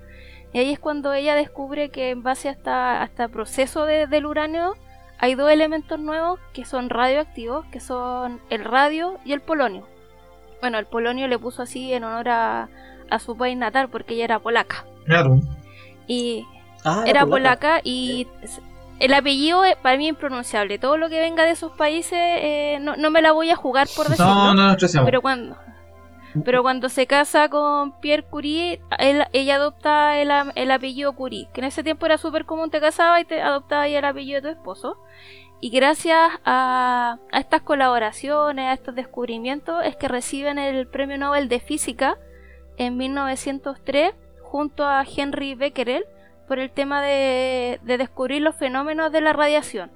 Y 0.51 0.59
ahí 0.59 0.71
es 0.73 0.79
cuando 0.79 1.13
ella 1.13 1.35
descubre 1.35 1.89
que 1.89 2.09
en 2.09 2.21
base 2.21 2.49
a, 2.65 3.03
este 3.05 3.29
proceso 3.29 3.85
de- 3.85 4.07
del 4.07 4.25
uranio 4.25 4.75
hay 5.17 5.35
dos 5.35 5.49
elementos 5.49 5.97
nuevos 5.99 6.39
que 6.53 6.65
son 6.65 6.89
radioactivos, 6.89 7.65
que 7.67 7.79
son 7.79 8.41
el 8.49 8.65
radio 8.65 9.17
y 9.23 9.31
el 9.31 9.39
polonio. 9.41 9.87
Bueno, 10.59 10.79
el 10.79 10.85
polonio 10.85 11.27
le 11.29 11.39
puso 11.39 11.61
así 11.61 11.93
en 11.93 12.03
honor 12.03 12.27
a, 12.27 12.69
a 13.09 13.19
su 13.19 13.37
país 13.37 13.55
natal 13.57 13.87
porque 13.89 14.15
ella 14.15 14.25
era 14.25 14.39
polaca. 14.39 14.83
Claro. 15.05 15.39
Y 16.07 16.45
Ah, 16.87 17.03
era 17.07 17.25
polaca 17.25 17.81
y 17.83 18.27
el 18.99 19.13
apellido 19.15 19.63
es 19.65 19.75
para 19.77 19.97
mí 19.97 20.07
impronunciable. 20.07 20.77
Todo 20.77 20.97
lo 20.97 21.09
que 21.09 21.19
venga 21.19 21.43
de 21.43 21.51
esos 21.51 21.71
países 21.71 22.13
eh, 22.19 22.77
no, 22.79 22.95
no 22.95 23.09
me 23.09 23.23
la 23.23 23.31
voy 23.31 23.49
a 23.49 23.55
jugar 23.55 23.87
por 23.95 24.07
decirlo. 24.07 24.31
No, 24.33 24.53
no 24.53 24.71
estresemos. 24.71 25.05
Pero 25.05 25.21
cuando 25.21 25.55
pero 26.43 26.63
cuando 26.63 26.89
se 26.89 27.07
casa 27.07 27.47
con 27.47 27.93
Pierre 28.01 28.23
Curie, 28.23 28.81
él- 28.99 29.25
ella 29.31 29.55
adopta 29.55 30.17
el, 30.17 30.29
el 30.55 30.69
apellido 30.69 31.13
Curie, 31.13 31.47
que 31.53 31.61
en 31.61 31.65
ese 31.67 31.81
tiempo 31.81 32.05
era 32.05 32.17
súper 32.17 32.43
común, 32.45 32.69
te 32.69 32.81
casabas 32.81 33.21
y 33.21 33.25
te 33.25 33.41
adoptabas 33.41 33.87
el 33.87 34.03
apellido 34.03 34.41
de 34.41 34.49
tu 34.49 34.53
esposo. 34.59 34.97
Y 35.61 35.69
gracias 35.69 36.29
a, 36.43 37.17
a 37.31 37.39
estas 37.39 37.61
colaboraciones, 37.61 38.65
a 38.67 38.73
estos 38.73 38.93
descubrimientos, 38.95 39.81
es 39.85 39.95
que 39.95 40.09
reciben 40.09 40.59
el 40.59 40.87
Premio 40.87 41.17
Nobel 41.17 41.47
de 41.47 41.61
Física 41.61 42.17
en 42.77 42.97
1903 42.97 44.13
junto 44.45 44.85
a 44.85 45.03
Henry 45.03 45.55
Becquerel 45.55 46.05
por 46.47 46.59
el 46.59 46.71
tema 46.71 47.01
de, 47.01 47.79
de 47.83 47.97
descubrir 47.97 48.41
los 48.41 48.55
fenómenos 48.55 49.11
de 49.11 49.21
la 49.21 49.33
radiación. 49.33 49.91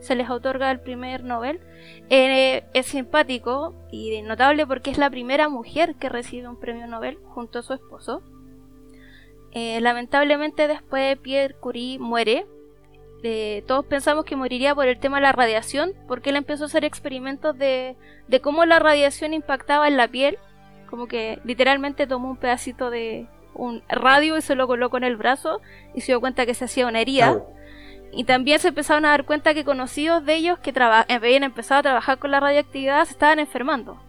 Se 0.00 0.14
les 0.14 0.30
otorga 0.30 0.70
el 0.70 0.80
primer 0.80 1.24
Nobel. 1.24 1.60
Eh, 2.08 2.64
es 2.72 2.86
simpático 2.86 3.74
y 3.90 4.22
notable 4.22 4.66
porque 4.66 4.90
es 4.90 4.98
la 4.98 5.10
primera 5.10 5.48
mujer 5.48 5.96
que 5.96 6.08
recibe 6.08 6.48
un 6.48 6.58
premio 6.58 6.86
Nobel 6.86 7.18
junto 7.34 7.58
a 7.58 7.62
su 7.62 7.74
esposo. 7.74 8.22
Eh, 9.52 9.80
lamentablemente 9.80 10.68
después 10.68 11.18
Pierre 11.18 11.54
Curie 11.54 11.98
muere. 11.98 12.46
Eh, 13.24 13.64
todos 13.66 13.84
pensamos 13.86 14.24
que 14.24 14.36
moriría 14.36 14.76
por 14.76 14.86
el 14.86 15.00
tema 15.00 15.16
de 15.16 15.24
la 15.24 15.32
radiación 15.32 15.92
porque 16.06 16.30
él 16.30 16.36
empezó 16.36 16.64
a 16.64 16.66
hacer 16.66 16.84
experimentos 16.84 17.58
de, 17.58 17.96
de 18.28 18.40
cómo 18.40 18.64
la 18.64 18.78
radiación 18.78 19.34
impactaba 19.34 19.88
en 19.88 19.96
la 19.96 20.06
piel. 20.06 20.38
Como 20.88 21.06
que 21.06 21.40
literalmente 21.44 22.06
tomó 22.06 22.30
un 22.30 22.36
pedacito 22.36 22.88
de 22.90 23.26
un 23.58 23.82
radio 23.90 24.38
y 24.38 24.40
se 24.42 24.54
lo 24.54 24.66
colocó 24.66 24.96
en 24.96 25.04
el 25.04 25.16
brazo 25.18 25.60
y 25.94 26.00
se 26.00 26.12
dio 26.12 26.20
cuenta 26.20 26.46
que 26.46 26.54
se 26.54 26.64
hacía 26.64 26.86
una 26.86 27.00
herida. 27.00 27.32
Y 28.10 28.24
también 28.24 28.58
se 28.58 28.68
empezaron 28.68 29.04
a 29.04 29.10
dar 29.10 29.26
cuenta 29.26 29.52
que 29.52 29.66
conocidos 29.66 30.24
de 30.24 30.34
ellos 30.36 30.58
que 30.60 30.72
traba- 30.72 31.04
habían 31.10 31.42
empezado 31.42 31.80
a 31.80 31.82
trabajar 31.82 32.18
con 32.18 32.30
la 32.30 32.40
radioactividad 32.40 33.04
se 33.04 33.12
estaban 33.12 33.38
enfermando. 33.38 34.00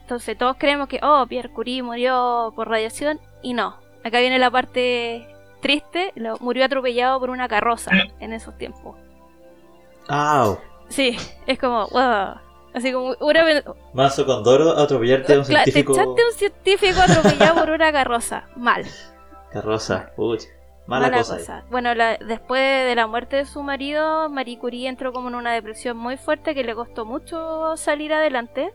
Entonces 0.00 0.38
todos 0.38 0.56
creemos 0.58 0.88
que, 0.88 1.00
oh, 1.02 1.26
Pierre 1.28 1.50
Curie 1.50 1.82
murió 1.82 2.54
por 2.56 2.68
radiación 2.70 3.20
y 3.42 3.52
no. 3.52 3.76
Acá 4.02 4.20
viene 4.20 4.38
la 4.38 4.50
parte 4.50 5.28
triste, 5.60 6.12
lo- 6.14 6.38
murió 6.38 6.64
atropellado 6.64 7.20
por 7.20 7.28
una 7.28 7.48
carroza 7.48 7.90
en 8.20 8.32
esos 8.32 8.56
tiempos. 8.56 8.96
Au. 10.08 10.58
Sí, 10.88 11.16
es 11.46 11.58
como, 11.58 11.86
wow. 11.88 12.36
Así 12.78 12.92
como, 12.92 13.14
una 13.20 13.44
Manso 13.92 14.24
con 14.24 14.42
Doro 14.44 14.70
atropellarte 14.78 15.34
a 15.34 15.38
un 15.38 15.44
Cla- 15.44 15.64
te 15.64 15.70
científico. 15.72 15.92
echaste 15.92 16.22
un 16.26 16.32
científico 16.34 17.00
atropellado 17.00 17.60
por 17.60 17.70
una 17.70 17.92
carroza. 17.92 18.48
Mal. 18.56 18.84
Carroza. 19.52 20.12
Uy, 20.16 20.38
mala, 20.86 21.10
cosa. 21.10 21.58
ahí. 21.58 21.62
Bueno, 21.70 21.94
la- 21.94 22.16
después 22.18 22.60
de 22.86 22.94
la 22.94 23.06
muerte 23.06 23.36
de 23.36 23.46
su 23.46 23.62
marido, 23.62 24.28
Marie 24.28 24.58
Curie 24.58 24.88
entró 24.88 25.12
como 25.12 25.28
en 25.28 25.34
una 25.34 25.52
depresión 25.52 25.96
muy 25.96 26.16
fuerte 26.16 26.54
que 26.54 26.64
le 26.64 26.74
costó 26.74 27.04
mucho 27.04 27.76
salir 27.76 28.12
adelante. 28.12 28.72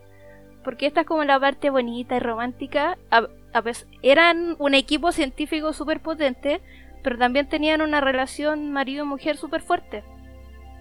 Porque 0.64 0.86
esta 0.88 1.02
es 1.02 1.08
como 1.08 1.24
la 1.26 1.40
parte 1.40 1.70
bonita 1.70 2.16
y 2.16 2.20
romántica. 2.20 2.98
A- 3.12 3.28
a 3.54 3.62
eran 4.02 4.56
un 4.60 4.74
equipo 4.74 5.12
científico 5.12 5.74
súper 5.74 6.00
potente, 6.02 6.62
pero 7.04 7.18
también 7.18 7.48
tenían 7.50 7.82
una 7.82 8.02
relación 8.02 8.72
marido-mujer 8.72 9.38
súper 9.38 9.62
fuerte. 9.62 10.04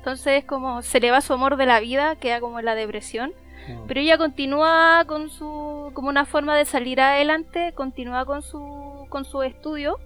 Entonces, 0.03 0.45
como 0.45 0.83
se 0.83 0.99
le 0.99 1.13
va 1.13 1.21
su 1.21 1.33
amor 1.33 1.57
de 1.57 1.65
la 1.65 1.79
vida, 1.79 2.17
queda 2.17 2.41
como 2.41 2.59
en 2.59 2.65
la 2.65 2.75
depresión. 2.75 3.33
Mm. 3.69 3.87
Pero 3.87 4.01
ella 4.01 4.19
continúa 4.19 5.05
con 5.07 5.31
su. 5.31 5.93
como 5.95 6.09
una 6.09 6.25
forma 6.25 6.57
de 6.57 6.65
salir 6.65 7.01
adelante, 7.01 7.73
continúa 7.77 8.25
con 8.25 8.43
su. 8.43 9.07
con 9.11 9.25
su 9.25 9.45
estudio. 9.45 10.01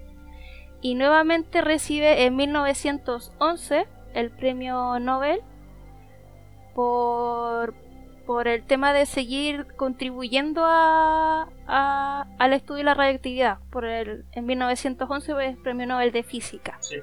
Y 0.83 0.97
nuevamente 0.97 1.63
recibe 1.63 2.25
en 2.27 2.37
1911 2.37 3.87
el 4.13 4.31
premio 4.33 4.99
Nobel 4.99 5.41
por. 6.75 7.75
por 8.27 8.49
el 8.49 8.65
tema 8.65 8.93
de 8.93 9.07
seguir 9.07 9.67
contribuyendo 9.77 10.63
a, 10.67 11.49
a- 11.67 12.27
al 12.39 12.53
estudio 12.53 12.79
de 12.79 12.85
la 12.85 12.95
radioactividad. 12.95 13.59
Por 13.71 13.85
el, 13.87 14.25
en 14.33 14.45
1911 14.47 15.33
fue 15.33 15.47
el 15.49 15.57
premio 15.57 15.87
Nobel 15.87 16.13
de 16.13 16.23
Física. 16.23 16.77
Sí. 16.81 16.97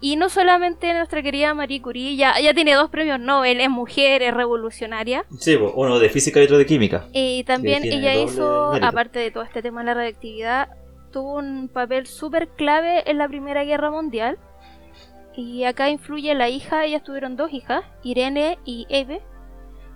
Y 0.00 0.16
no 0.16 0.28
solamente 0.28 0.92
nuestra 0.92 1.22
querida 1.22 1.54
Marie 1.54 1.80
Curie, 1.80 2.16
ya, 2.16 2.38
ya 2.38 2.52
tiene 2.52 2.74
dos 2.74 2.90
premios 2.90 3.18
Nobel, 3.18 3.60
es 3.60 3.70
mujer, 3.70 4.22
es 4.22 4.34
revolucionaria. 4.34 5.24
Sí, 5.38 5.56
uno 5.56 5.98
de 5.98 6.10
física 6.10 6.40
y 6.40 6.44
otro 6.44 6.58
de 6.58 6.66
química. 6.66 7.06
Y 7.12 7.44
también 7.44 7.82
ella 7.84 8.14
hizo, 8.14 8.70
mérito. 8.72 8.86
aparte 8.86 9.18
de 9.18 9.30
todo 9.30 9.42
este 9.42 9.62
tema 9.62 9.80
de 9.80 9.86
la 9.86 9.94
radioactividad, 9.94 10.68
tuvo 11.12 11.36
un 11.36 11.68
papel 11.68 12.06
súper 12.06 12.48
clave 12.48 13.10
en 13.10 13.16
la 13.16 13.26
Primera 13.26 13.64
Guerra 13.64 13.90
Mundial. 13.90 14.38
Y 15.34 15.64
acá 15.64 15.88
influye 15.88 16.34
la 16.34 16.48
hija, 16.48 16.84
ellas 16.84 17.02
tuvieron 17.02 17.36
dos 17.36 17.52
hijas, 17.52 17.84
Irene 18.02 18.58
y 18.64 18.86
Eve. 18.90 19.22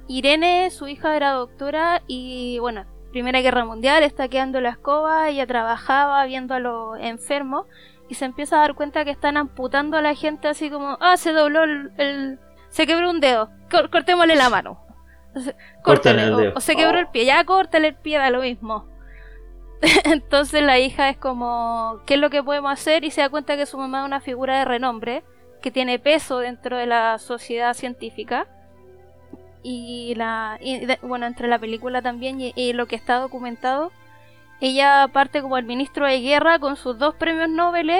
Irene, 0.08 0.70
su 0.70 0.88
hija 0.88 1.14
era 1.14 1.32
doctora 1.32 2.02
y 2.06 2.58
bueno, 2.58 2.84
Primera 3.10 3.40
Guerra 3.40 3.64
Mundial, 3.64 4.02
está 4.02 4.28
quedando 4.28 4.60
la 4.60 4.70
escoba, 4.70 5.28
ella 5.28 5.46
trabajaba 5.46 6.24
viendo 6.26 6.54
a 6.54 6.60
los 6.60 6.98
enfermos 7.00 7.66
y 8.10 8.14
se 8.14 8.26
empieza 8.26 8.56
a 8.56 8.60
dar 8.60 8.74
cuenta 8.74 9.04
que 9.06 9.10
están 9.12 9.36
amputando 9.38 9.96
a 9.96 10.02
la 10.02 10.14
gente 10.14 10.48
así 10.48 10.68
como, 10.68 10.98
ah, 11.00 11.16
se 11.16 11.32
dobló 11.32 11.64
el, 11.64 11.92
el- 11.96 12.38
se 12.68 12.86
quebró 12.86 13.08
un 13.10 13.20
dedo, 13.20 13.48
cor- 13.70 13.88
cortémosle 13.90 14.36
la 14.36 14.50
mano. 14.50 14.84
Córtale 15.82 16.24
el 16.24 16.32
o- 16.34 16.36
dedo. 16.36 16.52
o 16.56 16.60
se 16.60 16.74
quebró 16.76 16.98
Oh. 16.98 17.00
el 17.00 17.06
pie, 17.08 17.24
ya 17.24 17.42
córtale 17.44 17.88
el 17.88 17.94
pie, 17.94 18.18
da 18.18 18.30
lo 18.30 18.40
mismo. 18.42 18.86
Entonces 20.04 20.62
la 20.62 20.78
hija 20.78 21.08
es 21.08 21.16
como, 21.16 22.00
¿qué 22.04 22.14
es 22.14 22.20
lo 22.20 22.28
que 22.30 22.42
podemos 22.42 22.72
hacer? 22.72 23.04
Y 23.04 23.10
se 23.10 23.20
da 23.22 23.28
cuenta 23.30 23.56
que 23.56 23.64
su 23.66 23.78
mamá 23.78 24.00
es 24.00 24.06
una 24.06 24.20
figura 24.20 24.58
de 24.58 24.64
renombre, 24.64 25.22
que 25.62 25.70
tiene 25.70 25.98
peso 25.98 26.38
dentro 26.40 26.76
de 26.76 26.86
la 26.86 27.18
sociedad 27.18 27.74
científica. 27.74 28.46
Y 29.62 30.14
la 30.16 30.56
y 30.60 30.84
de- 30.86 30.98
bueno, 31.02 31.26
entre 31.26 31.46
la 31.48 31.58
película 31.58 32.02
también 32.02 32.40
y, 32.40 32.52
y 32.56 32.72
lo 32.72 32.86
que 32.86 32.96
está 32.96 33.16
documentado, 33.20 33.92
ella 34.60 35.08
parte 35.12 35.42
como 35.42 35.56
el 35.56 35.64
ministro 35.64 36.06
de 36.06 36.20
guerra 36.20 36.58
con 36.58 36.76
sus 36.76 36.98
dos 36.98 37.14
premios 37.14 37.48
Nobel, 37.48 37.92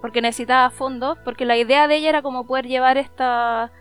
porque 0.00 0.22
necesitaba 0.22 0.70
fondos, 0.70 1.18
porque 1.24 1.44
la 1.44 1.56
idea 1.56 1.88
de 1.88 1.96
ella 1.96 2.10
era 2.10 2.22
como 2.22 2.46
poder 2.46 2.66
llevar 2.66 2.98
esta 2.98 3.72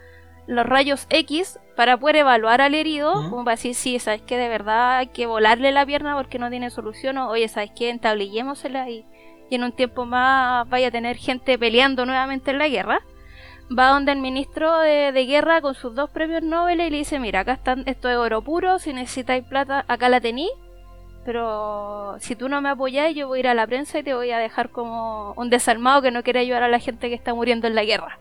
los 0.47 0.65
rayos 0.65 1.07
X 1.09 1.59
para 1.75 1.97
poder 1.97 2.17
evaluar 2.17 2.61
al 2.61 2.73
herido, 2.73 3.13
como 3.29 3.43
para 3.43 3.55
decir, 3.55 3.75
sí, 3.75 3.99
sabes 3.99 4.21
que 4.21 4.37
de 4.37 4.47
verdad 4.47 4.97
hay 4.97 5.07
que 5.07 5.27
volarle 5.27 5.71
la 5.71 5.85
pierna 5.85 6.15
porque 6.15 6.39
no 6.39 6.49
tiene 6.49 6.69
solución, 6.69 7.17
o 7.17 7.29
oye, 7.29 7.47
sabes 7.49 7.71
que 7.71 7.89
entablillémosela 7.89 8.89
y, 8.89 9.05
y 9.49 9.55
en 9.55 9.63
un 9.63 9.73
tiempo 9.73 10.05
más 10.05 10.67
vaya 10.69 10.87
a 10.87 10.91
tener 10.91 11.17
gente 11.17 11.59
peleando 11.59 12.05
nuevamente 12.05 12.51
en 12.51 12.57
la 12.57 12.69
guerra. 12.69 13.01
Va 13.77 13.89
donde 13.89 14.13
el 14.13 14.19
ministro 14.19 14.79
de, 14.79 15.11
de 15.11 15.25
guerra 15.25 15.59
con 15.59 15.75
sus 15.75 15.93
dos 15.93 16.09
premios 16.09 16.41
Nobel 16.41 16.79
y 16.79 16.89
le 16.89 16.97
dice, 16.97 17.19
mira, 17.19 17.41
acá 17.41 17.53
están, 17.53 17.83
esto 17.85 18.09
es 18.09 18.15
oro 18.15 18.41
puro, 18.41 18.79
si 18.79 18.93
necesitáis 18.93 19.43
plata, 19.43 19.83
acá 19.89 20.07
la 20.07 20.21
tení, 20.21 20.49
pero 21.27 22.15
si 22.21 22.37
tú 22.37 22.47
no 22.47 22.61
me 22.61 22.69
apoyáis, 22.69 23.13
yo 23.13 23.27
voy 23.27 23.39
a 23.39 23.41
ir 23.41 23.47
a 23.49 23.53
la 23.53 23.67
prensa 23.67 23.99
y 23.99 24.03
te 24.03 24.13
voy 24.13 24.31
a 24.31 24.37
dejar 24.37 24.69
como 24.69 25.33
un 25.35 25.49
desarmado 25.49 26.01
que 26.01 26.09
no 26.09 26.23
quiere 26.23 26.39
ayudar 26.39 26.63
a 26.63 26.69
la 26.69 26.79
gente 26.79 27.09
que 27.09 27.15
está 27.15 27.33
muriendo 27.33 27.67
en 27.67 27.75
la 27.75 27.83
guerra. 27.83 28.17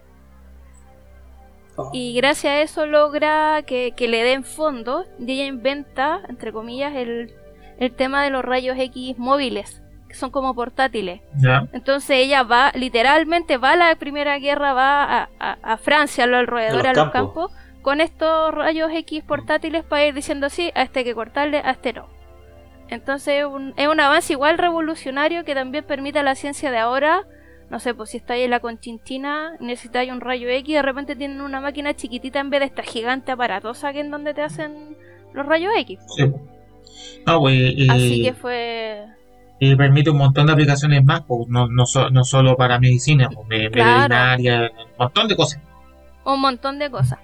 Oh. 1.76 1.90
Y 1.92 2.14
gracias 2.16 2.50
a 2.52 2.60
eso 2.62 2.86
logra 2.86 3.62
que, 3.62 3.92
que 3.96 4.08
le 4.08 4.24
den 4.24 4.42
fondos 4.42 5.06
y 5.20 5.30
ella 5.34 5.44
inventa, 5.44 6.18
entre 6.28 6.52
comillas, 6.52 6.96
el, 6.96 7.32
el 7.78 7.92
tema 7.92 8.24
de 8.24 8.30
los 8.30 8.44
rayos 8.44 8.76
X 8.76 9.16
móviles, 9.18 9.80
que 10.08 10.14
son 10.16 10.32
como 10.32 10.52
portátiles. 10.54 11.20
Ya. 11.38 11.68
Entonces 11.72 12.16
ella 12.16 12.42
va, 12.42 12.72
literalmente 12.74 13.56
va 13.56 13.74
a 13.74 13.76
la 13.76 13.94
Primera 13.94 14.36
Guerra, 14.40 14.72
va 14.72 15.04
a, 15.04 15.28
a- 15.38 15.58
a 15.62 15.76
Francia, 15.76 16.24
a 16.24 16.26
los 16.26 16.40
alrededores, 16.40 16.86
A 16.86 16.90
a 16.90 16.94
los 16.94 17.04
los 17.04 17.12
campos. 17.12 17.50
campos, 17.52 17.82
con 17.82 18.00
estos 18.00 18.52
rayos 18.52 18.90
X 18.92 19.22
portátiles 19.22 19.84
para 19.84 20.06
ir 20.06 20.14
diciendo 20.14 20.48
sí, 20.50 20.72
a 20.74 20.82
este 20.82 20.98
hay 20.98 21.04
que 21.04 21.14
cortarle, 21.14 21.58
a 21.58 21.70
este 21.70 21.92
no. 21.92 22.15
Entonces 22.88 23.44
un- 23.44 23.74
es 23.76 23.88
un 23.88 24.00
avance 24.00 24.32
igual 24.32 24.58
revolucionario 24.58 25.44
que 25.44 25.54
también 25.54 25.84
permite 25.84 26.18
a 26.20 26.22
la 26.22 26.34
ciencia 26.34 26.70
de 26.70 26.78
ahora, 26.78 27.24
no 27.70 27.80
sé, 27.80 27.94
pues 27.94 28.10
si 28.10 28.16
estáis 28.18 28.44
en 28.44 28.50
la 28.50 28.60
Conchinchina, 28.60 29.52
necesitáis 29.60 30.10
un 30.12 30.20
rayo 30.20 30.48
X, 30.48 30.74
de 30.74 30.82
repente 30.82 31.16
tienen 31.16 31.40
una 31.40 31.60
máquina 31.60 31.94
chiquitita 31.94 32.38
en 32.40 32.50
vez 32.50 32.60
de 32.60 32.66
esta 32.66 32.82
gigante 32.84 33.32
aparatosa 33.32 33.92
que 33.92 34.00
en 34.00 34.10
donde 34.10 34.34
te 34.34 34.42
hacen 34.42 34.96
los 35.32 35.44
rayos 35.46 35.72
X. 35.78 35.98
Sí. 36.16 36.24
No, 37.26 37.40
pues, 37.40 37.54
y, 37.56 37.88
Así 37.90 38.22
que 38.22 38.32
fue... 38.34 39.04
y 39.58 39.74
permite 39.74 40.10
un 40.10 40.18
montón 40.18 40.46
de 40.46 40.52
aplicaciones 40.52 41.04
más, 41.04 41.22
pues, 41.26 41.48
no, 41.48 41.66
no, 41.66 41.86
so- 41.86 42.08
no 42.10 42.22
solo 42.24 42.56
para 42.56 42.78
medicina, 42.78 43.28
pues, 43.34 43.46
me- 43.48 43.70
Claro. 43.70 44.02
veterinaria, 44.02 44.70
un 44.76 44.90
montón 44.98 45.26
de 45.28 45.36
cosas. 45.36 45.60
un 46.24 46.40
montón 46.40 46.78
de 46.78 46.90
cosas. 46.90 47.18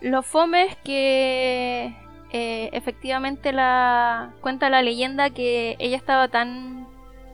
Lo 0.00 0.22
fome 0.22 0.64
es 0.64 0.76
que 0.76 1.94
eh, 2.32 2.70
efectivamente 2.72 3.52
la 3.52 4.32
cuenta 4.40 4.70
la 4.70 4.82
leyenda 4.82 5.30
que 5.30 5.76
ella 5.78 5.96
estaba 5.96 6.28
tan 6.28 6.86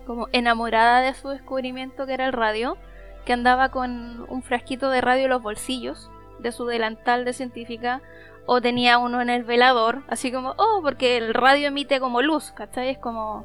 como 0.07 0.29
enamorada 0.33 1.01
de 1.01 1.15
su 1.15 1.29
descubrimiento 1.29 2.07
que 2.07 2.15
era 2.15 2.27
el 2.27 2.33
radio, 2.33 2.77
que 3.25 3.33
andaba 3.33 3.69
con 3.69 4.25
un 4.29 4.43
frasquito 4.43 4.91
de 4.91 5.01
radio 5.01 5.25
en 5.25 5.31
los 5.31 5.43
bolsillos 5.43 6.11
de 6.41 6.51
su 6.51 6.67
delantal 6.67 7.25
de 7.25 7.33
científica 7.33 8.01
o 8.47 8.61
tenía 8.63 8.99
uno 8.99 9.21
en 9.21 9.29
el 9.29 9.45
velador, 9.45 10.03
así 10.09 10.33
como, 10.33 10.55
oh, 10.57 10.81
porque 10.83 11.19
el 11.19 11.35
radio 11.35 11.69
emite 11.69 12.01
como 12.01 12.23
luz, 12.23 12.53
¿cachai? 12.53 12.89
Es 12.89 12.99
como... 12.99 13.45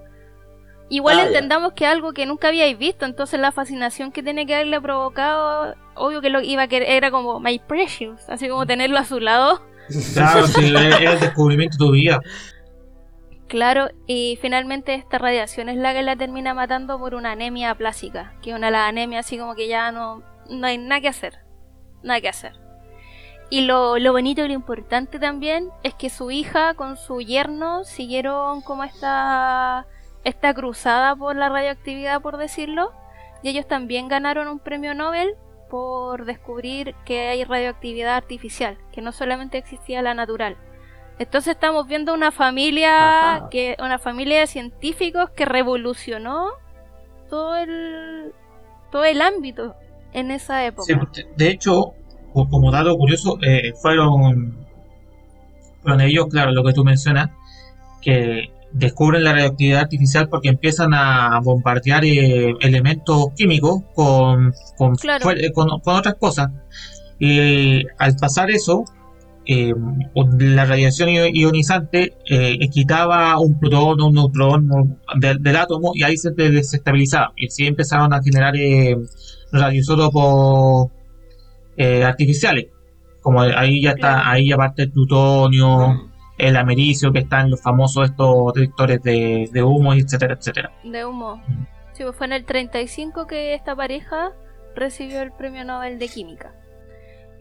Igual 0.90 1.20
Ah, 1.20 1.24
ya. 1.24 1.28
entendamos 1.28 1.74
que 1.74 1.86
algo 1.86 2.14
que 2.14 2.26
nunca 2.26 2.48
habíais 2.48 2.78
visto, 2.78 3.06
entonces 3.06 3.40
la 3.40 3.52
fascinación 3.52 4.12
que 4.12 4.24
tiene 4.24 4.46
que 4.46 4.56
haberle 4.56 4.80
provocado, 4.80 5.76
obvio 5.96 6.22
que 6.22 6.30
lo 6.30 6.40
iba 6.42 6.64
a 6.64 6.68
querer, 6.68 6.90
era 6.90 7.12
como 7.12 7.40
My 7.40 7.60
Precious, 7.60 8.30
así 8.30 8.48
como 8.48 8.66
tenerlo 8.66 8.98
a 8.98 9.04
su 9.06 9.20
lado. 9.20 9.62
Claro, 10.14 10.48
sí, 10.48 10.74
es 10.76 11.02
el 11.02 11.20
descubrimiento 11.20 11.78
de 11.78 11.86
tu 11.86 11.92
vida. 11.92 12.22
Claro, 13.48 13.90
y 14.08 14.40
finalmente 14.42 14.96
esta 14.96 15.20
radiación 15.20 15.70
es 15.70 15.78
la 15.78 15.94
que 15.94 16.02
la 16.02 16.16
termina 16.16 16.54
matando 16.54 16.98
por 16.98 17.14
una 17.14 17.34
anemia 17.34 17.76
plástica, 17.76 18.34
que 18.42 18.56
una 18.56 18.68
de 18.68 18.72
las 18.72 18.90
anemias 18.90 19.26
así 19.26 19.38
como 19.38 19.54
que 19.54 19.68
ya 19.68 19.92
no, 19.92 20.24
no 20.50 20.66
hay 20.66 20.78
nada 20.78 21.02
que 21.02 21.10
hacer, 21.10 21.38
nada 22.02 22.20
que 22.20 22.30
hacer. 22.30 22.54
Y 23.52 23.62
lo, 23.62 24.00
lo 24.00 24.12
bonito 24.12 24.44
y 24.44 24.48
lo 24.48 24.54
importante 24.56 25.20
también 25.20 25.70
es 25.84 25.94
que 25.94 26.10
su 26.10 26.32
hija 26.32 26.74
con 26.74 26.98
su 26.98 27.22
yerno 27.22 27.84
siguieron 27.84 28.62
como 28.62 28.84
esta, 28.84 29.86
esta 30.24 30.54
cruzada 30.56 31.16
por 31.16 31.36
la 31.36 31.50
radioactividad, 31.50 32.22
por 32.22 32.38
decirlo, 32.38 32.92
y 33.44 33.50
ellos 33.50 33.68
también 33.68 34.08
ganaron 34.08 34.48
un 34.48 34.58
premio 34.58 34.96
Nobel 34.96 35.36
por 35.74 36.26
descubrir 36.26 36.94
que 37.04 37.30
hay 37.30 37.44
radioactividad 37.46 38.16
artificial, 38.16 38.78
que 38.92 39.02
no 39.02 39.12
solamente 39.12 39.58
existía 39.58 40.04
la 40.04 40.14
natural. 40.14 40.56
Entonces 41.18 41.56
estamos 41.56 41.88
viendo 41.88 42.14
una 42.14 42.30
familia 42.32 43.38
Ajá. 43.38 43.50
que 43.50 43.76
una 43.80 43.98
familia 43.98 44.42
de 44.42 44.46
científicos 44.46 45.32
que 45.32 45.46
revolucionó 45.46 46.50
todo 47.28 47.56
el 47.56 48.34
todo 48.92 49.04
el 49.04 49.20
ámbito 49.20 49.74
en 50.14 50.30
esa 50.30 50.64
época. 50.64 50.84
Sí, 50.86 51.24
de- 51.38 51.50
hecho, 51.50 51.96
co- 52.34 52.48
como 52.48 52.70
dato 52.70 52.96
curioso, 52.96 53.40
eh, 53.42 53.74
fueron, 53.82 54.68
fueron 55.82 56.02
ellos, 56.02 56.28
claro, 56.30 56.52
lo 56.52 56.64
que 56.64 56.74
tú 56.74 56.84
mencionas, 56.84 57.32
que 58.00 58.52
descubren 58.74 59.24
la 59.24 59.34
radioactividad 59.34 59.82
artificial 59.82 60.28
porque 60.30 60.50
empiezan 60.50 60.94
a 60.94 61.40
bombardear 61.44 62.04
eh, 62.06 62.54
elementos 62.62 63.28
químicos 63.36 63.82
con, 63.94 64.52
con, 64.78 64.96
Claro. 64.96 65.24
fue- 65.24 65.46
eh, 65.46 65.52
con- 65.54 65.80
con 65.82 65.96
otras 65.96 66.16
cosas. 66.16 66.50
Y 67.20 67.84
al 68.00 68.16
pasar 68.16 68.50
eso, 68.50 68.84
eh, 69.46 69.74
la 70.40 70.66
radiación 70.66 71.10
io- 71.10 71.28
ionizante 71.28 72.14
eh, 72.30 72.58
quitaba 72.70 73.38
un 73.40 73.60
protón 73.60 74.02
o 74.02 74.08
un 74.08 74.14
neutrón 74.16 74.70
del, 75.20 75.42
del 75.44 75.56
átomo 75.56 75.92
y 75.94 76.04
ahí 76.04 76.18
se 76.18 76.32
desestabilizaba. 76.32 77.34
Y 77.38 77.48
así 77.48 77.68
empezaron 77.68 78.12
a 78.14 78.22
generar 78.24 78.56
eh, 78.58 78.96
radioisótopos 79.52 80.92
eh, 81.78 82.04
artificiales. 82.04 82.68
Como 83.22 83.42
ahí 83.42 83.82
ya 83.84 83.92
está, 83.92 84.14
Claro. 84.14 84.30
ahí 84.32 84.50
ya 84.50 84.58
parte 84.58 84.84
el 84.84 84.92
plutonio, 84.92 85.88
Mm. 85.90 86.13
El 86.38 86.58
americio, 86.58 87.12
que 87.12 87.20
están 87.20 87.52
los 87.52 87.62
famosos 87.62 88.10
estos 88.10 88.54
detectores 88.54 89.02
de, 89.04 89.50
de 89.52 89.64
humo, 89.64 89.94
etcétera, 89.94 90.36
etcétera. 90.36 90.72
de 90.84 91.06
humo. 91.06 91.42
Sí, 91.94 92.04
pues 92.04 92.16
fue 92.16 92.26
en 92.26 92.34
el 92.34 92.46
35 92.46 93.28
que 93.28 93.54
esta 93.54 93.76
pareja 93.76 94.32
recibió 94.76 95.22
el 95.22 95.32
premio 95.32 95.64
Nobel 95.64 96.00
de 96.00 96.08
Química. 96.08 96.56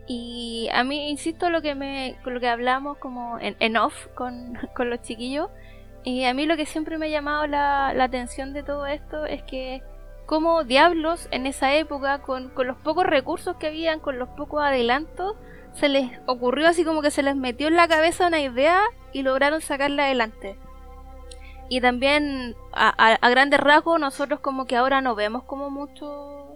Y 0.06 0.68
a 0.74 0.84
mí, 0.84 1.10
insisto, 1.10 1.48
lo 1.48 1.62
que 1.62 1.74
me, 1.74 2.16
lo 2.24 2.40
que 2.40 2.48
hablamos 2.48 2.98
como 2.98 3.38
en, 3.38 3.56
en 3.60 3.76
off 3.76 4.08
con, 4.14 4.58
con 4.74 4.90
los 4.90 5.00
chiquillos, 5.02 5.48
y 6.04 6.24
a 6.24 6.34
mí 6.34 6.46
lo 6.46 6.56
que 6.56 6.66
siempre 6.66 6.98
me 6.98 7.06
ha 7.06 7.10
llamado 7.10 7.46
la, 7.46 7.94
la 7.94 8.04
atención 8.04 8.52
de 8.52 8.62
todo 8.62 8.86
esto 8.86 9.24
es 9.24 9.42
que 9.44 9.82
como 10.26 10.64
diablos 10.64 11.28
en 11.30 11.46
esa 11.46 11.74
época, 11.74 12.22
con, 12.22 12.48
con 12.50 12.66
los 12.66 12.76
pocos 12.78 13.04
recursos 13.04 13.56
que 13.56 13.68
habían, 13.68 14.00
con 14.00 14.18
los 14.18 14.28
pocos 14.30 14.62
adelantos, 14.62 15.36
se 15.74 15.88
les 15.88 16.10
ocurrió 16.26 16.68
así 16.68 16.84
como 16.84 17.02
que 17.02 17.10
se 17.10 17.22
les 17.22 17.36
metió 17.36 17.68
en 17.68 17.76
la 17.76 17.88
cabeza 17.88 18.26
una 18.26 18.40
idea 18.40 18.80
y 19.12 19.22
lograron 19.22 19.60
sacarla 19.60 20.04
adelante. 20.04 20.56
Y 21.68 21.80
también 21.80 22.54
a, 22.72 23.16
a- 23.20 23.30
grandes 23.30 23.60
rasgos 23.60 23.98
nosotros 23.98 24.40
como 24.40 24.66
que 24.66 24.76
ahora 24.76 25.00
no 25.00 25.14
vemos 25.14 25.44
como 25.44 25.70
mucho 25.70 26.54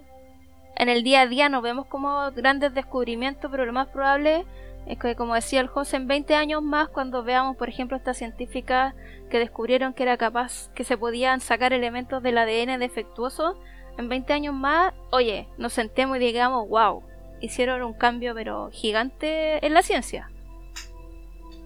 en 0.75 0.89
el 0.89 1.03
día 1.03 1.21
a 1.21 1.27
día 1.27 1.49
no 1.49 1.61
vemos 1.63 1.87
como 1.87 2.31
grandes 2.35 2.73
descubrimientos, 2.73 3.49
pero 3.49 3.65
lo 3.65 3.73
más 3.73 3.87
probable 3.87 4.45
es 4.85 4.99
que 4.99 5.15
como 5.15 5.33
decía 5.33 5.59
el 5.59 5.67
José 5.67 5.97
en 5.97 6.07
20 6.07 6.35
años 6.35 6.61
más 6.61 6.87
cuando 6.89 7.23
veamos 7.23 7.57
por 7.57 7.67
ejemplo 7.67 7.97
estas 7.97 8.17
científicas 8.17 8.93
que 9.31 9.39
descubrieron 9.39 9.93
que 9.93 10.03
era 10.03 10.17
capaz 10.17 10.69
que 10.75 10.83
se 10.83 10.95
podían 10.97 11.39
sacar 11.41 11.73
elementos 11.73 12.21
del 12.21 12.37
ADN 12.37 12.79
defectuoso, 12.79 13.57
en 13.97 14.07
20 14.07 14.31
años 14.33 14.53
más, 14.53 14.93
oye, 15.09 15.47
nos 15.57 15.73
sentemos 15.73 16.17
y 16.17 16.19
digamos, 16.19 16.69
wow, 16.69 17.01
hicieron 17.41 17.83
un 17.83 17.93
cambio 17.93 18.33
pero 18.35 18.69
gigante 18.71 19.65
en 19.65 19.73
la 19.73 19.81
ciencia. 19.81 20.29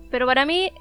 Pero 0.10 0.26
para 0.26 0.46
mí 0.46 0.72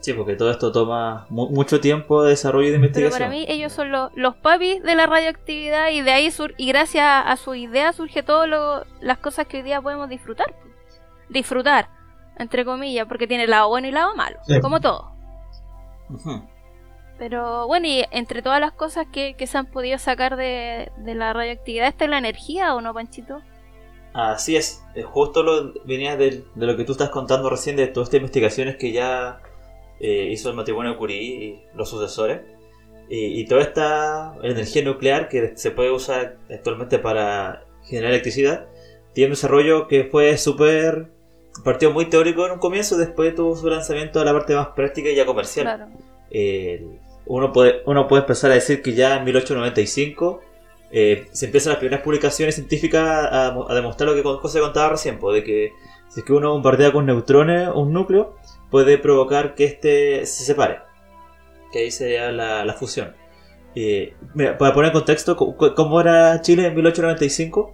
Sí, 0.00 0.12
porque 0.12 0.36
todo 0.36 0.50
esto 0.50 0.70
toma 0.70 1.26
mu- 1.30 1.48
mucho 1.48 1.80
tiempo 1.80 2.22
de 2.22 2.30
desarrollo 2.30 2.68
y 2.68 2.72
de 2.72 2.76
Pero 2.76 2.86
investigación. 2.88 3.18
para 3.18 3.30
mí 3.30 3.46
ellos 3.48 3.72
son 3.72 3.90
los, 3.90 4.10
los 4.14 4.34
papis 4.36 4.82
de 4.82 4.94
la 4.94 5.06
radioactividad 5.06 5.88
y 5.88 6.02
de 6.02 6.10
ahí 6.10 6.30
sur 6.30 6.52
y 6.58 6.68
gracias 6.68 7.06
a 7.24 7.34
su 7.36 7.54
idea 7.54 7.90
surge 7.94 8.22
todo 8.22 8.46
lo, 8.46 8.84
las 9.00 9.16
cosas 9.16 9.46
que 9.46 9.56
hoy 9.58 9.62
día 9.62 9.80
podemos 9.80 10.10
disfrutar. 10.10 10.54
Disfrutar, 11.30 11.88
entre 12.38 12.66
comillas, 12.66 13.06
porque 13.08 13.26
tiene 13.26 13.46
lado 13.46 13.68
bueno 13.70 13.88
y 13.88 13.92
lado 13.92 14.14
malo, 14.14 14.38
Sí. 14.46 14.60
como 14.60 14.78
todo. 14.78 15.14
Pero 17.18 17.66
bueno, 17.66 17.86
y 17.86 18.04
entre 18.10 18.42
todas 18.42 18.60
las 18.60 18.72
cosas 18.72 19.06
que, 19.10 19.34
que 19.36 19.46
se 19.46 19.56
han 19.56 19.66
podido 19.66 19.96
sacar 19.98 20.36
de, 20.36 20.90
de 20.98 21.14
la 21.14 21.32
radioactividad, 21.32 21.86
¿esta 21.88 22.04
es 22.04 22.10
la 22.10 22.18
energía 22.18 22.74
o 22.74 22.80
no, 22.80 22.92
Panchito? 22.92 23.40
Así 24.14 24.54
es, 24.56 24.82
eh, 24.94 25.02
justo 25.02 25.42
lo 25.42 25.72
venía 25.84 26.16
del- 26.16 26.44
de, 26.54 26.66
lo 26.66 26.76
que 26.76 26.84
tú 26.84 26.92
estás 26.92 27.10
contando 27.10 27.50
recién, 27.50 27.74
de 27.76 27.88
todas 27.88 28.06
estas 28.08 28.18
investigaciones 28.18 28.76
que 28.76 28.92
ya 28.92 29.40
eh, 30.00 30.28
hizo 30.30 30.48
el 30.50 30.56
matrimonio 30.56 30.96
Curie 30.96 31.20
y 31.22 31.62
los 31.74 31.88
sucesores. 31.90 32.42
Y, 33.08 33.40
y 33.40 33.46
toda 33.46 33.62
esta 33.62 34.34
energía 34.42 34.82
nuclear 34.84 35.28
que 35.28 35.56
se 35.56 35.70
puede 35.72 35.90
usar 35.90 36.36
actualmente 36.50 36.98
para 36.98 37.64
generar 37.84 38.10
electricidad, 38.12 38.66
tiene 39.12 39.28
un 39.28 39.32
desarrollo 39.34 39.88
que 39.88 40.04
fue 40.04 40.36
súper... 40.38 41.08
Partió 41.64 41.90
muy 41.92 42.06
teórico 42.06 42.46
en 42.46 42.52
un 42.52 42.58
comienzo, 42.58 42.96
después 42.96 43.34
tuvo 43.34 43.54
su 43.56 43.68
lanzamiento 43.68 44.20
a 44.20 44.24
la 44.24 44.32
parte 44.32 44.54
más 44.56 44.68
práctica 44.68 45.10
y 45.10 45.14
ya 45.14 45.24
comercial. 45.26 45.66
Claro. 45.66 45.86
Eh, 46.30 46.84
uno, 47.26 47.52
puede, 47.52 47.82
uno 47.86 48.08
puede 48.08 48.22
empezar 48.22 48.50
a 48.50 48.54
decir 48.54 48.82
que 48.82 48.92
ya 48.94 49.16
en 49.16 49.24
1895 49.24 50.40
eh, 50.96 51.26
se 51.32 51.46
empiezan 51.46 51.72
las 51.72 51.78
primeras 51.80 52.02
publicaciones 52.04 52.54
científicas 52.54 53.02
a, 53.02 53.48
a 53.48 53.74
demostrar 53.74 54.08
lo 54.10 54.14
que 54.14 54.22
José 54.22 54.60
contaba 54.60 54.90
recién, 54.90 55.18
pues, 55.18 55.34
de 55.34 55.42
que 55.44 55.72
si 56.08 56.20
es 56.20 56.26
que 56.26 56.32
uno 56.32 56.52
bombardea 56.52 56.92
con 56.92 57.04
neutrones 57.04 57.68
un 57.74 57.92
núcleo, 57.92 58.36
puede 58.70 58.96
provocar 58.98 59.54
que 59.56 59.64
éste 59.64 60.24
se 60.24 60.44
separe. 60.44 60.78
Que 61.72 61.80
ahí 61.80 61.90
sería 61.90 62.30
la, 62.30 62.64
la 62.64 62.74
fusión. 62.74 63.12
Eh, 63.74 64.14
mira, 64.34 64.56
para 64.56 64.72
poner 64.72 64.90
en 64.90 64.92
contexto, 64.92 65.36
¿cómo 65.36 66.00
era 66.00 66.40
Chile 66.42 66.68
en 66.68 66.74
1895? 66.76 67.72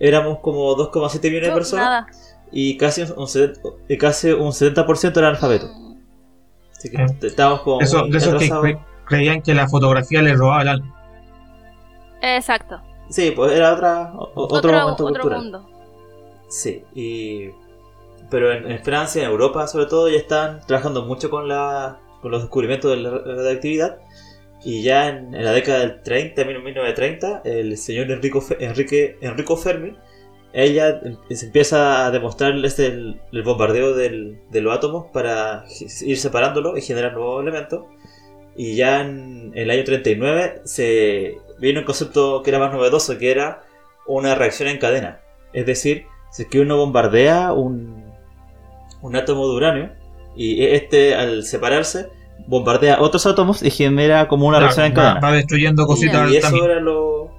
Éramos 0.00 0.38
como 0.40 0.74
2,7 0.74 1.22
millones 1.24 1.48
de 1.50 1.54
personas 1.54 1.84
nada. 1.84 2.06
y 2.50 2.78
casi 2.78 3.02
un, 3.02 3.28
70 3.28 3.60
y 3.88 3.98
casi 3.98 4.30
un 4.30 4.50
70% 4.52 5.16
eran 5.18 5.30
alfabetos. 5.34 5.70
Mm, 5.76 5.92
Así 6.74 6.90
que 6.90 7.26
estábamos 7.26 7.60
como 7.60 7.80
Eso, 7.82 8.06
de 8.06 8.16
esos 8.16 8.34
que 8.42 8.48
cre- 8.48 8.84
creían 9.04 9.42
que 9.42 9.52
la 9.54 9.68
fotografía 9.68 10.22
les 10.22 10.38
robaba 10.38 10.62
el 10.62 10.68
alma. 10.68 11.01
Exacto. 12.22 12.80
Sí, 13.10 13.32
pues 13.32 13.52
era 13.52 13.74
otra, 13.74 14.12
o- 14.14 14.30
otro, 14.54 14.58
Otro, 14.58 14.72
momento 14.72 15.04
otro 15.04 15.22
cultural. 15.22 15.42
mundo. 15.42 15.68
Sí, 16.48 16.84
y... 16.94 17.50
Pero 18.30 18.52
en, 18.52 18.70
en 18.70 18.82
Francia, 18.82 19.22
en 19.24 19.30
Europa 19.30 19.66
sobre 19.66 19.86
todo, 19.86 20.08
ya 20.08 20.16
están 20.16 20.60
trabajando 20.66 21.04
mucho 21.04 21.28
con, 21.28 21.48
la, 21.48 22.00
con 22.22 22.30
los 22.30 22.42
descubrimientos 22.42 22.90
de 22.92 22.96
la 22.98 23.10
radioactividad. 23.10 23.98
Y 24.64 24.82
ya 24.82 25.08
en, 25.08 25.34
en 25.34 25.44
la 25.44 25.52
década 25.52 25.80
del 25.80 26.02
30, 26.02 26.44
1930, 26.44 27.42
el 27.44 27.76
señor 27.76 28.10
Enrico, 28.10 28.42
Enrique, 28.60 29.18
Enrico 29.20 29.56
Fermi, 29.56 29.94
ella 30.54 31.00
em- 31.02 31.18
se 31.36 31.46
empieza 31.46 32.06
a 32.06 32.10
demostrar 32.10 32.54
este, 32.64 32.86
el, 32.86 33.20
el 33.32 33.42
bombardeo 33.42 33.94
del- 33.94 34.38
de 34.50 34.60
los 34.62 34.74
átomos 34.74 35.06
para 35.12 35.64
ir 36.02 36.16
separándolos 36.18 36.78
y 36.78 36.82
generar 36.82 37.12
nuevos 37.14 37.42
elementos. 37.42 37.84
Y 38.56 38.76
ya 38.76 39.00
en, 39.02 39.50
en 39.54 39.58
el 39.58 39.70
año 39.70 39.84
39 39.84 40.62
se 40.64 41.36
vino 41.58 41.80
un 41.80 41.86
concepto 41.86 42.42
que 42.42 42.50
era 42.50 42.58
más 42.58 42.72
novedoso, 42.72 43.18
que 43.18 43.30
era 43.30 43.62
una 44.06 44.34
reacción 44.34 44.68
en 44.68 44.78
cadena. 44.78 45.20
Es 45.52 45.66
decir, 45.66 46.06
si 46.30 46.42
es 46.42 46.48
que 46.48 46.60
uno 46.60 46.76
bombardea 46.76 47.52
un, 47.52 48.04
un 49.02 49.16
átomo 49.16 49.48
de 49.48 49.54
uranio 49.56 49.90
y 50.36 50.64
este 50.64 51.14
al 51.14 51.44
separarse 51.44 52.08
bombardea 52.46 53.00
otros 53.00 53.26
átomos 53.26 53.62
y 53.62 53.70
genera 53.70 54.28
como 54.28 54.46
una 54.46 54.58
Claro, 54.58 54.74
reacción 54.74 54.86
en 54.86 54.92
va, 54.92 54.96
cadena. 54.96 55.20
va 55.20 55.32
destruyendo 55.32 55.86
cositas 55.86 56.30
Y 56.30 56.36
eso 56.36 56.46
también. 56.48 56.64
era 56.64 56.80
lo... 56.80 57.30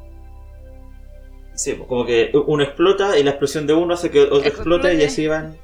Sí, 1.56 1.74
pues, 1.74 1.88
como 1.88 2.06
que 2.06 2.32
uno 2.48 2.64
explota 2.64 3.18
y 3.18 3.24
la 3.24 3.32
explosión 3.32 3.68
de 3.68 3.74
uno 3.74 3.94
hace 3.94 4.10
que 4.10 4.22
otro 4.22 4.40
explote 4.40 4.94
y 4.96 5.04
así 5.04 5.28
van, 5.28 5.56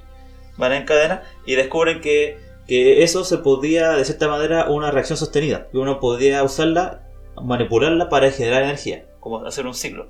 van 0.57 0.73
en 0.73 0.85
cadena 0.85 1.23
y 1.45 1.55
descubren 1.55 2.01
que 2.01 2.37
que 2.67 3.01
eso 3.01 3.23
se 3.23 3.39
podía, 3.39 3.93
de 3.93 4.05
cierta 4.05 4.27
manera, 4.27 4.69
una 4.69 4.91
reacción 4.91 5.17
sostenida, 5.17 5.67
que 5.71 5.79
uno 5.79 5.99
podía 5.99 6.43
usarla, 6.43 7.01
manipularla 7.41 8.09
para 8.09 8.29
generar 8.31 8.63
energía, 8.63 9.05
como 9.19 9.45
hacer 9.45 9.65
un 9.67 9.73
ciclo. 9.73 10.07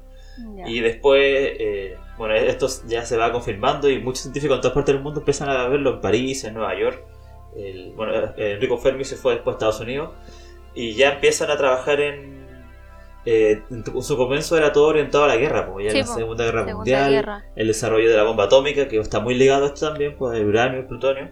Y 0.66 0.80
después, 0.80 1.22
eh, 1.22 1.98
bueno, 2.18 2.34
esto 2.36 2.68
ya 2.88 3.06
se 3.06 3.18
va 3.18 3.30
confirmando 3.32 3.90
y 3.90 4.00
muchos 4.00 4.22
científicos 4.22 4.56
en 4.56 4.62
todas 4.62 4.74
partes 4.76 4.96
del 4.96 5.04
mundo 5.04 5.20
empiezan 5.20 5.50
a 5.50 5.68
verlo 5.68 5.96
en 5.96 6.02
París, 6.02 6.44
en 6.46 6.54
Nueva 6.54 6.80
York. 6.80 7.04
El- 7.58 7.92
bueno, 7.92 8.14
Enrico 8.38 8.78
Fermi 8.78 9.04
se 9.04 9.18
fue 9.18 9.34
después 9.34 9.54
a 9.54 9.58
Estados 9.58 9.82
Unidos 9.82 10.12
y 10.76 10.94
ya 10.94 11.14
empiezan 11.14 11.50
a 11.52 11.58
trabajar 11.58 12.00
en... 12.00 12.48
eh, 13.26 13.62
en 13.70 13.84
su 14.02 14.16
comienzo 14.16 14.56
era 14.58 14.72
todo 14.72 14.88
orientado 14.88 15.26
a 15.26 15.28
la 15.28 15.36
guerra, 15.36 15.70
pues 15.70 15.86
ya 15.88 15.92
Sí, 15.92 16.00
en 16.00 16.08
la 16.08 16.14
Segunda 16.16 16.46
Guerra 16.46 16.60
Segunda 16.60 16.76
Mundial, 16.78 17.12
guerra. 17.12 17.46
el 17.58 17.68
desarrollo 17.68 18.10
de 18.10 18.16
la 18.16 18.24
bomba 18.24 18.46
atómica, 18.46 18.88
que 18.88 18.98
está 18.98 19.20
muy 19.20 19.36
ligado 19.36 19.66
a 19.66 19.68
esto 19.68 19.90
también, 19.90 20.16
pues 20.18 20.38
el 20.40 20.48
uranio 20.48 20.78
y 20.78 20.82
el 20.84 20.88
plutonio. 20.88 21.30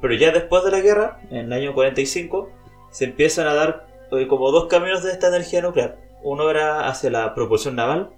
Pero 0.00 0.14
ya 0.14 0.32
después 0.32 0.64
de 0.64 0.72
la 0.72 0.80
guerra, 0.80 1.20
en 1.30 1.36
el 1.46 1.52
año 1.52 1.74
45, 1.74 2.50
se 2.90 3.04
empiezan 3.04 3.46
a 3.46 3.54
dar 3.54 3.86
como 4.28 4.50
dos 4.50 4.66
caminos 4.66 5.02
de 5.02 5.12
esta 5.12 5.28
energía 5.28 5.62
nuclear. 5.62 5.96
Uno 6.22 6.50
era 6.50 6.88
hacia 6.88 7.10
la 7.10 7.34
propulsión 7.34 7.76
naval, 7.76 8.10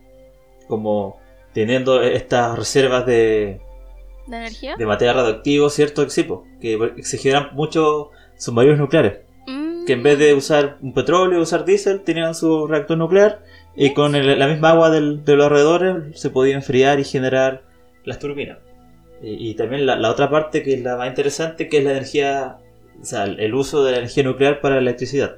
como 0.68 1.18
teniendo 1.52 2.02
estas 2.02 2.58
reservas 2.58 3.06
de, 3.06 3.60
¿De 4.26 4.36
energía? 4.36 4.76
de 4.76 4.86
material 4.86 5.16
radioactivo, 5.16 5.70
¿cierto? 5.70 6.04
Que 6.04 6.10
sí, 6.10 6.22
po, 6.24 6.44
que 6.60 6.78
generan 7.18 7.50
muchos 7.52 8.08
submarinos 8.36 8.78
nucleares. 8.78 9.20
Mm, 9.46 9.84
Que 9.86 9.92
en 9.94 10.02
vez 10.02 10.18
de 10.18 10.34
usar 10.34 10.78
un 10.82 10.92
petróleo, 10.94 11.40
usar 11.40 11.64
diésel, 11.64 12.00
tenían 12.02 12.34
su 12.34 12.66
reactor 12.66 12.96
nuclear 12.98 13.42
y 13.76 13.92
con 13.94 14.14
el- 14.14 14.38
la 14.38 14.46
misma 14.48 14.70
agua 14.70 14.90
del- 14.90 15.24
de 15.24 15.36
los 15.36 15.46
alrededores 15.46 16.18
se 16.20 16.30
podía 16.30 16.54
enfriar 16.54 16.98
y 17.00 17.04
generar 17.04 17.62
las 18.04 18.18
turbinas. 18.18 18.58
Y, 19.22 19.50
y 19.50 19.54
también 19.54 19.86
la, 19.86 19.96
la 19.96 20.10
otra 20.10 20.28
parte 20.30 20.62
que 20.62 20.74
es 20.74 20.82
la 20.82 20.96
más 20.96 21.08
interesante, 21.08 21.68
que 21.68 21.78
es 21.78 21.84
la 21.84 21.90
energía, 21.92 22.58
o 23.00 23.04
sea, 23.04 23.24
el 23.24 23.54
uso 23.54 23.84
de 23.84 23.92
la 23.92 23.98
energía 23.98 24.22
nuclear 24.24 24.60
para 24.60 24.74
la 24.76 24.80
electricidad. 24.82 25.36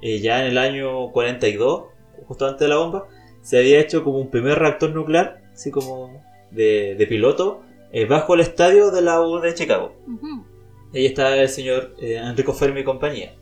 Eh, 0.00 0.20
ya 0.20 0.40
en 0.42 0.48
el 0.48 0.58
año 0.58 1.10
42, 1.10 1.84
justo 2.26 2.46
antes 2.46 2.60
de 2.60 2.68
la 2.68 2.76
bomba, 2.76 3.08
se 3.42 3.58
había 3.58 3.80
hecho 3.80 4.04
como 4.04 4.18
un 4.18 4.30
primer 4.30 4.58
reactor 4.58 4.90
nuclear, 4.90 5.42
así 5.52 5.70
como 5.70 6.22
de, 6.50 6.94
de 6.96 7.06
piloto, 7.06 7.62
eh, 7.92 8.04
bajo 8.04 8.34
el 8.34 8.40
estadio 8.40 8.90
de 8.90 9.02
la 9.02 9.20
U 9.20 9.40
de 9.40 9.54
Chicago. 9.54 9.94
ujú. 10.06 10.44
Ahí 10.94 11.04
está 11.04 11.36
el 11.36 11.48
señor 11.48 11.94
eh, 12.00 12.16
Enrico 12.16 12.54
Fermi 12.54 12.80
y 12.80 12.84
compañía. 12.84 13.34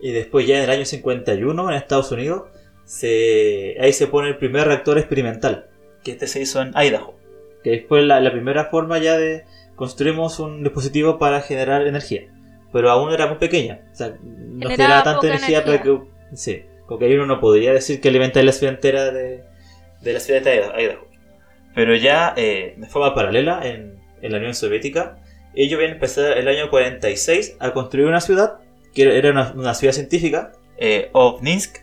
Y 0.00 0.12
después 0.12 0.46
ya 0.46 0.58
en 0.58 0.64
el 0.64 0.70
año 0.70 0.84
51 0.84 1.70
en 1.70 1.76
Estados 1.76 2.12
Unidos, 2.12 2.44
se, 2.84 3.76
ahí 3.80 3.92
se 3.92 4.06
pone 4.06 4.28
el 4.28 4.36
primer 4.36 4.68
reactor 4.68 4.96
experimental, 4.98 5.68
que 6.04 6.12
este 6.12 6.28
se 6.28 6.40
hizo 6.40 6.62
en 6.62 6.72
Idaho. 6.76 7.14
Que 7.64 7.70
después 7.70 8.04
la, 8.04 8.20
la 8.20 8.30
primera 8.30 8.66
forma 8.66 8.98
ya 8.98 9.16
de 9.16 9.44
construimos 9.74 10.38
un 10.38 10.62
dispositivo 10.62 11.18
para 11.18 11.40
generar 11.40 11.86
energía. 11.86 12.32
Pero 12.72 12.90
aún 12.90 13.12
era 13.12 13.26
muy 13.26 13.36
pequeña. 13.38 13.80
O 13.92 13.94
sea, 13.94 14.14
no 14.22 14.68
Generaba 14.68 15.02
tanta 15.02 15.26
energía, 15.28 15.62
para 15.64 15.76
energía. 15.76 16.00
que... 16.30 16.36
Sí, 16.36 16.62
ahí 17.00 17.14
uno 17.14 17.26
no 17.26 17.40
podría 17.40 17.72
decir 17.72 18.00
que 18.00 18.08
alimenta 18.08 18.42
la 18.42 18.52
ciudad 18.52 18.74
entera 18.74 19.10
de, 19.10 19.44
de 20.00 20.12
la 20.12 20.20
ciudad 20.20 20.42
de 20.42 20.56
Idaho. 20.82 21.06
Pero 21.74 21.94
ya 21.94 22.32
eh, 22.36 22.74
de 22.76 22.86
forma 22.86 23.14
paralela 23.14 23.66
en, 23.66 23.98
en 24.22 24.32
la 24.32 24.38
Unión 24.38 24.54
Soviética, 24.54 25.18
ellos 25.54 25.76
habían 25.78 25.92
empezado 25.92 26.32
el 26.32 26.48
año 26.48 26.70
46 26.70 27.56
a 27.60 27.72
construir 27.72 28.06
una 28.06 28.20
ciudad, 28.20 28.58
que 28.94 29.16
era 29.16 29.30
una, 29.30 29.52
una 29.54 29.74
ciudad 29.74 29.92
científica, 29.94 30.52
eh, 30.78 31.10
Ovninsk, 31.12 31.78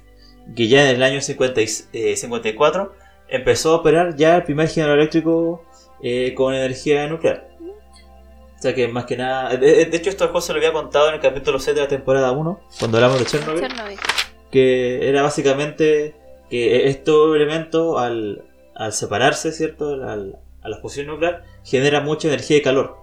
que 0.56 0.68
ya 0.68 0.90
en 0.90 0.96
el 0.98 1.04
año 1.04 1.22
50 1.22 1.62
y- 1.62 1.68
eh, 1.94 2.16
54 2.16 2.94
empezó 3.30 3.72
a 3.74 3.78
operar 3.78 4.16
ya 4.16 4.36
el 4.38 4.44
primer 4.44 4.68
generador 4.68 5.00
eléctrico 5.00 5.64
eh, 6.04 6.34
con 6.36 6.54
energía 6.54 7.08
nuclear. 7.08 7.48
O 8.64 8.66
sea 8.66 8.74
que 8.74 8.88
más 8.88 9.04
que 9.04 9.18
nada... 9.18 9.58
De, 9.58 9.84
de 9.88 9.98
hecho 9.98 10.10
esto 10.10 10.26
José 10.30 10.54
lo 10.54 10.60
había 10.60 10.72
contado 10.72 11.10
en 11.10 11.16
el 11.16 11.20
capítulo 11.20 11.60
6 11.60 11.76
de 11.76 11.82
la 11.82 11.88
temporada 11.90 12.32
1, 12.32 12.62
cuando 12.80 12.96
hablamos 12.98 13.20
de 13.20 13.26
Chernobyl 13.26 13.60
Chernobyl. 13.60 13.98
que 14.52 15.10
era 15.10 15.22
básicamente 15.22 16.16
que 16.50 16.88
estos 16.88 17.36
elementos 17.36 18.00
al, 18.02 18.46
al 18.74 18.94
separarse, 18.94 19.52
¿cierto? 19.52 19.90
Al- 20.08 20.38
a 20.62 20.70
la 20.70 20.78
fusión 20.78 21.08
nuclear, 21.08 21.44
genera 21.66 22.00
mucha 22.00 22.30
energía 22.30 22.56
y 22.56 22.62
calor. 22.62 22.96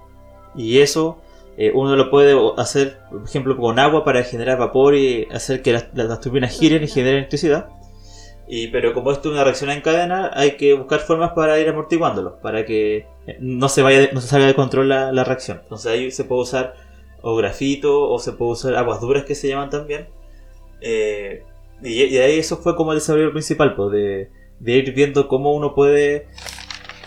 Y 0.57 0.79
eso 0.79 1.21
eh, 1.59 1.73
uno 1.75 1.95
lo 1.95 2.09
puede 2.09 2.35
hacer, 2.57 2.99
por 3.11 3.23
ejemplo, 3.23 3.55
con 3.59 3.79
agua 3.79 4.03
para 4.03 4.23
generar 4.23 4.57
vapor 4.57 4.95
y 4.95 5.29
hacer 5.31 5.61
que 5.61 5.75
las, 5.75 5.89
las 5.93 6.21
turbinas 6.23 6.59
giren 6.59 6.83
y 6.85 6.89
generen 6.89 7.19
electricidad. 7.19 7.69
Y, 8.53 8.67
pero 8.69 8.93
como 8.93 9.13
esto 9.13 9.29
es 9.29 9.35
una 9.35 9.45
reacción 9.45 9.71
en 9.71 9.81
cadena, 9.81 10.33
hay 10.35 10.57
que 10.57 10.75
buscar 10.75 10.99
formas 10.99 11.31
para 11.37 11.61
ir 11.61 11.69
amortiguándolo, 11.69 12.41
para 12.41 12.65
que 12.65 13.07
no 13.39 13.69
se 13.69 13.81
vaya, 13.83 14.11
no 14.13 14.21
se 14.21 14.27
salga 14.27 14.49
de 14.49 14.55
control 14.57 14.89
la, 14.89 15.13
la 15.13 15.23
reacción. 15.23 15.61
Entonces 15.63 15.93
ahí 15.93 16.11
se 16.11 16.25
puede 16.25 16.43
usar 16.43 16.75
o 17.23 17.37
grafito 17.37 18.09
o 18.11 18.19
se 18.19 18.33
puede 18.33 18.51
usar 18.53 18.75
aguas 18.75 19.01
duras 19.01 19.25
que 19.25 19.37
se 19.37 19.47
llaman 19.47 19.71
también, 19.71 20.09
eh, 20.81 21.45
y, 21.83 22.17
ahí 22.19 22.39
eso 22.41 22.57
fue 22.57 22.75
como 22.75 22.93
el 22.93 22.99
desarrollo 22.99 23.31
principal, 23.31 23.75
pues, 23.77 23.93
de, 23.93 24.31
de 24.59 24.73
ir 24.73 24.93
viendo 24.95 25.29
cómo 25.29 25.55
uno 25.55 25.73
puede 25.75 26.27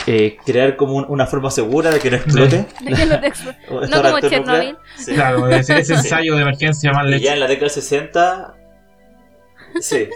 eh, 0.08 0.38
crear 0.46 0.76
como 0.78 0.96
un- 0.96 1.06
una 1.10 1.28
forma 1.28 1.52
segura 1.52 1.92
de 1.92 2.00
que 2.00 2.10
no 2.10 2.18
explote. 2.18 2.66
De 2.82 2.94
que 2.94 3.06
no 3.06 3.20
te 3.20 3.28
expl- 3.28 3.56
este 3.84 3.88
No 3.90 4.02
como. 4.02 4.20
Chernobyl. 4.22 4.78
Sí. 4.98 5.14
Claro, 5.14 5.48
ese, 5.50 5.80
ese 5.80 5.94
ensayo 5.96 6.36
de 6.36 6.42
emergencia 6.42 6.92
más 6.94 7.06
Y 7.12 7.20
ya 7.20 7.34
en 7.34 7.40
la 7.42 7.48
década 7.48 7.66
del 7.66 7.70
60, 7.72 8.56
sí, 9.82 10.08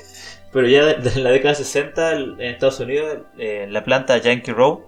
pero 0.52 0.68
ya 0.68 0.86
de- 0.86 0.96
de- 0.96 1.10
en 1.18 1.24
la 1.24 1.32
década 1.32 1.54
del 1.56 1.64
60 1.66 2.12
el- 2.14 2.34
en 2.40 2.48
Estados 2.54 2.80
Unidos, 2.80 3.18
eh, 3.38 3.68
la 3.70 3.84
planta 3.84 4.18
Yankee 4.18 4.52
Row 4.52 4.84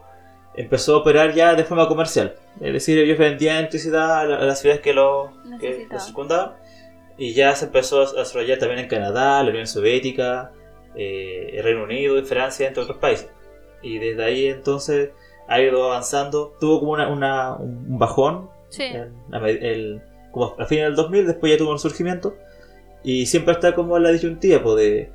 empezó 0.56 0.96
a 0.96 0.98
operar 1.00 1.34
ya 1.34 1.56
de 1.56 1.64
forma 1.64 1.88
comercial. 1.88 2.36
Es 2.60 2.74
decir, 2.74 2.98
ellos 2.98 3.18
vendían 3.18 3.58
electricidad 3.58 4.20
a, 4.20 4.26
la- 4.26 4.36
a 4.38 4.44
las 4.44 4.60
ciudades 4.60 4.82
que 4.82 4.94
lo, 4.94 5.32
que 5.60 5.88
lo 5.90 6.00
circundaban. 6.00 6.54
Y 7.18 7.34
ya 7.34 7.54
se 7.56 7.66
empezó 7.66 8.02
a 8.02 8.14
desarrollar 8.14 8.58
también 8.60 8.80
en 8.82 8.88
Canadá, 8.88 9.44
la 9.44 9.50
Unión 9.50 9.68
Soviética, 9.68 10.52
eh, 10.96 11.52
el 11.54 11.64
Reino 11.64 11.84
Unido 11.84 12.18
y 12.18 12.24
Francia, 12.24 12.68
entre 12.68 12.84
otros 12.84 12.98
países. 12.98 13.30
Y 13.82 13.98
desde 14.00 14.24
ahí 14.24 14.46
entonces 14.48 15.12
ha 15.48 15.62
ido 15.62 15.86
avanzando. 15.86 16.56
Tuvo 16.60 16.80
como 16.80 16.92
una, 16.94 17.10
una- 17.10 17.56
un 17.56 17.98
bajón 18.00 18.50
Sí. 18.70 18.84
en 18.84 19.14
med- 19.30 19.60
el- 19.62 20.02
como 20.32 20.56
a 20.60 20.66
fines 20.66 20.86
del 20.86 20.96
2000, 20.96 21.28
después 21.28 21.52
ya 21.52 21.58
tuvo 21.58 21.72
un 21.72 21.80
surgimiento. 21.80 22.36
Y 23.04 23.26
siempre 23.28 23.54
está 23.54 23.74
como 23.76 23.98
la 24.00 24.10
disyuntiva, 24.12 24.62
pues, 24.62 24.76
de 24.78 25.12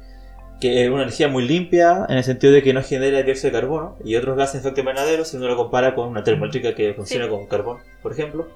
que 0.65 0.83
es 0.83 0.91
una 0.91 1.03
energía 1.03 1.29
muy 1.29 1.47
limpia, 1.47 2.07
en 2.09 2.17
el 2.17 2.25
sentido 2.25 2.55
de 2.55 2.63
que 2.63 2.73
no 2.73 2.83
genera 2.83 3.23
dióxido 3.23 3.53
de 3.53 3.61
carbono 3.61 3.97
y 4.03 4.17
otros 4.17 4.35
gases 4.35 4.55
de 4.55 4.59
efecto 4.61 4.81
invernadero, 4.81 5.27
si 5.27 5.37
uno 5.37 5.47
lo 5.47 5.57
compara 5.57 5.95
con 5.95 6.09
una 6.09 6.25
termoeléctrica 6.25 6.75
que 6.75 6.95
funciona 6.95 7.27
Sí. 7.27 7.31
con 7.31 7.47
carbón, 7.47 7.81
por 8.03 8.13
ejemplo. 8.13 8.49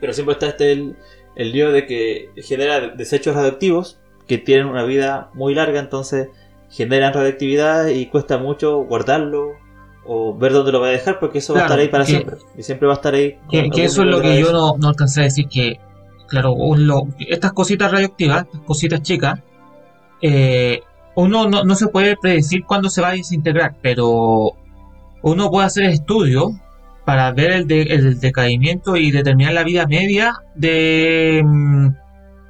Pero 0.00 0.14
siempre 0.14 0.32
está 0.32 0.46
este 0.46 0.72
el, 0.72 0.96
el 1.36 1.52
lío 1.52 1.70
de 1.70 1.84
que 1.84 2.30
genera 2.36 2.80
desechos 2.88 3.34
radioactivos 3.36 3.98
que 4.26 4.38
tienen 4.38 4.68
una 4.68 4.84
vida 4.84 5.28
muy 5.34 5.54
larga, 5.54 5.80
entonces 5.80 6.28
generan 6.70 7.12
radioactividad 7.12 7.88
y 7.88 8.06
cuesta 8.06 8.38
mucho 8.38 8.78
guardarlo 8.84 9.50
o 10.06 10.34
ver 10.34 10.52
dónde 10.54 10.72
lo 10.72 10.80
va 10.80 10.86
a 10.86 10.92
dejar 10.92 11.18
porque 11.20 11.40
eso 11.40 11.52
va 11.52 11.60
a 11.60 11.62
estar 11.64 11.78
ahí 11.78 11.88
para 11.88 12.04
que- 12.04 12.10
siempre 12.12 12.36
y 12.56 12.62
siempre 12.62 12.86
va 12.88 12.94
a 12.94 12.96
estar 12.96 13.12
ahí. 13.12 13.36
Que, 13.50 13.68
eso 13.84 14.00
es 14.02 14.08
lo 14.08 14.22
que 14.22 14.40
yo 14.40 14.50
no, 14.50 14.78
no 14.78 14.88
alcancé 14.88 15.20
a 15.20 15.24
decir 15.24 15.46
que, 15.46 15.78
claro, 16.26 16.54
lo- 16.74 17.06
estas 17.18 17.52
cositas 17.52 17.92
radioactivas, 17.92 18.44
estas 18.46 18.62
cositas 18.62 19.02
chicas, 19.02 19.40
eh, 20.22 20.80
uno 21.18 21.48
no, 21.48 21.74
se 21.74 21.88
puede 21.88 22.16
predecir 22.16 22.64
cuándo 22.64 22.88
se 22.88 23.00
va 23.02 23.08
a 23.08 23.12
desintegrar, 23.12 23.76
pero 23.82 24.52
uno 25.22 25.50
puede 25.50 25.66
hacer 25.66 25.84
estudios 25.86 26.52
para 27.04 27.32
ver 27.32 27.50
el, 27.50 27.66
de- 27.66 27.82
el 27.82 28.20
decaimiento 28.20 28.96
y 28.96 29.10
determinar 29.10 29.54
la 29.54 29.64
vida 29.64 29.86
media 29.86 30.34
de, 30.54 31.42
mm, 31.44 31.88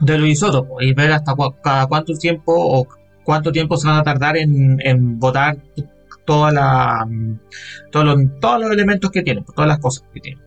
de 0.00 0.18
los 0.18 0.28
isótopos 0.28 0.82
y 0.82 0.92
ver 0.92 1.12
hasta 1.12 1.32
cua- 1.32 1.54
cada 1.62 1.86
cuánto 1.86 2.12
tiempo 2.14 2.52
o 2.54 2.86
cuánto 3.24 3.52
tiempo 3.52 3.76
se 3.78 3.88
van 3.88 3.96
a 3.98 4.02
tardar 4.02 4.36
en, 4.36 4.78
en 4.84 5.18
botar 5.18 5.56
toda 6.26 6.52
la, 6.52 7.06
mm, 7.08 7.38
todos 7.90 8.60
los 8.60 8.70
elementos 8.70 9.10
que 9.10 9.22
tienen, 9.22 9.44
todas 9.44 9.68
las 9.68 9.78
cosas 9.78 10.04
que 10.12 10.20
tienen. 10.20 10.44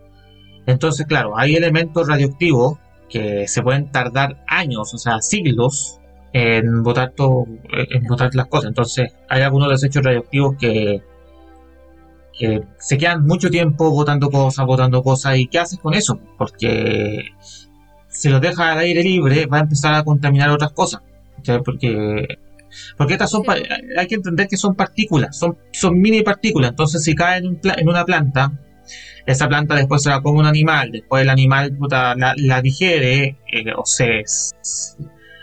Entonces, 0.67 1.07
claro, 1.07 1.37
hay 1.39 1.55
elementos 1.55 2.07
radioactivos 2.07 2.77
que 3.09 3.47
se 3.47 3.63
pueden 3.63 3.91
tardar 3.91 4.43
años, 4.47 4.93
o 4.93 4.97
sea, 4.99 5.21
siglos, 5.21 5.97
en 6.33 6.83
botar 6.83 7.11
todo, 7.15 7.45
en 7.71 8.03
botar 8.05 8.33
las 8.35 8.47
cosas. 8.47 8.69
Entonces, 8.69 9.13
hay 9.29 9.41
algunos 9.41 9.69
desechos 9.69 10.03
radioactivos 10.03 10.55
que, 10.59 11.01
que 12.37 12.61
se 12.79 12.97
quedan 12.97 13.25
mucho 13.25 13.49
tiempo 13.49 13.89
botando 13.91 14.29
cosas, 14.29 14.65
botando 14.65 15.03
cosas. 15.03 15.37
¿Y 15.37 15.47
qué 15.47 15.59
haces 15.59 15.79
con 15.79 15.93
eso? 15.93 16.19
Porque 16.37 17.25
si 18.07 18.29
los 18.29 18.41
dejas 18.41 18.59
al 18.59 18.79
aire 18.79 19.03
libre, 19.03 19.45
va 19.45 19.57
a 19.57 19.61
empezar 19.61 19.93
a 19.93 20.03
contaminar 20.03 20.49
otras 20.49 20.71
cosas. 20.71 21.01
Porque 21.65 22.37
porque 22.97 23.13
estas 23.13 23.29
son, 23.29 23.43
hay 23.97 24.07
que 24.07 24.15
entender 24.15 24.47
que 24.47 24.55
son 24.55 24.75
partículas, 24.75 25.37
son, 25.37 25.57
son 25.73 25.99
mini 25.99 26.21
partículas. 26.21 26.69
Entonces, 26.69 27.03
si 27.03 27.13
cae 27.13 27.39
en, 27.39 27.47
un 27.47 27.55
pla- 27.57 27.75
en 27.77 27.89
una 27.89 28.05
planta, 28.05 28.53
esa 29.25 29.49
planta 29.49 29.75
después 29.75 30.03
se 30.03 30.09
la 30.09 30.21
come 30.21 30.39
un 30.39 30.45
animal, 30.45 30.89
después 30.91 31.21
el 31.23 31.29
animal 31.29 31.75
puta, 31.75 32.15
la, 32.15 32.33
la 32.37 32.61
digiere, 32.61 33.37
eh, 33.51 33.73
o 33.75 33.85
se. 33.85 34.23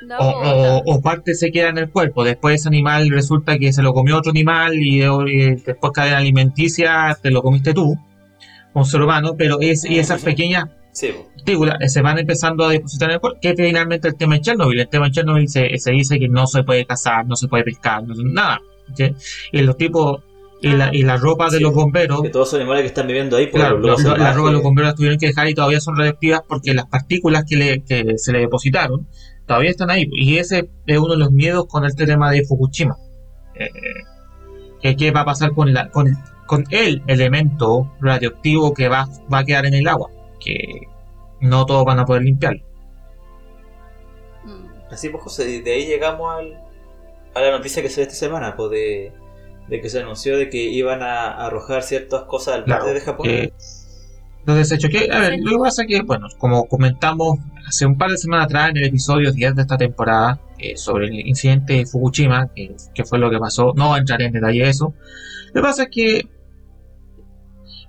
La 0.03 0.19
O, 0.19 0.79
o- 0.79 0.83
o 0.95 1.01
parte 1.03 1.35
se 1.35 1.51
queda 1.51 1.69
en 1.69 1.79
el 1.79 1.91
cuerpo. 1.91 2.25
Después 2.25 2.61
ese 2.61 2.69
animal 2.69 3.09
resulta 3.11 3.59
que 3.59 3.73
se 3.73 3.83
lo 3.83 3.93
comió 3.93 4.17
otro 4.19 4.31
animal 4.31 4.75
y, 4.75 5.03
y 5.03 5.55
después 5.57 5.93
cadena 5.93 6.19
alimenticia 6.19 7.17
te 7.23 7.31
lo 7.31 7.43
comiste 7.43 7.75
tú, 7.75 7.97
un 8.75 8.85
ser 8.85 9.03
humano. 9.03 9.35
Pero 9.37 9.59
es, 9.61 9.85
y 9.85 9.99
esas 9.99 10.23
pequeñas 10.23 10.67
Sí, 10.93 11.11
partículas 11.37 11.77
eh, 11.81 11.89
se 11.89 12.03
van 12.03 12.19
empezando 12.19 12.65
a 12.65 12.71
depositar 12.71 13.11
en 13.11 13.15
el 13.15 13.21
cuerpo, 13.21 13.39
que 13.41 13.51
es 13.51 13.55
finalmente 13.57 14.09
el 14.09 14.17
tema 14.17 14.35
de 14.35 14.41
Chernobyl. 14.41 14.81
El 14.81 14.89
tema 14.89 15.07
de 15.07 15.13
Chernobyl 15.13 15.49
se, 15.49 15.79
se 15.79 15.91
dice 15.93 16.19
que 16.19 16.29
no 16.29 16.47
se 16.49 16.65
puede 16.65 16.85
cazar, 16.87 17.25
no 17.27 17.37
se 17.37 17.47
puede 17.47 17.63
pescar, 17.65 18.03
no 18.05 18.15
se- 18.17 18.23
nada. 18.25 18.61
¿sí? 18.97 19.13
Y 19.53 19.61
los 19.63 19.77
tipos, 19.77 20.23
y 20.61 20.69
la, 20.71 20.93
y 20.93 21.03
la 21.03 21.17
ropa 21.17 21.51
de 21.51 21.59
Sí, 21.59 21.63
los 21.63 21.73
bomberos, 21.75 22.23
Que 22.23 22.31
todos 22.31 22.51
son 22.51 22.61
animales 22.63 22.83
que 22.83 22.89
están 22.89 23.07
viviendo 23.07 23.37
ahí 23.37 23.47
por 23.47 23.61
claro, 23.61 23.79
lo- 23.79 23.97
la 24.17 24.33
ropa 24.33 24.49
de 24.49 24.55
los 24.55 24.63
bomberos 24.63 24.89
las 24.89 24.95
tuvieron 24.97 25.19
que 25.21 25.27
dejar 25.27 25.49
y 25.49 25.55
todavía 25.55 25.81
son 25.81 25.97
radioactivas 25.97 26.41
porque 26.49 26.75
las 26.75 26.87
partículas 26.87 27.45
que, 27.49 27.57
le, 27.57 27.85
que 27.85 28.19
se 28.19 28.33
le 28.33 28.41
depositaron 28.41 29.07
todavía 29.49 29.71
están 29.71 29.91
ahí. 29.91 30.07
Y 30.13 30.39
ese 30.39 30.71
es 30.87 30.99
uno 30.99 31.15
de 31.15 31.19
los 31.19 31.33
miedos 31.33 31.67
con 31.67 31.85
este 31.85 32.07
tema 32.07 32.31
de 32.31 32.45
Fukushima. 32.45 32.97
Eh, 33.57 33.69
que 34.81 34.97
qué 34.97 35.11
va 35.11 35.23
a 35.23 35.25
pasar 35.25 35.53
con, 35.55 35.73
la, 35.75 35.91
con, 35.91 36.07
con 36.47 36.65
el 36.71 37.03
elemento 37.09 37.93
radioactivo 38.01 38.73
que 38.75 38.89
va, 38.89 39.09
va 39.33 39.39
a 39.41 39.45
quedar 39.45 39.67
en 39.67 39.75
el 39.75 39.89
agua. 39.89 40.11
Que 40.39 40.83
no 41.41 41.67
todos 41.67 41.85
van 41.85 41.99
a 41.99 42.05
poder 42.07 42.23
limpiarlo. 42.23 42.63
Mm. 44.45 44.67
Así 44.93 45.09
pues, 45.09 45.23
José, 45.25 45.51
y 45.51 45.61
de 45.63 45.73
ahí 45.73 45.87
llegamos 45.87 46.33
al, 46.39 46.61
a 47.35 47.41
la 47.41 47.51
noticia 47.51 47.83
que 47.83 47.89
se 47.91 47.97
dio 48.01 48.09
esta 48.09 48.15
semana, 48.19 48.57
pues 48.57 48.71
de, 48.71 49.13
de 49.69 49.81
que 49.81 49.89
se 49.91 50.01
anunció 50.01 50.37
de 50.39 50.49
que 50.49 50.59
iban 50.59 51.03
a 51.03 51.47
arrojar 51.47 51.83
ciertas 51.83 52.23
cosas 52.25 52.55
al 52.57 52.65
Claro, 52.65 52.85
parte 52.85 52.95
de 52.95 53.01
Japón. 53.01 53.27
eh, 53.29 53.53
los 54.49 54.57
desechos. 54.57 54.91
Que, 54.91 55.09
a 55.13 55.19
ver, 55.21 55.39
lo 55.41 55.53
que 55.53 55.59
pasa 55.59 55.83
es 55.83 55.89
que, 55.89 56.03
bueno, 56.03 56.27
como 56.39 56.65
comentamos 56.67 57.39
hace 57.67 57.87
un 57.87 57.97
par 57.97 58.11
de 58.11 58.17
semanas 58.19 58.47
atrás 58.47 58.71
en 58.71 58.79
el 58.79 58.85
episodio 58.85 59.31
10 59.33 59.55
de 59.55 59.63
esta 59.63 59.77
temporada 59.77 60.41
eh, 60.59 60.77
sobre 60.77 61.07
el 61.07 61.27
incidente 61.27 61.75
de 61.75 61.87
Fukushima, 61.87 62.49
que, 62.55 62.75
que 62.95 63.05
fue 63.05 63.19
lo 63.19 63.31
que 63.31 63.39
pasó, 63.39 63.73
no 63.77 63.97
entraré 63.97 64.25
en 64.27 64.33
detalle 64.33 64.65
de 64.65 64.71
eso. 64.71 64.95
Lo 65.49 65.53
que 65.55 65.61
pasa 65.61 65.83
es 65.85 65.89
que 65.93 66.29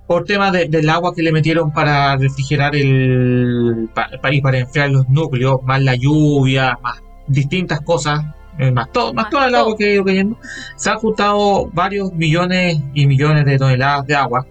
por 0.08 0.26
tema 0.26 0.52
de- 0.52 0.68
del 0.68 0.90
agua 0.90 1.14
que 1.16 1.22
le 1.22 1.32
metieron 1.32 1.72
para 1.72 2.18
refrigerar 2.18 2.76
el 2.76 3.90
pa- 3.94 4.10
pa- 4.22 4.34
y 4.34 4.42
para 4.42 4.58
enfriar 4.58 4.90
los 4.90 5.08
núcleos, 5.08 5.62
más 5.64 5.82
la 5.84 5.96
lluvia, 5.96 6.78
más 6.82 7.02
distintas 7.28 7.82
cosas, 7.82 8.22
eh, 8.58 8.72
más 8.72 8.92
todo, 8.92 9.14
más 9.14 9.26
Más 9.26 9.30
todo 9.32 9.46
el 9.48 9.54
agua 9.56 9.76
que 9.78 9.86
ha 9.86 9.94
ido 9.94 10.04
cayendo, 10.04 10.38
se 10.76 10.90
han 10.90 10.98
juntado 10.98 11.70
varios 11.74 12.12
millones 12.14 12.82
y 12.96 13.06
millones 13.06 13.46
de 13.46 13.58
toneladas 13.60 14.06
de 14.08 14.16
agua 14.16 14.48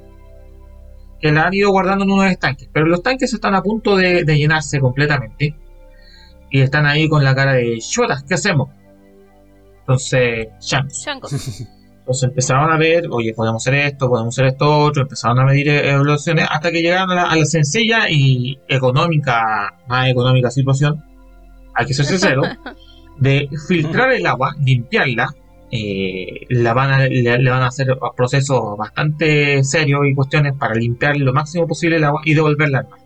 que 1.21 1.33
la 1.33 1.45
han 1.45 1.55
ido 1.55 1.71
guardando 1.71 2.05
en 2.05 2.13
unos 2.13 2.31
estanques, 2.31 2.69
pero 2.73 2.87
los 2.87 3.03
tanques 3.03 3.33
están 3.33 3.55
a 3.55 3.63
punto 3.63 3.97
de, 3.97 4.25
de 4.25 4.37
llenarse 4.37 4.81
completamente 4.81 5.57
y 6.51 6.61
están 6.61 6.87
ahí 6.87 7.09
con 7.09 7.25
la 7.25 7.35
cara 7.35 7.55
de 7.55 7.79
chotas, 7.79 8.25
¿qué 8.25 8.35
hacemos? 8.35 8.71
Entonces. 9.81 10.49
Shango. 10.61 11.29
Entonces 12.09 12.29
empezaron 12.31 12.73
a 12.73 12.79
ver, 12.79 13.05
oye, 13.11 13.35
podemos 13.35 13.63
hacer 13.63 13.75
esto, 13.81 14.09
podemos 14.09 14.35
hacer 14.35 14.47
esto 14.47 14.79
otro, 14.79 15.03
empezaron 15.03 15.41
a 15.41 15.45
medir 15.45 15.69
eh, 15.69 15.91
evaluaciones 15.91 16.47
hasta 16.51 16.71
que 16.71 16.81
llegaron 16.81 17.11
a 17.11 17.15
la, 17.15 17.23
a 17.25 17.37
la 17.37 17.45
sencilla 17.45 18.09
y 18.09 18.59
económica, 18.67 19.75
más 19.89 20.09
económica 20.09 20.51
situación, 20.51 21.05
hay 21.75 21.85
que 21.85 21.93
ser 21.93 22.07
sincero, 22.07 22.43
de 23.19 23.51
filtrar 23.67 24.13
el 24.13 24.27
agua, 24.27 24.55
limpiarla, 24.59 25.35
eh, 25.71 26.47
la 26.49 26.75
van 26.75 27.09
le, 27.09 27.51
van 27.51 27.63
a 27.63 27.69
hacer 27.69 27.89
procesos 28.17 28.77
bastante 28.77 29.63
serios 29.65 30.07
y 30.07 30.15
cuestiones 30.15 30.55
para 30.55 30.75
limpiar 30.75 31.17
lo 31.17 31.33
máximo 31.33 31.67
posible 31.67 31.97
el 31.97 32.05
agua 32.05 32.23
y 32.25 32.35
devolverla 32.35 32.81
al 32.81 32.89
mar. 32.89 33.01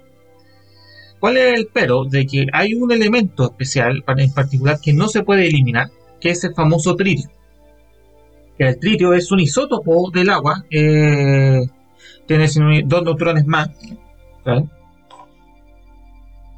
¿Cuál 1.21 1.37
es 1.37 1.59
el 1.59 1.69
pero? 1.73 2.05
De 2.05 2.27
que 2.27 2.47
hay 2.53 2.75
un 2.75 2.91
elemento 2.93 3.45
especial 3.45 4.05
en 4.17 4.33
particular 4.33 4.79
que 4.83 4.93
no 4.93 5.09
se 5.09 5.23
puede 5.23 5.47
eliminar, 5.47 5.91
que 6.21 6.31
es 6.31 6.43
el 6.45 6.55
famoso 6.55 6.97
tritio 6.97 7.31
que 8.59 8.69
el 8.69 8.79
tritio 8.79 9.13
es 9.15 9.31
un 9.33 9.41
isótopo 9.41 10.11
del 10.11 10.31
agua, 10.31 10.65
eh, 10.71 11.67
tiene 12.27 12.47
dos 12.85 13.03
neutrones 13.03 13.47
más. 13.47 13.71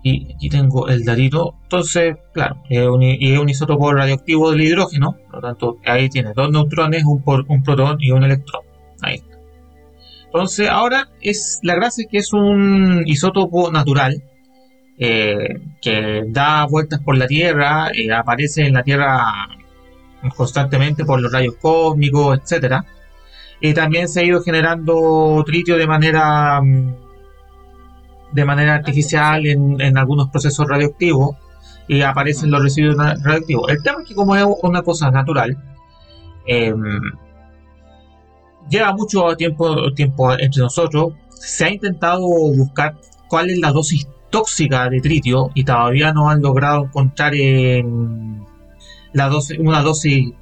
Y 0.04 0.34
aquí 0.34 0.48
tengo 0.50 0.86
el 0.88 1.02
datito. 1.02 1.56
Entonces, 1.64 2.16
claro, 2.32 2.62
es 2.68 2.86
un, 2.86 3.02
es 3.02 3.38
un 3.38 3.48
isótopo 3.48 3.92
radioactivo 3.92 4.50
del 4.52 4.60
hidrógeno. 4.60 5.16
Por 5.30 5.36
lo 5.36 5.40
tanto, 5.40 5.78
ahí 5.86 6.08
tiene 6.10 6.32
dos 6.36 6.50
neutrones, 6.50 7.04
un, 7.04 7.22
por- 7.22 7.44
un 7.48 7.62
protón 7.64 7.96
y 8.00 8.10
un 8.12 8.22
electrón. 8.22 8.62
Ahí 9.02 9.14
está. 9.16 9.38
Entonces, 10.26 10.68
ahora 10.68 11.08
es 11.22 11.58
la 11.62 11.74
gracia 11.74 12.02
es 12.04 12.08
que 12.10 12.18
es 12.18 12.32
un 12.34 13.02
isótopo 13.06 13.70
natural 13.72 14.22
eh, 14.98 15.60
que 15.80 16.22
da 16.28 16.66
vueltas 16.66 17.00
por 17.00 17.16
la 17.16 17.26
Tierra, 17.26 17.88
eh, 17.94 18.12
aparece 18.12 18.66
en 18.66 18.74
la 18.74 18.82
Tierra 18.82 19.22
constantemente 20.36 21.04
por 21.04 21.20
los 21.20 21.32
rayos 21.32 21.54
cósmicos, 21.60 22.38
etcétera. 22.40 22.84
Y 23.60 23.72
también 23.72 24.08
se 24.08 24.20
ha 24.20 24.24
ido 24.24 24.42
generando 24.42 25.42
tritio 25.46 25.76
de 25.78 25.86
manera 25.86 26.60
mm, 26.60 26.94
de 28.34 28.44
manera 28.44 28.74
artificial 28.74 29.46
en, 29.46 29.80
en 29.80 29.96
algunos 29.96 30.28
procesos 30.28 30.66
radioactivos 30.68 31.36
y 31.86 32.02
aparecen 32.02 32.50
los 32.50 32.62
residuos 32.62 32.96
radioactivos. 32.96 33.70
El 33.70 33.82
tema 33.82 34.02
es 34.02 34.08
que 34.08 34.14
como 34.14 34.34
es 34.36 34.44
una 34.62 34.82
cosa 34.82 35.10
natural, 35.10 35.56
em, 36.46 37.00
lleva 38.68 38.92
mucho 38.92 39.36
tiempo, 39.36 39.92
tiempo 39.92 40.32
entre 40.32 40.62
nosotros. 40.62 41.14
Se 41.30 41.64
ha 41.64 41.70
intentado 41.70 42.20
buscar 42.20 42.96
cuál 43.28 43.50
es 43.50 43.58
la 43.58 43.70
dosis 43.70 44.08
tóxica 44.30 44.88
de 44.88 45.00
tritio 45.00 45.50
y 45.54 45.64
todavía 45.64 46.12
no 46.12 46.28
han 46.30 46.42
logrado 46.42 46.84
encontrar 46.84 47.34
en 47.34 48.44
la 49.12 49.28
dosis, 49.28 49.58
una 49.58 49.82
dosis 49.82 50.32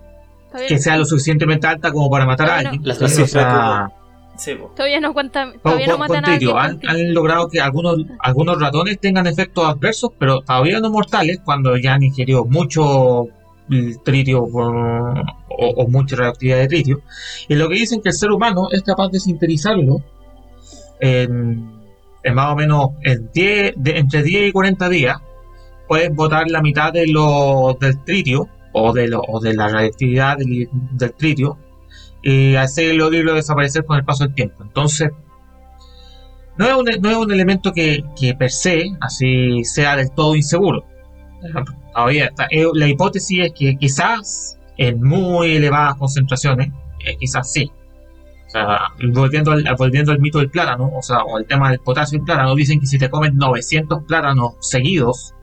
que 0.68 0.78
sea 0.78 0.96
lo 0.96 1.04
suficientemente 1.04 1.66
alta 1.66 1.92
como 1.92 2.10
para 2.10 2.24
matar 2.24 2.50
a 2.50 2.58
alguien. 2.58 2.82
O 2.88 3.08
sea, 3.26 3.90
Sí, 4.36 4.52
todavía 4.74 5.00
no 5.00 5.12
cuenta, 5.12 5.44
con, 5.52 5.60
todavía 5.60 5.86
no 5.88 5.98
con- 5.98 6.08
matan 6.08 6.24
a 6.24 6.28
Han, 6.58 6.80
han 6.86 7.14
logrado 7.14 7.48
que 7.48 7.60
algunos, 7.60 7.96
algunos 8.18 8.60
ratones 8.60 8.98
tengan 8.98 9.26
efectos 9.26 9.64
adversos, 9.68 10.10
pero 10.18 10.40
todavía 10.40 10.80
no 10.80 10.90
mortales 10.90 11.40
cuando 11.44 11.76
ya 11.76 11.94
han 11.94 12.02
ingerido 12.02 12.44
mucho 12.44 13.26
mm, 13.68 13.90
tritio 14.04 14.44
por- 14.50 14.74
o, 14.74 15.66
o 15.76 15.88
mucha 15.88 16.16
radioactividad 16.16 16.58
de 16.58 16.68
tritio. 16.68 17.02
Y 17.48 17.54
lo 17.54 17.68
que 17.68 17.74
dicen 17.76 18.00
que 18.02 18.08
el 18.08 18.14
ser 18.14 18.30
humano 18.32 18.68
es 18.72 18.82
capaz 18.82 19.10
de 19.10 19.20
sintetizarlo 19.20 20.02
en, 21.00 21.70
en 22.22 22.34
más 22.34 22.52
o 22.52 22.56
menos 22.56 22.90
en 23.02 23.30
10, 23.32 23.74
de- 23.76 23.98
entre 23.98 24.22
10 24.22 24.48
y 24.48 24.52
40 24.52 24.88
días. 24.88 25.16
Puedes 25.88 26.14
botar 26.14 26.48
la 26.50 26.62
mitad 26.62 26.92
de 26.92 27.06
lo, 27.06 27.76
del 27.80 28.02
tritio 28.04 28.48
o 28.72 28.92
de, 28.92 29.08
lo, 29.08 29.20
o 29.20 29.40
de 29.40 29.54
la 29.54 29.68
radioactividad 29.68 30.38
del, 30.38 30.68
del 30.92 31.12
tritio 31.14 31.58
y 32.22 32.56
hacerlo 32.56 33.12
irlo 33.12 33.34
desaparecer 33.34 33.84
con 33.84 33.98
el 33.98 34.04
paso 34.04 34.24
del 34.24 34.34
tiempo. 34.34 34.62
Entonces, 34.62 35.10
no 36.56 36.66
es 36.66 36.74
un, 36.74 37.02
no 37.02 37.10
es 37.10 37.16
un 37.16 37.32
elemento 37.32 37.72
que, 37.72 38.04
que 38.18 38.34
per 38.34 38.50
se 38.50 38.84
así 39.00 39.64
sea 39.64 39.96
del 39.96 40.10
todo 40.12 40.36
inseguro. 40.36 40.84
Todavía 41.94 42.26
está. 42.26 42.46
Eh, 42.50 42.66
La 42.74 42.88
hipótesis 42.88 43.46
es 43.46 43.52
que 43.52 43.76
quizás 43.76 44.58
en 44.76 45.02
muy 45.02 45.56
elevadas 45.56 45.96
concentraciones, 45.96 46.68
eh, 47.04 47.16
quizás 47.18 47.50
sí. 47.50 47.70
O 48.46 48.50
sea, 48.50 48.80
volviendo 49.12 49.52
al, 49.52 49.64
volviendo 49.78 50.12
al 50.12 50.20
mito 50.20 50.38
del 50.38 50.50
plátano, 50.50 50.90
o 50.94 51.02
sea, 51.02 51.22
o 51.24 51.38
el 51.38 51.46
tema 51.46 51.70
del 51.70 51.80
potasio 51.80 52.18
del 52.18 52.26
plátano, 52.26 52.54
dicen 52.54 52.80
que 52.80 52.86
si 52.86 52.98
te 52.98 53.08
comes 53.08 53.32
900 53.32 54.04
plátanos 54.04 54.54
seguidos, 54.60 55.34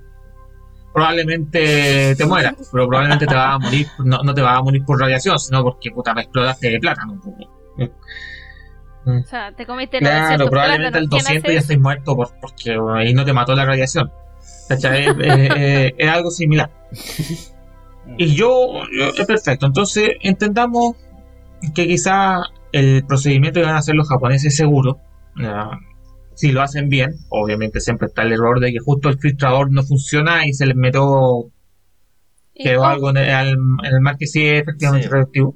probablemente 0.94 2.16
te 2.16 2.26
mueras, 2.26 2.54
pero 2.72 2.88
probablemente 2.88 3.26
te 3.28 3.36
vas 3.36 3.56
a 3.56 3.60
morir, 3.60 3.88
no, 4.04 4.24
no 4.24 4.34
te 4.34 4.42
vas 4.42 4.58
a 4.60 4.62
morir 4.64 4.84
por 4.86 5.00
radiación, 5.00 5.40
sino 5.40 5.64
porque 5.64 5.92
puta 5.92 6.14
me 6.14 6.22
explotaste 6.22 6.70
de 6.70 6.80
plátano. 6.80 7.22
O 9.06 9.24
sea, 9.26 9.52
te 9.54 9.66
comiste 9.66 10.00
Claro, 10.00 10.16
900 10.20 10.50
probablemente 10.50 10.98
¿Quién 11.00 11.10
200 11.10 11.44
hace 11.46 11.54
ya 11.54 11.60
estés 11.60 11.80
muerto 11.80 12.16
por- 12.16 12.32
porque 12.40 12.78
ahí 12.96 13.14
no 13.14 13.26
te 13.26 13.34
mató 13.34 13.56
la 13.56 13.66
radiación. 13.66 14.12
Es- 14.70 14.84
es- 15.20 15.94
es 15.98 16.10
algo 16.10 16.30
similar. 16.32 16.70
Y 18.18 18.36
yo, 18.36 18.82
yo- 18.98 19.10
es 19.18 19.26
perfecto. 19.26 19.66
Entonces, 19.66 20.12
entendamos 20.22 20.96
que 21.74 21.88
quizá 21.88 22.42
el 22.72 23.04
procedimiento 23.08 23.60
que 23.60 23.66
van 23.66 23.76
a 23.76 23.80
hacer 23.80 23.96
los 23.96 24.08
japoneses 24.08 24.48
es 24.54 24.58
seguro. 24.58 25.00
Si 26.40 26.52
lo 26.54 26.62
hacen 26.62 26.88
bien, 26.90 27.16
obviamente 27.30 27.80
siempre 27.82 28.08
está 28.08 28.22
el 28.24 28.32
error 28.34 28.60
de 28.62 28.72
que 28.72 28.80
justo 28.80 29.10
el 29.10 29.20
filtrador 29.20 29.72
no 29.72 29.84
funciona 29.84 30.46
y 30.48 30.54
se 30.54 30.66
les 30.66 30.76
metió 30.76 31.52
quedó 32.54 32.86
algo 32.86 33.10
en 33.12 33.18
el, 33.18 33.28
en 33.50 33.94
el 33.96 34.02
mar 34.02 34.18
que 34.18 34.26
sí 34.28 34.46
es 34.46 34.62
efectivamente 34.62 35.08
Sí. 35.08 35.12
radioactivo. 35.12 35.56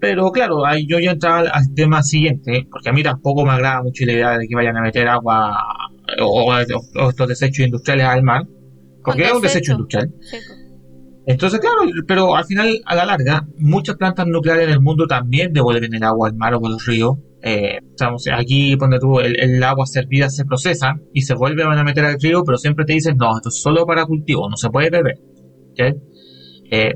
Pero 0.00 0.30
claro, 0.32 0.66
ahí 0.66 0.86
yo 0.86 0.98
ya 0.98 1.12
entraba 1.12 1.38
al, 1.40 1.50
al 1.52 1.74
tema 1.74 2.02
siguiente, 2.02 2.66
porque 2.70 2.90
a 2.90 2.92
mí 2.92 3.02
tampoco 3.02 3.44
me 3.44 3.52
agrada 3.52 3.82
mucho 3.82 4.04
la 4.04 4.12
idea 4.12 4.38
de 4.38 4.46
que 4.46 4.54
vayan 4.54 4.76
a 4.76 4.82
meter 4.82 5.08
agua 5.08 5.56
o, 6.20 6.24
o- 6.26 7.04
o 7.04 7.08
estos 7.10 7.28
desechos 7.28 7.64
industriales 7.64 8.04
al 8.06 8.22
mar, 8.22 8.42
porque 9.02 9.22
es 9.24 9.32
un 9.32 9.40
desecho 9.42 9.72
industrial. 9.72 10.10
sí. 10.20 10.36
Entonces, 11.26 11.58
claro, 11.60 11.76
pero 12.06 12.36
al 12.36 12.44
final, 12.44 12.80
a 12.84 12.94
la 12.94 13.06
larga, 13.06 13.46
muchas 13.58 13.96
plantas 13.96 14.26
nucleares 14.26 14.66
en 14.66 14.72
el 14.74 14.80
mundo 14.80 15.06
también 15.06 15.52
devuelven 15.52 15.94
el 15.94 16.02
agua 16.02 16.28
al 16.28 16.34
mar 16.36 16.54
o 16.54 16.66
a 16.66 16.70
los 16.70 16.84
ríos. 16.86 17.16
Eh, 17.42 17.78
estamos 17.90 18.24
aquí, 18.34 18.74
donde 18.76 18.98
tú, 18.98 19.20
el, 19.20 19.38
el 19.38 19.62
agua 19.62 19.86
servida 19.86 20.28
se 20.30 20.44
procesa 20.44 20.96
y 21.12 21.22
se 21.22 21.34
vuelve 21.34 21.62
a 21.62 21.84
meter 21.84 22.04
al 22.04 22.20
río, 22.20 22.42
pero 22.44 22.58
siempre 22.58 22.84
te 22.84 22.94
dicen, 22.94 23.16
no, 23.18 23.36
esto 23.36 23.48
es 23.50 23.60
solo 23.60 23.84
para 23.86 24.04
cultivo, 24.06 24.48
no 24.48 24.56
se 24.56 24.68
puede 24.70 24.90
beber. 24.90 25.18
Eh, 26.70 26.92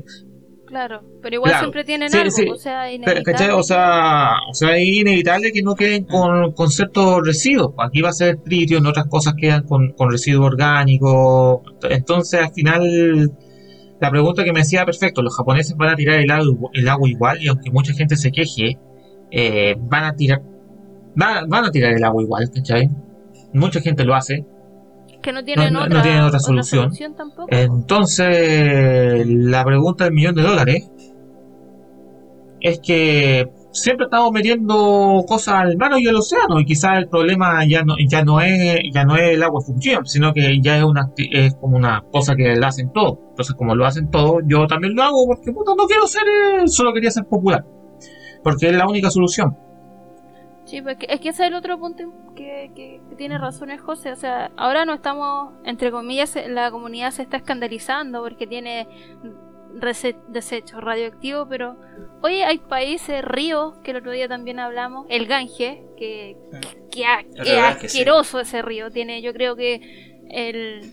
Claro, 0.67 1.01
pero 1.23 1.33
igual 1.35 1.49
Claro. 1.49 1.63
siempre 1.65 1.83
tienen 1.83 2.11
Sí, 2.11 2.17
algo, 2.19 2.29
sí. 2.29 2.45
o 2.47 2.55
sea, 2.55 2.91
inevitable. 2.93 3.53
O 3.53 3.63
sea, 3.63 4.33
o 4.47 4.53
sea, 4.53 4.77
es 4.77 4.87
inevitable 4.87 5.51
que 5.51 5.63
no 5.63 5.73
queden 5.73 6.03
con, 6.03 6.51
con 6.53 6.69
ciertos 6.69 7.25
residuos. 7.25 7.73
Aquí 7.79 8.01
va 8.03 8.09
a 8.09 8.13
ser 8.13 8.37
tritio, 8.43 8.77
en 8.77 8.85
otras 8.85 9.07
cosas 9.07 9.33
quedan 9.35 9.63
con, 9.63 9.93
con 9.93 10.11
residuos 10.11 10.45
orgánicos. 10.45 11.61
Entonces, 11.89 12.39
al 12.41 12.53
final, 12.53 13.31
la 14.01 14.09
pregunta 14.11 14.43
que 14.43 14.53
me 14.53 14.59
decía, 14.59 14.85
perfecto, 14.85 15.21
los 15.21 15.35
japoneses 15.35 15.75
van 15.77 15.89
a 15.89 15.95
tirar 15.95 16.19
el 16.19 16.31
agua, 16.31 16.69
el 16.73 16.87
agua 16.87 17.09
igual, 17.09 17.41
y 17.41 17.47
aunque 17.47 17.69
mucha 17.71 17.93
gente 17.93 18.15
se 18.15 18.31
queje, 18.31 18.77
eh, 19.31 19.75
van 19.79 20.05
a 20.05 20.13
tirar 20.15 20.41
van, 21.15 21.49
van 21.49 21.65
a 21.65 21.71
tirar 21.71 21.93
el 21.93 22.03
agua 22.03 22.23
igual, 22.23 22.49
¿cachai? 22.53 22.89
Mucha 23.53 23.81
gente 23.81 24.03
lo 24.05 24.15
hace. 24.15 24.45
que 25.21 25.33
no 25.33 25.43
tienen, 25.43 25.73
no- 25.73 25.81
no 25.81 25.85
otra, 25.87 26.01
tienen 26.01 26.21
otra 26.23 26.39
solución. 26.39 26.91
tampoco. 27.17 27.47
Entonces, 27.49 29.27
la 29.27 29.65
pregunta 29.65 30.05
del 30.05 30.13
millón 30.13 30.35
de 30.35 30.41
dólares 30.43 30.89
es 32.61 32.79
que 32.79 33.49
siempre 33.81 34.05
estamos 34.05 34.31
metiendo 34.31 35.23
cosas 35.27 35.55
al 35.55 35.77
mar 35.77 35.91
y 35.99 36.07
al 36.07 36.15
océano 36.15 36.59
y 36.59 36.65
quizás 36.65 36.97
el 36.97 37.09
problema 37.09 37.65
ya 37.65 37.83
no 37.83 37.95
ya 38.07 38.23
no 38.23 38.41
es 38.41 38.79
ya 38.93 39.03
no 39.05 39.15
es 39.15 39.29
el 39.35 39.43
agua 39.43 39.61
Fukushima, 39.61 40.01
sino 40.05 40.33
que 40.33 40.59
ya 40.61 40.77
es 40.77 40.83
una 40.83 41.09
es 41.17 41.55
como 41.55 41.77
una 41.77 42.03
cosa 42.11 42.35
que 42.35 42.55
lo 42.55 42.65
hacen 42.67 42.91
todos. 42.93 43.17
Entonces, 43.31 43.55
como 43.55 43.75
lo 43.75 43.85
hacen 43.85 44.09
todos, 44.11 44.41
yo 44.47 44.67
también 44.67 44.95
lo 44.95 45.03
hago 45.03 45.25
porque 45.27 45.51
puta, 45.51 45.71
no 45.77 45.85
quiero 45.87 46.05
ser 46.07 46.23
eh, 46.27 46.67
solo 46.67 46.93
quería 46.93 47.11
ser 47.11 47.25
popular. 47.25 47.63
Porque 48.43 48.67
es 48.69 48.75
la 48.75 48.87
única 48.87 49.09
solución. 49.09 49.57
Sí, 50.65 50.81
pues 50.83 50.97
es 51.07 51.19
que 51.19 51.29
ese 51.29 51.43
es 51.43 51.47
el 51.49 51.55
otro 51.55 51.79
punto 51.79 52.03
que, 52.35 52.71
que- 52.75 53.01
que 53.09 53.15
tiene 53.15 53.37
razón 53.39 53.71
el 53.71 53.79
José. 53.79 54.11
O 54.11 54.15
sea, 54.15 54.51
ahora 54.55 54.85
no 54.85 54.93
estamos, 54.93 55.53
entre 55.65 55.89
comillas, 55.91 56.37
la 56.47 56.69
comunidad 56.69 57.09
se 57.11 57.23
está 57.23 57.37
escandalizando 57.37 58.21
porque 58.21 58.45
tiene 58.45 58.87
desechos 60.27 60.81
radioactivos, 60.81 61.47
pero 61.49 61.75
oye, 62.21 62.43
hay 62.43 62.57
países, 62.57 63.23
ríos, 63.23 63.75
que 63.83 63.91
el 63.91 63.97
otro 63.97 64.11
día 64.11 64.27
también 64.27 64.59
hablamos, 64.59 65.05
el 65.09 65.25
Gange, 65.25 65.83
que, 65.97 66.37
que, 66.91 67.05
que 67.43 67.57
asqueroso 67.59 68.39
ese 68.39 68.61
río. 68.61 68.91
Tiene, 68.91 69.21
yo 69.21 69.33
creo 69.33 69.55
que 69.55 70.19
el, 70.29 70.91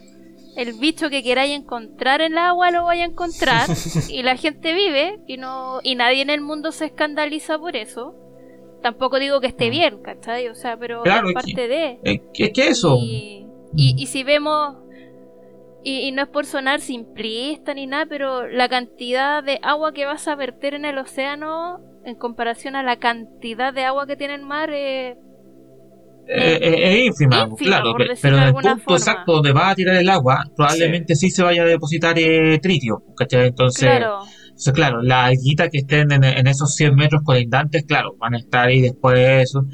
el 0.56 0.72
bicho 0.74 1.10
que 1.10 1.22
queráis 1.22 1.54
encontrar 1.56 2.20
en 2.20 2.32
el 2.32 2.38
agua 2.38 2.70
lo 2.70 2.84
vaya 2.84 3.04
a 3.04 3.08
encontrar 3.08 3.68
y 4.08 4.22
la 4.22 4.36
gente 4.36 4.72
vive 4.72 5.18
y 5.26 5.36
no 5.36 5.80
y 5.82 5.94
nadie 5.94 6.22
en 6.22 6.30
el 6.30 6.40
mundo 6.40 6.72
se 6.72 6.86
escandaliza 6.86 7.58
por 7.58 7.76
eso. 7.76 8.14
Tampoco 8.82 9.18
digo 9.18 9.40
que 9.40 9.48
esté 9.48 9.68
bien, 9.70 10.00
¿cachai? 10.02 10.48
O 10.48 10.54
sea, 10.54 10.76
pero 10.78 11.02
Claro, 11.02 11.28
es 11.28 11.34
parte 11.34 11.66
de. 11.66 11.98
Es 12.04 12.20
que, 12.32 12.44
es 12.44 12.52
que 12.52 12.68
eso. 12.68 12.96
Y, 13.00 13.46
y, 13.74 13.94
y 13.98 14.06
si 14.06 14.22
vemos, 14.22 14.76
y, 15.88 16.00
y 16.08 16.12
no 16.12 16.22
es 16.22 16.28
por 16.28 16.46
sonar 16.46 16.80
simplista 16.80 17.74
ni 17.74 17.86
nada, 17.86 18.06
pero 18.08 18.46
la 18.48 18.68
cantidad 18.68 19.42
de 19.44 19.58
agua 19.62 19.92
que 19.92 20.04
vas 20.06 20.26
a 20.28 20.34
verter 20.34 20.74
en 20.74 20.84
el 20.84 20.98
océano 20.98 21.80
en 22.04 22.16
comparación 22.16 22.76
a 22.76 22.82
la 22.82 22.96
cantidad 22.96 23.72
de 23.74 23.84
agua 23.84 24.06
que 24.06 24.16
tiene 24.16 24.34
el 24.34 24.42
mar, 24.42 24.70
eh, 24.72 25.16
Eh, 26.28 26.58
eh, 26.60 26.98
es 26.98 27.06
ínfima, 27.06 27.46
ínfima, 27.48 27.56
claro, 27.82 27.94
pero 28.20 28.36
en 28.36 28.42
el 28.42 28.52
punto 28.52 28.68
forma. 28.78 28.96
exacto 28.96 29.32
donde 29.34 29.52
va 29.52 29.70
a 29.70 29.74
tirar 29.76 29.94
el 29.94 30.08
agua, 30.08 30.44
probablemente 30.56 31.14
sí, 31.14 31.30
se 31.30 31.42
vaya 31.44 31.62
a 31.62 31.66
depositar 31.66 32.18
eh, 32.18 32.58
tritio, 32.60 33.04
¿cachai? 33.16 33.46
Entonces, 33.48 33.88
claro, 33.88 34.18
entonces, 34.48 34.72
claro, 34.72 35.02
las 35.02 35.28
alguitas 35.28 35.68
que 35.70 35.78
estén 35.78 36.10
en, 36.10 36.24
en 36.24 36.46
esos 36.48 36.74
100 36.74 36.96
metros 36.96 37.22
colindantes, 37.24 37.84
claro, 37.86 38.16
van 38.18 38.34
a 38.34 38.38
estar 38.38 38.66
ahí 38.68 38.80
después 38.80 39.14
de 39.14 39.42
eso, 39.42 39.66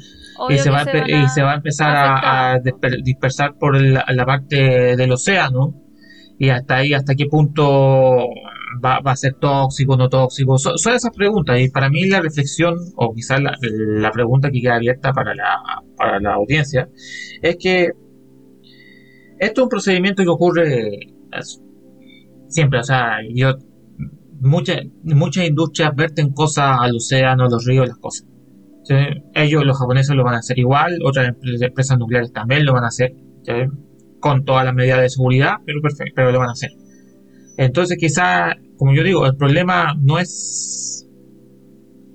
y 0.49 0.59
se, 0.59 0.69
va 0.69 0.81
a, 0.81 0.83
se 0.83 0.91
empe- 0.91 1.01
van 1.01 1.09
y 1.09 1.13
a- 1.13 1.27
se 1.27 1.41
va 1.41 1.53
a 1.53 1.55
empezar 1.55 1.95
a, 1.95 2.53
a 2.53 2.57
disper- 2.59 3.01
dispersar 3.03 3.57
por 3.57 3.81
la, 3.81 4.05
la 4.09 4.25
parte 4.25 4.95
del 4.95 5.11
océano, 5.11 5.73
y 6.43 6.49
hasta 6.49 6.75
ahí, 6.75 6.93
hasta 6.93 7.15
qué 7.15 7.25
punto 7.27 8.27
va, 8.83 8.97
a 8.97 9.15
ser 9.15 9.35
tóxico, 9.35 9.95
no 9.95 10.09
tóxico, 10.09 10.57
son, 10.57 10.73
esas 10.93 11.11
preguntas, 11.15 11.57
y 11.57 11.69
para 11.69 11.89
mí 11.89 12.05
la 12.05 12.19
reflexión, 12.19 12.75
o 12.97 13.13
quizás 13.13 13.41
la, 13.41 14.11
pregunta 14.11 14.51
que 14.51 14.59
queda 14.59 14.75
abierta 14.75 15.13
para 15.13 15.33
la, 15.33 15.61
para 15.95 16.19
la 16.19 16.33
audiencia, 16.33 16.89
es 17.41 17.55
que 17.55 17.91
esto 19.39 19.61
es 19.61 19.63
un 19.63 19.69
procedimiento 19.69 20.21
que 20.23 20.29
ocurre 20.29 20.99
siempre, 22.49 22.79
o 22.79 22.83
sea, 22.83 23.19
yo 23.33 23.55
muchas 24.41 24.81
muchas 25.03 25.47
industrias 25.47 25.95
verten 25.95 26.33
cosas 26.33 26.77
al 26.77 26.97
océano, 26.97 27.45
a 27.45 27.49
los 27.49 27.65
ríos, 27.65 27.87
las 27.87 27.99
cosas. 27.99 28.27
Ellos, 29.33 29.63
los 29.63 29.79
japoneses, 29.79 30.13
lo 30.13 30.25
van 30.25 30.35
a 30.35 30.39
hacer 30.39 30.59
igual, 30.59 30.99
otras 31.05 31.29
empre- 31.29 31.65
empresas 31.65 31.97
nucleares 31.97 32.33
también 32.33 32.65
lo 32.65 32.73
van 32.73 32.83
a 32.83 32.87
hacer. 32.87 33.13
Con 34.23 34.45
todas 34.45 34.63
las 34.63 34.73
medidas 34.73 35.01
de 35.01 35.09
seguridad, 35.09 35.55
pero 35.65 35.81
perfecto, 35.81 36.13
pero 36.15 36.31
lo 36.31 36.39
van 36.39 36.47
a 36.47 36.53
hacer. 36.53 36.71
Entonces, 37.57 37.97
quizá, 37.99 38.55
como 38.77 38.95
yo 38.95 39.03
digo, 39.03 39.25
el 39.25 39.35
problema 39.35 39.93
no 39.99 40.17
es 40.17 41.05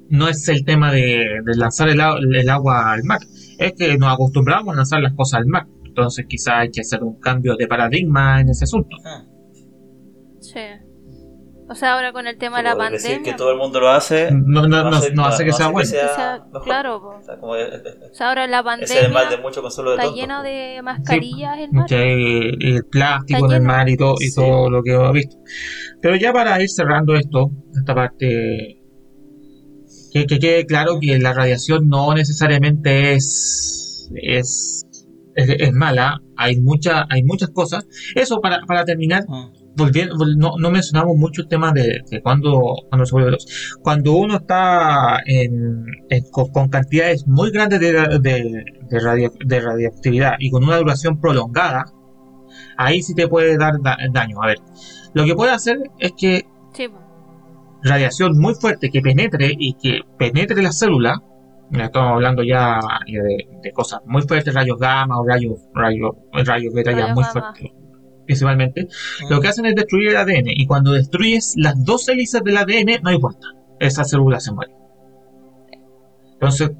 no 0.09 0.27
es 0.27 0.49
el 0.49 0.65
tema 0.65 0.91
de, 0.91 1.43
de 1.45 1.55
lanzar 1.55 1.91
el, 1.91 2.01
el 2.35 2.49
agua 2.49 2.93
al 2.93 3.05
mar, 3.05 3.21
es 3.59 3.75
que 3.77 3.99
nos 3.99 4.11
acostumbramos 4.11 4.73
a 4.73 4.77
lanzar 4.79 5.03
las 5.03 5.13
cosas 5.13 5.41
al 5.41 5.47
mar. 5.49 5.67
Entonces, 5.85 6.25
quizá 6.27 6.61
hay 6.61 6.71
que 6.71 6.81
hacer 6.81 7.03
un 7.03 7.21
cambio 7.21 7.57
de 7.57 7.67
paradigma 7.67 8.41
en 8.41 8.49
ese 8.49 8.65
asunto. 8.65 8.97
Ah, 9.05 9.27
sí. 10.41 10.88
O 11.71 11.75
sea, 11.75 11.95
ahora 11.95 12.13
con 12.13 12.27
el 12.27 12.39
tema 12.39 12.59
de 12.59 12.63
la 12.65 12.75
porque 12.77 12.93
decir 12.93 13.11
pandemia. 13.11 13.33
que 13.33 13.37
todo 13.37 13.51
el 13.53 13.59
mundo 13.59 13.79
lo 13.81 13.91
hace. 13.91 14.31
No, 14.33 14.67
no, 14.67 14.83
no, 14.91 14.97
hace- 14.97 15.13
no 15.13 15.27
hace 15.27 15.45
que 15.45 15.53
sea 15.53 15.69
bueno. 15.69 15.89
Que 15.91 15.97
sea- 15.97 16.43
claro, 16.65 17.01
po. 17.03 17.09
O 17.19 17.23
sea, 17.23 17.39
como 17.39 17.57
es- 17.57 17.69
O 18.11 18.15
sea, 18.15 18.29
ahora 18.31 18.47
la 18.47 18.61
es 18.61 18.91
el 18.91 19.13
mal 19.13 19.25
de 19.25 19.37
pandemia 19.37 19.43
mucho 19.43 19.61
consuelo 19.63 19.91
de 19.91 19.97
está 19.97 20.05
tontos. 20.07 20.21
lleno 20.21 20.37
po. 20.39 20.43
de 20.45 20.81
mascarillas 20.83 21.59
el 21.59 21.73
mar. 21.73 21.87
hay 21.93 22.51
el 22.61 22.85
plástico 22.91 23.45
el 23.47 23.53
lleno. 23.53 23.65
mar 23.67 23.89
y 23.89 23.97
todo, 23.99 24.15
y 24.19 24.29
Sí. 24.29 24.35
todo 24.37 24.71
lo 24.71 24.83
que 24.83 24.95
hemos 24.95 25.13
visto. 25.13 25.37
Pero 26.01 26.17
ya 26.17 26.33
para 26.33 26.61
ir 26.63 26.71
cerrando 26.71 27.15
esto, 27.15 27.51
esta 27.77 27.95
parte, 27.95 28.81
que, 30.13 30.27
que 30.27 30.39
quede 30.39 30.65
claro 30.65 30.99
que 31.01 31.19
la 31.19 31.35
radiación 31.35 31.87
no 31.89 32.15
necesariamente 32.15 33.13
es, 33.13 34.11
es, 34.23 34.87
es, 35.35 35.49
es 35.51 35.73
mala, 35.75 36.19
hay, 36.37 36.57
mucha, 36.61 37.05
hay 37.11 37.23
muchas 37.25 37.51
cosas. 37.51 37.87
Eso 38.15 38.41
para, 38.41 38.61
para 38.67 38.85
terminar, 38.87 39.25
Ah. 39.29 39.51
Volviendo, 39.79 40.15
vol- 40.17 40.37
no, 40.37 40.53
no 40.59 40.71
mencionamos 40.71 41.17
mucho 41.17 41.43
el 41.43 41.49
tema 41.49 41.73
de, 41.73 42.01
de 42.11 42.21
cuando, 42.21 42.75
cuando 42.89 43.07
se 43.07 43.13
vuelve. 43.13 43.37
Cuando 43.83 44.13
uno 44.13 44.37
está 44.37 45.21
en, 45.25 45.87
en- 46.11 46.25
con, 46.31 46.49
con 46.49 46.69
cantidades 46.69 47.27
muy 47.27 47.51
grandes 47.51 47.81
de, 47.81 47.93
de, 47.93 48.65
de, 48.91 49.01
radio- 49.01 49.33
de 49.45 49.61
radioactividad 49.61 50.33
y 50.39 50.51
con 50.51 50.65
una 50.65 50.77
duración 50.77 51.21
prolongada, 51.21 51.85
ahí 52.77 53.01
sí 53.03 53.15
te 53.15 53.29
puede 53.29 53.57
dar 53.57 53.81
da- 53.81 53.97
daño. 54.13 54.43
A 54.43 54.49
ver, 54.49 54.59
lo 55.15 55.25
que 55.25 55.35
puede 55.35 55.53
hacer 55.53 55.79
es 55.99 56.13
que 56.17 56.45
Sí, 56.75 56.89
radiación 57.83 58.39
muy 58.39 58.55
fuerte 58.55 58.91
que 58.91 59.01
penetre 59.01 59.53
y 59.59 59.75
que 59.75 60.01
penetre 60.19 60.63
la 60.63 60.73
célula, 60.73 61.23
estamos 61.73 62.13
hablando 62.15 62.43
ya 62.43 62.79
de, 63.07 63.47
de 63.63 63.73
cosas 63.73 64.01
muy 64.07 64.23
fuertes, 64.23 64.53
rayos 64.55 64.79
gamma 64.79 65.19
o 65.21 65.27
rayos, 65.27 65.61
rayos, 65.75 66.13
rayos 66.33 66.73
beta 66.75 66.93
ya 66.93 67.15
muy 67.15 67.25
fuertes 67.33 67.71
principalmente, 68.29 68.87
lo 69.31 69.41
que 69.41 69.49
hacen 69.49 69.65
es 69.67 69.75
destruir 69.75 70.11
el 70.11 70.17
ADN 70.19 70.51
y 70.55 70.67
cuando 70.67 70.93
destruyes 70.93 71.55
las 71.57 71.83
dos 71.85 72.07
hélices 72.09 72.43
del 72.45 72.59
ADN 72.59 73.01
no 73.03 73.11
importa, 73.11 73.49
esa 73.81 74.05
célula 74.05 74.39
se 74.39 74.53
muere. 74.53 74.73
Entonces, 76.35 76.71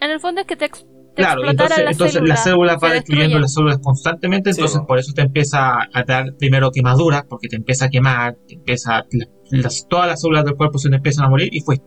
En 0.00 0.10
el 0.10 0.20
fondo 0.20 0.40
es 0.42 0.46
que 0.46 0.56
te, 0.56 0.64
ex- 0.66 0.84
te 1.14 1.22
claro, 1.22 1.48
entonces, 1.48 1.78
la 1.84 1.90
entonces 1.92 2.12
célula, 2.14 2.34
las 2.34 2.44
células 2.44 2.76
van 2.80 2.92
destruyendo 2.92 3.38
destruyen. 3.38 3.40
las 3.42 3.54
células 3.54 3.78
constantemente, 3.78 4.52
Sí, 4.52 4.60
entonces 4.60 4.80
po. 4.80 4.86
por 4.88 4.98
eso 4.98 5.12
te 5.14 5.22
empieza 5.22 5.78
a 5.92 6.02
dar 6.06 6.34
primero 6.38 6.70
quemaduras, 6.70 7.22
porque 7.28 7.48
te 7.48 7.56
empieza 7.56 7.86
a 7.86 7.88
quemar, 7.88 8.36
te 8.46 8.54
empieza, 8.56 9.04
la- 9.12 9.26
las- 9.50 9.86
todas 9.88 10.08
las 10.08 10.20
células 10.20 10.44
del 10.44 10.56
cuerpo 10.56 10.78
se 10.78 10.90
te 10.90 10.96
empiezan 10.96 11.24
a 11.26 11.28
morir 11.30 11.48
y 11.52 11.60
fuiste. 11.60 11.86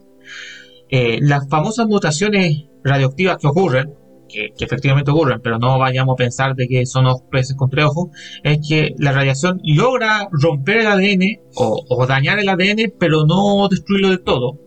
Eh, 0.90 1.20
las 1.22 1.48
famosas 1.50 1.88
mutaciones 1.88 2.64
radioactivas 2.84 3.38
que 3.38 3.48
ocurren, 3.48 3.94
que, 4.28 4.50
que 4.58 4.66
efectivamente 4.66 5.12
ocurren, 5.12 5.40
pero 5.42 5.58
no 5.60 5.78
vayamos 5.80 6.14
a 6.14 6.18
pensar 6.18 6.56
de 6.56 6.68
que 6.68 6.86
son 6.86 7.06
los 7.06 7.22
peces 7.32 7.56
con 7.56 7.70
tres 7.70 7.86
ojos, 7.86 8.10
es 8.44 8.60
que 8.68 8.94
la 8.98 9.12
radiación 9.12 9.60
logra 9.64 10.28
romper 10.32 10.78
el 10.80 10.88
ADN 10.88 11.24
o, 11.56 11.84
o 11.90 12.06
dañar 12.06 12.40
el 12.40 12.50
ADN, 12.50 12.94
pero 13.00 13.26
no 13.26 13.68
destruirlo 13.70 14.10
del 14.10 14.24
todo. 14.24 14.60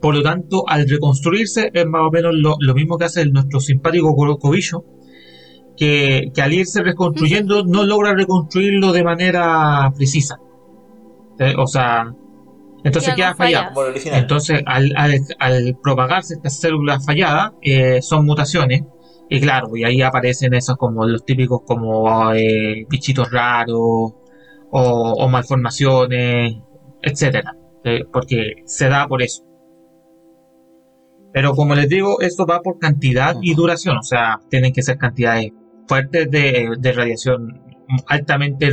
Por 0.00 0.14
lo 0.16 0.22
tanto, 0.22 0.64
al 0.66 0.88
reconstruirse 0.88 1.70
es 1.72 1.86
más 1.86 2.02
o 2.06 2.10
menos 2.10 2.32
lo, 2.34 2.56
lo 2.58 2.74
mismo 2.74 2.96
que 2.98 3.04
hace 3.04 3.24
nuestro 3.26 3.60
simpático 3.60 4.14
co- 4.16 4.38
cobillo, 4.38 4.84
que, 5.76 6.30
que 6.34 6.42
al 6.42 6.52
irse 6.52 6.82
reconstruyendo 6.82 7.64
no 7.64 7.84
logra 7.84 8.14
reconstruirlo 8.14 8.92
de 8.92 9.04
manera 9.04 9.90
precisa. 9.96 10.38
¿Eh? 11.38 11.54
O 11.56 11.66
sea, 11.66 12.12
entonces 12.84 13.10
queda 13.16 13.34
fallado. 13.34 13.68
Como 13.74 13.86
el. 13.86 13.94
Entonces, 14.18 14.60
al, 14.66 14.92
al- 14.96 15.20
al 15.38 15.78
propagarse 15.82 16.34
estas 16.34 16.58
células 16.60 17.04
falladas, 17.06 17.52
eh, 17.62 18.02
son 18.02 18.26
mutaciones. 18.26 18.82
Y 19.30 19.40
claro, 19.40 19.74
y 19.76 19.84
ahí 19.84 20.02
aparecen 20.02 20.54
esos 20.54 20.76
como 20.76 21.06
los 21.06 21.24
típicos 21.24 21.62
como 21.64 22.32
eh, 22.34 22.84
bichitos 22.90 23.30
raros 23.30 23.76
o, 23.76 24.14
o 24.72 25.28
malformaciones, 25.28 26.56
etcétera. 27.02 27.56
eh, 27.84 28.04
porque 28.12 28.56
se 28.66 28.88
da 28.88 29.06
por 29.08 29.22
eso. 29.22 29.44
Pero 31.32 31.54
como 31.54 31.74
les 31.74 31.88
digo, 31.88 32.20
esto 32.20 32.44
va 32.46 32.60
por 32.60 32.78
cantidad 32.78 33.36
y 33.40 33.54
duración. 33.54 33.96
O 33.98 34.02
sea, 34.02 34.40
tienen 34.50 34.72
que 34.72 34.82
ser 34.82 34.98
cantidades 34.98 35.50
fuertes 35.88 36.30
de, 36.30 36.70
de 36.78 36.92
radiación 36.92 37.62
altamente 38.06 38.70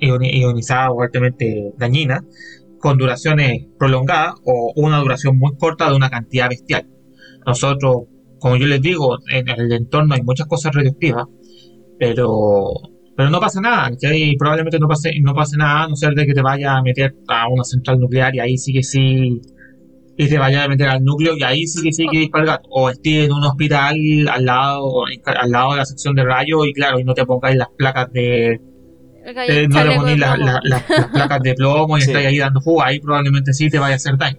ionizada 0.00 0.90
o 0.90 1.02
altamente 1.02 1.72
dañina 1.76 2.24
con 2.78 2.98
duraciones 2.98 3.66
prolongadas 3.78 4.34
o 4.44 4.72
una 4.76 4.98
duración 4.98 5.38
muy 5.38 5.56
corta 5.56 5.88
de 5.88 5.96
una 5.96 6.10
cantidad 6.10 6.48
bestial. 6.48 6.88
Nosotros, 7.46 8.04
como 8.44 8.56
yo 8.56 8.66
les 8.66 8.82
digo, 8.82 9.16
en 9.30 9.48
el 9.48 9.72
entorno 9.72 10.14
hay 10.14 10.22
muchas 10.22 10.46
cosas 10.46 10.74
radioactivas, 10.74 11.24
pero 11.98 12.72
pero 13.16 13.30
no 13.30 13.40
pasa 13.40 13.58
nada, 13.60 13.90
que 13.98 14.34
probablemente 14.38 14.78
no 14.78 14.86
pase, 14.88 15.12
no 15.22 15.32
pase 15.34 15.56
nada, 15.56 15.84
a 15.84 15.88
no 15.88 15.96
ser 15.96 16.12
de 16.14 16.26
que 16.26 16.34
te 16.34 16.42
vaya 16.42 16.76
a 16.76 16.82
meter 16.82 17.14
a 17.28 17.48
una 17.48 17.64
central 17.64 17.98
nuclear 18.00 18.34
y 18.34 18.40
ahí 18.40 18.58
sí 18.58 18.72
que 18.74 18.82
sí, 18.82 19.40
y 20.18 20.28
te 20.28 20.36
vaya 20.36 20.64
a 20.64 20.68
meter 20.68 20.88
al 20.88 21.02
núcleo 21.02 21.34
y 21.38 21.42
ahí 21.42 21.66
sí 21.66 21.82
que 21.82 21.92
sí 21.92 22.06
que 22.10 22.18
dispara 22.18 22.42
el 22.44 22.50
gato. 22.50 22.68
O 22.70 22.90
estés 22.90 23.24
en 23.26 23.32
un 23.32 23.44
hospital 23.44 23.96
al 24.30 24.44
lado, 24.44 25.04
al 25.26 25.50
lado 25.50 25.70
de 25.72 25.76
la 25.78 25.84
sección 25.86 26.14
de 26.16 26.24
rayos 26.24 26.66
y 26.66 26.72
claro, 26.74 26.98
y 27.00 27.04
no 27.04 27.14
te 27.14 27.24
pongáis 27.24 27.56
las 27.56 27.68
placas 27.78 28.12
de... 28.12 28.60
El 29.24 29.68
no 29.70 29.82
te 29.82 29.94
pongáis 29.96 30.18
la- 30.18 30.34
plomo. 30.34 30.50
la- 30.50 30.60
la- 30.64 30.84
las 30.98 31.08
placas 31.08 31.40
de 31.42 31.54
plomo 31.54 31.96
y 31.96 32.00
Sí. 32.02 32.10
estáis 32.10 32.26
ahí 32.26 32.38
dando 32.38 32.60
jugo, 32.60 32.82
ahí 32.82 32.98
probablemente 33.00 33.52
sí 33.54 33.70
te 33.70 33.78
vaya 33.78 33.94
a 33.94 33.96
hacer 33.96 34.18
daño. 34.18 34.38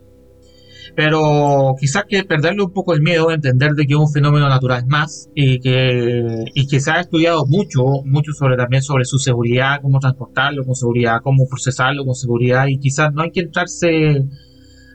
Pero 0.96 1.76
quizás 1.80 2.06
que 2.08 2.24
perderle 2.24 2.64
un 2.64 2.72
poco 2.72 2.94
el 2.94 3.02
miedo, 3.02 3.32
entender 3.32 3.74
de 3.74 3.86
que 3.86 3.94
es 3.94 4.00
un 4.00 4.12
fenómeno 4.12 4.48
natural 4.48 4.86
más 4.88 5.30
y 5.36 5.60
que, 5.60 6.46
y 6.54 6.68
que 6.68 6.80
se 6.80 6.92
ha 6.92 7.02
estudiado 7.02 7.46
mucho, 7.46 7.84
mucho 8.06 8.32
sobre 8.32 8.56
también 8.56 8.82
sobre 8.82 9.04
su 9.04 9.18
seguridad, 9.18 9.82
cómo 9.82 10.00
transportarlo 10.00 10.64
con 10.64 10.76
seguridad, 10.76 11.20
cómo 11.22 11.48
procesarlo 11.50 12.06
con 12.06 12.16
seguridad 12.16 12.68
y 12.68 12.80
quizás 12.80 13.12
no 13.14 13.24
hay 13.24 13.32
que 13.32 13.42
entrarse 13.42 14.24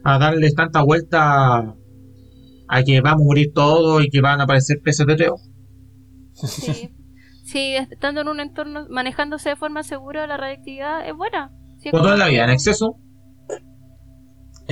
a 0.02 0.18
darles 0.18 0.54
tanta 0.54 0.82
vuelta 0.82 1.76
a 2.68 2.82
que 2.82 3.00
va 3.02 3.10
a 3.10 3.16
morir 3.16 3.52
todo 3.54 4.00
y 4.00 4.08
que 4.08 4.22
van 4.22 4.40
a 4.40 4.44
aparecer 4.44 4.80
peces 4.82 5.06
de 5.06 5.16
teo. 5.16 5.36
Sí. 6.32 6.90
Sí, 7.50 7.74
estando 7.74 8.20
en 8.20 8.28
un 8.28 8.38
entorno, 8.38 8.86
manejándose 8.88 9.48
de 9.48 9.56
forma 9.56 9.82
segura, 9.82 10.24
la 10.28 10.36
radioactividad 10.36 11.08
es 11.08 11.16
buena. 11.16 11.50
Sí, 11.78 11.90
toda 11.90 12.16
la 12.16 12.28
vida, 12.28 12.44
en 12.44 12.50
exceso, 12.50 13.00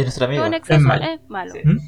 Es 0.06 0.20
en 0.20 0.54
exceso 0.54 0.78
Es 0.78 0.84
malo. 0.84 1.04
es 1.04 1.20
malo. 1.28 1.52
Sí. 1.52 1.60
¿Mm? 1.64 1.78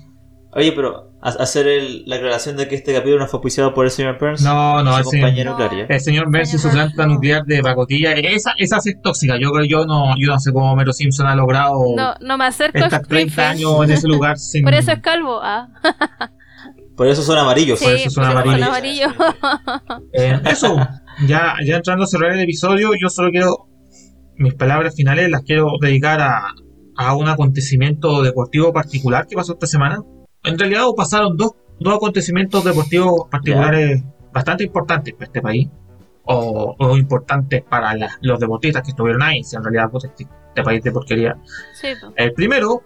Oye, 0.53 0.73
pero 0.73 1.13
ha- 1.23 1.29
hacer 1.29 1.69
el- 1.69 2.03
la 2.07 2.17
aclaración 2.17 2.57
de 2.57 2.67
que 2.67 2.75
este 2.75 2.93
capítulo 2.93 3.21
no 3.21 3.29
fue 3.29 3.39
auspiciado 3.39 3.73
por 3.73 3.85
el 3.85 3.91
señor 3.93 4.19
Burns. 4.19 4.43
no, 4.43 4.83
no, 4.83 4.99
el 4.99 5.05
señor, 5.05 5.27
compañero 5.29 5.51
No. 5.53 5.57
Claria. 5.59 5.87
el 5.89 6.01
señor 6.01 6.25
Burns 6.27 6.49
y 6.55 6.59
su 6.59 6.69
Señor 6.69 6.87
planta 6.87 7.07
no. 7.07 7.15
nuclear 7.15 7.45
de 7.45 7.63
pacotilla, 7.63 8.13
esa, 8.15 8.53
esa 8.59 8.81
sí 8.81 8.91
es 8.91 9.01
tóxica. 9.01 9.37
Yo 9.41 9.53
creo 9.53 9.65
yo 9.65 9.87
no, 9.87 10.15
yo 10.19 10.27
no 10.33 10.41
sé 10.41 10.53
cómo 10.53 10.75
Mero 10.75 10.93
Simpson 10.93 11.29
ha 11.29 11.37
logrado 11.37 11.75
No, 11.97 12.15
no 12.21 12.37
me 12.37 12.47
acerco 12.47 12.79
estar 12.79 13.07
30 13.07 13.31
Springfield. 13.43 13.49
años 13.49 13.85
en 13.85 13.91
ese 13.93 14.09
lugar 14.09 14.39
sin. 14.39 14.65
Por 14.65 14.75
eso 14.75 14.91
es 14.91 14.99
calvo. 15.01 15.39
Ah. 15.41 15.69
Por 16.97 17.07
eso 17.07 17.23
son 17.23 17.39
amarillos. 17.39 17.79
Sí, 17.79 17.85
por 17.87 17.95
eso 17.95 18.11
son 18.11 18.25
por 18.25 18.33
amarillos. 18.43 18.69
amarillo. 18.69 19.07
Eh, 20.13 20.39
eso, 20.51 20.77
ya, 21.27 21.55
ya 21.65 21.77
entrando 21.77 22.05
a 22.05 22.07
cerrar 22.07 22.33
el 22.33 22.41
episodio, 22.41 22.91
yo 23.01 23.09
solo 23.09 23.31
quiero. 23.31 23.69
Mis 24.37 24.53
palabras 24.55 24.95
finales 24.97 25.31
las 25.31 25.43
quiero 25.43 25.67
dedicar 25.81 26.21
a, 26.21 26.43
a 27.03 27.15
un 27.17 27.29
acontecimiento 27.29 28.21
deportivo 28.23 28.73
particular 28.75 29.27
que 29.27 29.35
pasó 29.35 29.55
esta 29.55 29.67
semana. 29.67 30.03
En 30.45 30.59
realidad 30.59 30.83
pasaron 30.95 31.35
dos, 31.37 31.53
dos 31.79 31.95
acontecimientos 31.95 32.63
deportivos 32.63 33.23
particulares 33.31 34.03
bastante 34.33 34.65
importantes 34.65 35.15
para 35.15 35.25
este 35.27 35.41
país. 35.41 35.69
O, 36.33 36.77
o 36.79 36.97
importantes 36.97 37.63
para 37.69 37.95
la- 37.97 38.17
los 38.21 38.39
deportistas 38.39 38.83
que 38.83 38.91
estuvieron 38.91 39.23
ahí. 39.23 39.43
Si 39.43 39.57
en 39.57 39.65
realidad 39.65 39.91
pues, 39.91 40.05
este, 40.05 40.27
este 40.49 40.63
país 40.63 40.83
de 40.85 40.93
porquería. 40.93 41.37
Sí. 41.73 41.89
El 42.17 42.33
primero. 42.35 42.83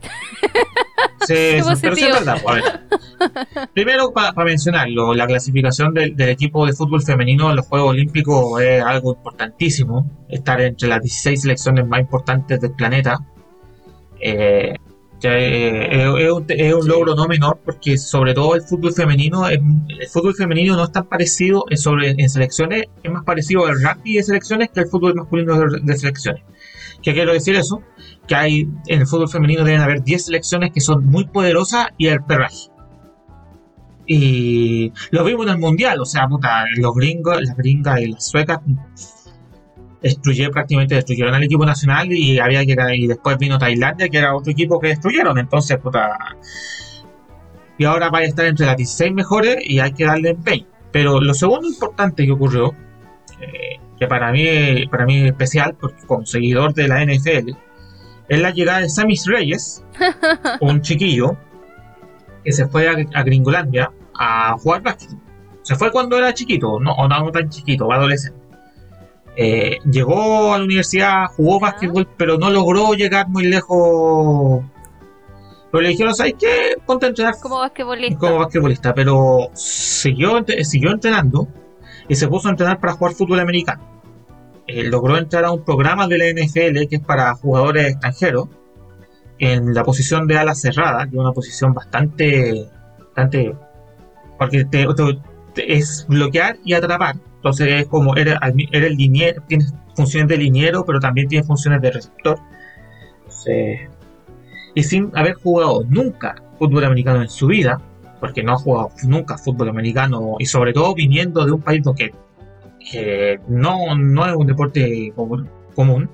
se, 1.26 1.60
pero 1.82 1.96
sí 1.96 2.04
verdad, 2.04 2.38
pues, 2.42 2.46
a 2.46 2.52
ver. 2.54 3.68
Primero, 3.74 4.12
para 4.12 4.32
mencionarlo, 4.44 5.12
la 5.14 5.26
clasificación 5.26 5.92
del, 5.92 6.14
del 6.16 6.28
equipo 6.30 6.64
de 6.64 6.72
fútbol 6.72 7.02
femenino 7.02 7.50
en 7.50 7.56
los 7.56 7.66
Juegos 7.66 7.90
Olímpicos 7.90 8.60
es 8.62 8.82
algo 8.82 9.14
importantísimo. 9.14 10.08
Estar 10.28 10.60
entre 10.60 10.88
las 10.88 11.02
16 11.02 11.42
selecciones 11.42 11.86
más 11.86 12.00
importantes 12.00 12.60
del 12.60 12.72
planeta. 12.72 13.18
Eh, 14.20 14.74
ya, 15.20 15.36
eh, 15.36 15.88
es, 15.90 16.24
es 16.26 16.32
un, 16.32 16.44
es 16.48 16.74
un 16.74 16.82
Sí. 16.82 16.88
logro 16.88 17.14
no 17.16 17.26
menor 17.26 17.58
porque 17.64 17.98
sobre 17.98 18.34
todo 18.34 18.54
el 18.54 18.62
fútbol 18.62 18.92
femenino 18.92 19.48
el 19.48 19.60
fútbol 20.12 20.34
femenino 20.34 20.76
no 20.76 20.84
es 20.84 20.92
tan 20.92 21.06
parecido 21.06 21.64
en, 21.70 21.76
sobre, 21.76 22.10
en 22.10 22.30
selecciones 22.30 22.84
es 23.02 23.10
más 23.10 23.24
parecido 23.24 23.66
al 23.66 23.82
rugby 23.82 24.14
de 24.14 24.22
selecciones 24.22 24.68
que 24.70 24.80
el 24.80 24.86
fútbol 24.86 25.14
masculino 25.16 25.58
de, 25.58 25.80
de 25.82 25.96
selecciones 25.98 26.42
¿qué 27.02 27.14
quiero 27.14 27.32
decir 27.32 27.56
eso? 27.56 27.82
que 28.28 28.34
hay 28.36 28.68
en 28.86 29.00
el 29.00 29.06
fútbol 29.08 29.28
femenino 29.28 29.64
deben 29.64 29.80
haber 29.80 30.02
10 30.04 30.26
selecciones 30.26 30.70
que 30.72 30.80
son 30.80 31.04
muy 31.06 31.24
poderosas 31.26 31.88
y 31.98 32.06
el 32.06 32.22
perraje 32.22 32.68
y 34.06 34.92
lo 35.10 35.24
vimos 35.24 35.46
en 35.46 35.52
el 35.54 35.58
mundial 35.58 36.00
o 36.00 36.04
sea 36.06 36.28
puta, 36.28 36.64
los 36.76 36.94
gringos 36.94 37.40
las 37.42 37.56
gringas 37.56 38.00
y 38.00 38.06
las 38.06 38.26
suecas 38.28 38.60
destruyeron 40.02 40.52
prácticamente 40.52 40.94
destruyeron 40.94 41.34
al 41.34 41.42
equipo 41.42 41.66
nacional 41.66 42.12
y 42.12 42.38
había 42.38 42.64
que 42.64 42.76
y 42.94 43.06
después 43.06 43.38
vino 43.38 43.58
Tailandia 43.58 44.08
que 44.08 44.18
era 44.18 44.34
otro 44.34 44.52
equipo 44.52 44.78
que 44.80 44.88
destruyeron. 44.88 45.38
Entonces 45.38 45.78
puta 45.78 46.36
y 47.76 47.84
ahora 47.84 48.10
va 48.10 48.18
a 48.18 48.24
estar 48.24 48.44
entre 48.46 48.66
las 48.66 48.76
16 48.76 49.12
mejores 49.12 49.56
y 49.64 49.78
hay 49.78 49.92
que 49.92 50.04
darle 50.04 50.30
empeño. 50.30 50.66
Pero 50.90 51.20
lo 51.20 51.34
segundo 51.34 51.68
importante 51.68 52.26
que 52.26 52.32
ocurrió 52.32 52.74
eh, 53.40 53.78
que 53.98 54.06
para 54.06 54.32
mí 54.32 54.86
para 54.90 55.04
mí 55.04 55.20
es 55.20 55.26
especial 55.26 55.76
porque 55.78 56.04
como 56.06 56.26
seguidor 56.26 56.74
de 56.74 56.88
la 56.88 57.04
NFL 57.04 57.50
es 58.28 58.40
la 58.40 58.50
llegada 58.50 58.80
de 58.80 58.88
Samis 58.88 59.26
Reyes 59.26 59.84
un 60.60 60.80
chiquillo 60.82 61.36
que 62.44 62.52
se 62.52 62.66
fue 62.66 62.88
a, 62.88 62.96
a 63.14 63.22
Gringolandia 63.22 63.90
a 64.14 64.56
jugar 64.58 64.82
básquet. 64.82 65.10
Se 65.62 65.76
fue 65.76 65.92
cuando 65.92 66.16
era 66.16 66.32
chiquito 66.32 66.80
no, 66.80 66.92
o 66.92 67.08
no 67.08 67.30
tan 67.30 67.48
chiquito 67.50 67.92
adolescente 67.92 68.37
eh, 69.40 69.78
llegó 69.88 70.52
a 70.52 70.58
la 70.58 70.64
universidad, 70.64 71.26
jugó 71.36 71.60
básquetbol, 71.60 72.08
pero 72.16 72.38
no 72.38 72.50
logró 72.50 72.92
llegar 72.94 73.28
muy 73.28 73.44
lejos. 73.44 74.64
Pero 75.70 75.80
le 75.82 75.90
dijeron, 75.90 76.12
¿sabes 76.14 76.34
qué? 76.38 76.74
Ponte 76.84 77.06
a 77.06 77.08
entrenar 77.10 77.34
Como 77.40 77.58
basquetbolista. 77.60 78.18
como 78.18 78.38
basquetbolista, 78.38 78.94
pero 78.94 79.50
siguió, 79.54 80.44
siguió 80.62 80.90
entrenando 80.90 81.46
y 82.08 82.16
se 82.16 82.26
puso 82.26 82.48
a 82.48 82.50
entrenar 82.50 82.80
para 82.80 82.94
jugar 82.94 83.12
fútbol 83.14 83.38
americano. 83.40 83.82
Eh, 84.66 84.84
logró 84.84 85.16
entrar 85.16 85.44
a 85.44 85.52
un 85.52 85.62
programa 85.64 86.08
de 86.08 86.18
la 86.18 86.24
NFL 86.30 86.88
que 86.88 86.96
es 86.96 87.00
para 87.00 87.32
jugadores 87.34 87.86
extranjeros 87.92 88.48
en 89.38 89.72
la 89.72 89.84
posición 89.84 90.26
de 90.26 90.36
ala 90.36 90.54
cerrada, 90.54 91.04
que 91.06 91.14
es 91.14 91.20
una 91.20 91.32
posición 91.32 91.72
bastante, 91.74 92.66
bastante, 92.98 93.54
porque 94.38 94.64
te- 94.64 94.86
es 95.66 96.06
bloquear 96.08 96.58
y 96.64 96.74
atrapar. 96.74 97.16
Entonces 97.36 97.68
es 97.82 97.86
como 97.86 98.16
era, 98.16 98.38
liniero, 98.50 99.42
tiene 99.46 99.64
funciones 99.94 100.28
de 100.28 100.36
liniero, 100.36 100.84
pero 100.84 101.00
también 101.00 101.28
tiene 101.28 101.44
funciones 101.44 101.80
de 101.80 101.90
receptor. 101.90 102.38
Entonces, 103.18 103.88
y 104.74 104.82
sin 104.82 105.10
haber 105.14 105.34
jugado 105.34 105.84
nunca 105.88 106.36
fútbol 106.58 106.84
americano 106.84 107.22
en 107.22 107.28
su 107.28 107.46
vida, 107.46 107.80
porque 108.20 108.42
no 108.42 108.52
ha 108.52 108.56
jugado 108.56 108.90
nunca 109.04 109.38
fútbol 109.38 109.68
americano 109.68 110.36
y 110.38 110.46
sobre 110.46 110.72
todo 110.72 110.94
viniendo 110.94 111.44
de 111.44 111.52
un 111.52 111.60
país 111.60 111.82
que, 111.96 112.12
que 112.90 113.40
no, 113.48 113.94
no 113.96 114.26
es 114.26 114.34
un 114.34 114.46
deporte 114.46 115.12
común, 115.74 116.10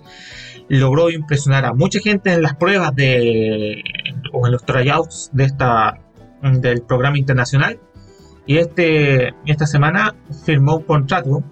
logró 0.68 1.10
impresionar 1.10 1.64
a 1.64 1.72
mucha 1.72 2.00
gente 2.00 2.32
en 2.32 2.42
las 2.42 2.54
pruebas 2.54 2.94
de 2.94 3.82
o 4.32 4.46
en 4.46 4.52
los 4.52 4.64
tryouts 4.64 5.30
de 5.32 5.44
esta 5.44 5.98
del 6.42 6.82
programa 6.82 7.18
internacional 7.18 7.78
y 8.46 8.58
este 8.58 9.34
esta 9.46 9.66
semana 9.66 10.14
firmó 10.44 10.76
un 10.76 10.82
contrato 10.84 11.42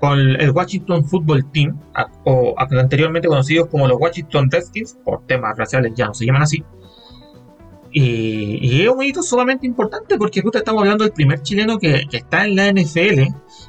con 0.00 0.18
el 0.18 0.50
Washington 0.50 1.04
Football 1.04 1.50
Team 1.52 1.78
a- 1.94 2.06
o 2.24 2.54
a- 2.58 2.68
anteriormente 2.80 3.28
conocidos 3.28 3.68
como 3.68 3.86
los 3.88 3.98
Washington 4.00 4.50
Redskins 4.50 4.98
por 5.04 5.24
temas 5.26 5.56
raciales 5.56 5.92
ya 5.94 6.06
no 6.06 6.14
se 6.14 6.26
llaman 6.26 6.42
así 6.42 6.62
y, 7.92 8.58
y 8.60 8.82
es 8.82 8.88
un 8.88 9.02
hito 9.02 9.22
sumamente 9.22 9.66
importante 9.66 10.18
porque 10.18 10.42
justo 10.42 10.58
estamos 10.58 10.82
hablando 10.82 11.04
del 11.04 11.12
primer 11.12 11.42
chileno 11.42 11.78
que, 11.78 12.02
que 12.10 12.16
está 12.18 12.44
en 12.44 12.56
la 12.56 12.66
NFL 12.72 13.28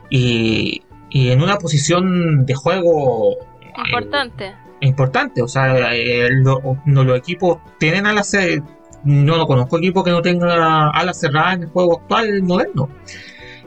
y, 0.10 0.82
y 1.12 1.30
en 1.30 1.44
una 1.44 1.58
posición 1.58 2.44
de 2.46 2.56
juego 2.56 3.34
eh, 3.62 3.72
Importante. 3.86 4.54
importante. 4.82 5.42
O 5.44 5.48
sea, 5.48 5.94
eh, 5.96 6.30
lo- 6.32 6.78
los 6.88 7.18
equipos 7.18 7.60
tienen 7.78 8.08
alas. 8.08 8.34
eh, 8.34 8.62
No 9.06 9.38
lo 9.38 9.48
conozco 9.48 9.78
equipo 9.78 10.04
que 10.04 10.12
no 10.12 10.22
tenga 10.22 10.90
alas 10.90 11.20
cerradas 11.20 11.56
en 11.56 11.64
el 11.64 11.70
juego 11.70 12.00
actual 12.02 12.42
moderno. 12.44 12.90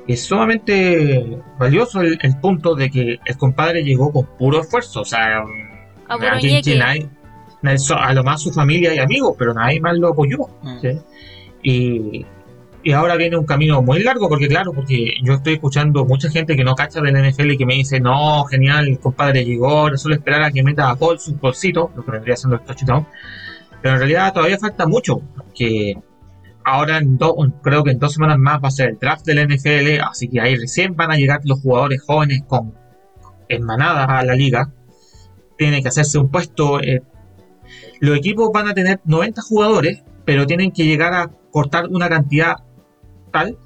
Es 0.07 0.25
sumamente 0.25 1.39
valioso 1.59 2.01
el, 2.01 2.19
el 2.23 2.37
punto 2.41 2.75
de 2.75 2.91
que 2.91 3.19
el 3.25 3.37
compadre 3.37 3.83
llegó 3.85 4.13
con 4.13 4.27
puro 4.39 4.61
esfuerzo. 4.61 5.03
O 5.03 5.05
sea, 5.05 5.39
A 6.09 6.17
puro 6.17 6.29
nadie- 6.31 6.51
ñeque. 6.53 6.77
nadie- 6.79 7.09
nadie- 7.63 7.79
so- 7.79 7.97
a 7.99 8.13
lo 8.15 8.25
más 8.25 8.43
su 8.43 8.53
familia 8.53 8.95
y 8.95 8.99
amigos, 8.99 9.35
pero 9.39 9.55
nadie 9.55 9.81
más 9.81 9.97
lo 9.97 10.09
apoyó. 10.09 10.39
Mm. 10.63 10.79
¿sí? 10.81 10.89
Y, 11.63 12.27
y 12.83 12.93
ahora 12.93 13.17
viene 13.17 13.37
un 13.37 13.45
camino 13.45 13.83
muy 13.83 14.03
largo, 14.03 14.29
porque 14.29 14.49
claro, 14.49 14.73
porque 14.73 15.15
yo 15.23 15.35
estoy 15.35 15.55
escuchando 15.55 16.05
mucha 16.05 16.31
gente 16.31 16.57
que 16.57 16.65
no 16.65 16.75
cacha 16.75 17.01
del 17.01 17.15
NFL 17.17 17.51
y 17.53 17.59
que 17.59 17.67
me 17.67 17.75
dice, 17.75 18.01
no, 18.01 18.45
genial, 18.45 18.89
el 18.89 18.99
compadre 18.99 19.45
llegó, 19.45 19.95
solo 19.97 20.15
esperar 20.15 20.43
a 20.43 20.51
que 20.51 20.63
meta 20.63 20.89
a 20.91 20.97
Cole 20.97 21.19
sus 21.19 21.39
bolsitos, 21.39 21.91
lo 21.95 22.05
que 22.05 22.11
vendría 22.13 22.37
siendo 22.37 22.57
el 22.57 22.63
touchdown. 22.63 23.07
Pero 23.83 23.95
en 23.95 24.01
realidad 24.01 24.33
todavía 24.33 24.59
falta 24.59 24.87
mucho, 24.87 25.21
porque 25.37 25.97
ahora 26.65 26.99
en 26.99 27.17
do- 27.17 27.37
creo 27.63 27.85
que 27.85 27.93
en 27.93 27.99
dos 27.99 28.13
semanas 28.13 28.39
más 28.39 28.63
va 28.63 28.69
a 28.69 28.73
ser 28.73 28.91
el 28.91 28.99
draft 28.99 29.25
del 29.25 29.39
NFL, 29.49 30.01
así 30.09 30.29
que 30.29 30.41
ahí 30.41 30.57
recién 30.57 30.97
van 30.97 31.11
a 31.13 31.17
llegar 31.17 31.41
los 31.45 31.61
jugadores 31.61 32.03
jóvenes 32.03 32.43
con 32.47 32.75
en 33.49 33.63
manada 33.65 34.05
a 34.05 34.25
la 34.25 34.35
liga. 34.35 34.71
Tiene 35.57 35.81
que 35.83 35.89
hacerse 35.89 36.19
un 36.19 36.31
puesto, 36.31 36.81
eh, 36.81 37.03
los 38.01 38.17
equipos 38.17 38.51
van 38.53 38.69
a 38.69 38.75
tener 38.75 39.01
90 39.05 39.43
jugadores, 39.43 40.03
pero 40.25 40.47
tienen 40.47 40.71
que 40.73 40.85
llegar 40.85 41.15
a 41.15 41.31
cortar 41.51 41.87
una 41.89 42.09
cantidad 42.09 42.57
tal 43.33 43.57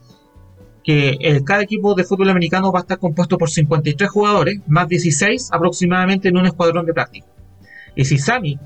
que 0.85 1.41
cada 1.45 1.63
equipo 1.63 1.95
de 1.95 2.03
fútbol 2.05 2.29
americano 2.31 2.73
va 2.73 2.81
a 2.81 2.83
estar 2.83 2.99
compuesto 2.99 3.39
por 3.39 3.49
53 3.51 4.11
jugadores, 4.11 4.61
más 4.67 4.89
16 4.89 5.51
aproximadamente 5.53 6.29
en 6.29 6.37
un 6.37 6.47
escuadrón 6.47 6.87
de 6.87 6.93
práctica. 6.95 7.27
Y 7.95 8.05
si 8.05 8.19
Sami 8.19 8.59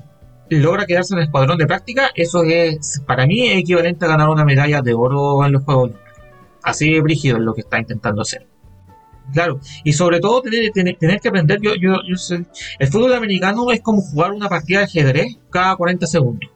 logra 0.49 0.85
quedarse 0.85 1.13
en 1.13 1.19
el 1.19 1.25
escuadrón 1.25 1.57
de 1.57 1.67
práctica, 1.67 2.11
eso 2.15 2.43
es 2.43 3.01
para 3.05 3.25
mí 3.25 3.49
equivalente 3.49 4.05
a 4.05 4.09
ganar 4.09 4.29
una 4.29 4.45
medalla 4.45 4.81
de 4.81 4.93
oro 4.93 5.45
en 5.45 5.53
los 5.53 5.63
Juegos 5.63 5.83
Olímpicos. 5.83 6.07
Así 6.63 6.93
de 6.93 7.01
brígido 7.01 7.37
es 7.37 7.43
lo 7.43 7.53
que 7.53 7.61
está 7.61 7.79
intentando 7.79 8.21
hacer. 8.21 8.47
Claro, 9.33 9.59
y 9.83 9.93
sobre 9.93 10.19
todo 10.19 10.41
tener, 10.41 10.71
tener, 10.71 10.95
tener 10.97 11.19
que 11.19 11.27
aprender, 11.27 11.59
yo, 11.61 11.71
yo, 11.75 11.97
yo 12.07 12.15
sé, 12.15 12.45
el 12.79 12.87
fútbol 12.87 13.13
americano 13.13 13.71
es 13.71 13.81
como 13.81 14.01
jugar 14.01 14.31
una 14.31 14.47
partida 14.47 14.79
de 14.79 14.85
ajedrez 14.85 15.37
cada 15.49 15.75
40 15.75 16.07
segundos. 16.07 16.49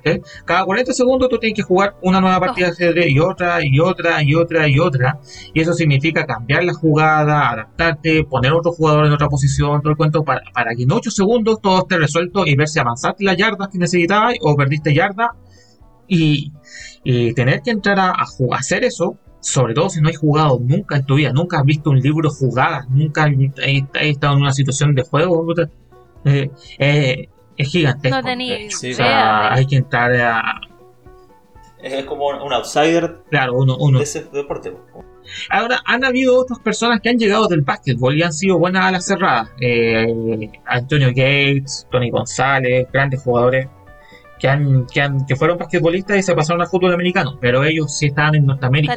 ¿Ok? 0.00 0.26
Cada 0.44 0.64
40 0.64 0.92
segundos 0.92 1.28
tú 1.28 1.38
tienes 1.38 1.56
que 1.56 1.62
jugar 1.62 1.94
una 2.02 2.20
nueva 2.20 2.40
partida 2.40 2.66
de 2.66 2.72
ajedrez 2.72 3.06
y 3.10 3.18
otra 3.20 3.58
y 3.64 3.78
otra 3.80 4.22
y 4.22 4.34
otra 4.34 4.68
y 4.68 4.78
otra. 4.78 5.18
Y 5.54 5.60
eso 5.60 5.72
significa 5.72 6.26
cambiar 6.26 6.64
la 6.64 6.74
jugada, 6.74 7.50
adaptarte, 7.50 8.24
poner 8.24 8.52
otro 8.52 8.72
jugador 8.72 9.06
en 9.06 9.12
otra 9.12 9.28
posición, 9.28 9.80
todo 9.82 9.90
el 9.90 9.96
cuento, 9.96 10.24
para, 10.24 10.42
para 10.52 10.74
que 10.74 10.82
en 10.82 10.92
8 10.92 11.10
segundos 11.10 11.60
todo 11.62 11.78
esté 11.78 11.98
resuelto 11.98 12.46
y 12.46 12.56
ver 12.56 12.68
si 12.68 12.78
avanzaste 12.78 13.24
las 13.24 13.36
yardas 13.36 13.68
que 13.68 13.78
necesitabas 13.78 14.34
o 14.40 14.56
perdiste 14.56 14.94
yardas. 14.94 15.28
Y, 16.08 16.52
y 17.04 17.32
tener 17.34 17.62
que 17.62 17.70
entrar 17.70 17.98
a, 18.00 18.10
a 18.10 18.24
ju- 18.26 18.52
a 18.52 18.58
hacer 18.58 18.82
eso, 18.82 19.16
sobre 19.40 19.74
todo 19.74 19.88
si 19.88 20.00
no 20.00 20.08
has 20.08 20.18
jugado 20.18 20.58
nunca 20.60 20.96
en 20.96 21.04
tu 21.06 21.14
vida, 21.14 21.32
nunca 21.32 21.58
has 21.58 21.64
visto 21.64 21.90
un 21.90 22.00
libro 22.00 22.28
jugadas, 22.30 22.88
nunca 22.90 23.24
has, 23.24 23.32
estado 24.02 24.34
en 24.34 24.42
una 24.42 24.52
situación 24.52 24.94
de 24.94 25.02
juego, 25.02 25.46
eh, 26.24 26.50
eh, 26.78 27.28
es 27.60 27.68
gigantesco. 27.68 28.16
No 28.16 28.22
tenía. 28.22 28.70
Sí, 28.70 28.92
o 28.92 28.94
sea, 28.94 29.52
hay 29.52 29.66
que 29.66 29.76
entrar 29.76 30.12
a. 30.16 30.60
Es 31.82 32.04
como 32.04 32.26
un 32.28 32.52
outsider 32.52 33.22
Claro, 33.30 33.54
uno. 33.54 33.76
uno. 33.78 33.98
de 33.98 34.04
ese 34.04 34.24
deporte. 34.24 34.70
po. 34.70 35.04
Ahora, 35.50 35.80
han 35.86 36.04
habido 36.04 36.38
otras 36.38 36.58
personas 36.58 37.00
que 37.00 37.08
han 37.08 37.18
llegado 37.18 37.46
del 37.48 37.62
básquetbol 37.62 38.16
y 38.18 38.22
han 38.22 38.32
sido 38.32 38.58
buenas 38.58 38.84
a 38.86 38.90
las 38.90 39.06
cerradas. 39.06 39.50
Eh, 39.60 40.50
Antonio 40.66 41.08
Gates, 41.08 41.86
Tony 41.90 42.10
González, 42.10 42.88
grandes 42.92 43.22
jugadores 43.22 43.68
que, 44.38 44.48
han, 44.48 44.86
que, 44.86 45.00
han, 45.00 45.24
que 45.26 45.36
fueron 45.36 45.58
basquetbolistas 45.58 46.18
y 46.18 46.22
se 46.22 46.34
pasaron 46.34 46.62
al 46.62 46.68
fútbol 46.68 46.94
americano, 46.94 47.38
pero 47.40 47.62
ellos 47.64 47.96
sí 47.96 48.06
estaban 48.06 48.34
en 48.34 48.46
Norteamérica. 48.46 48.96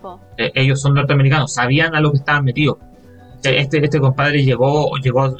Po. 0.00 0.20
Eh, 0.36 0.52
ellos 0.54 0.80
son 0.80 0.94
norteamericanos, 0.94 1.52
sabían 1.54 1.94
a 1.94 2.00
lo 2.00 2.12
que 2.12 2.18
estaban 2.18 2.44
metidos. 2.44 2.76
Este, 3.42 3.84
este 3.84 3.98
compadre 3.98 4.44
llegó, 4.44 4.96
llegó, 4.98 5.34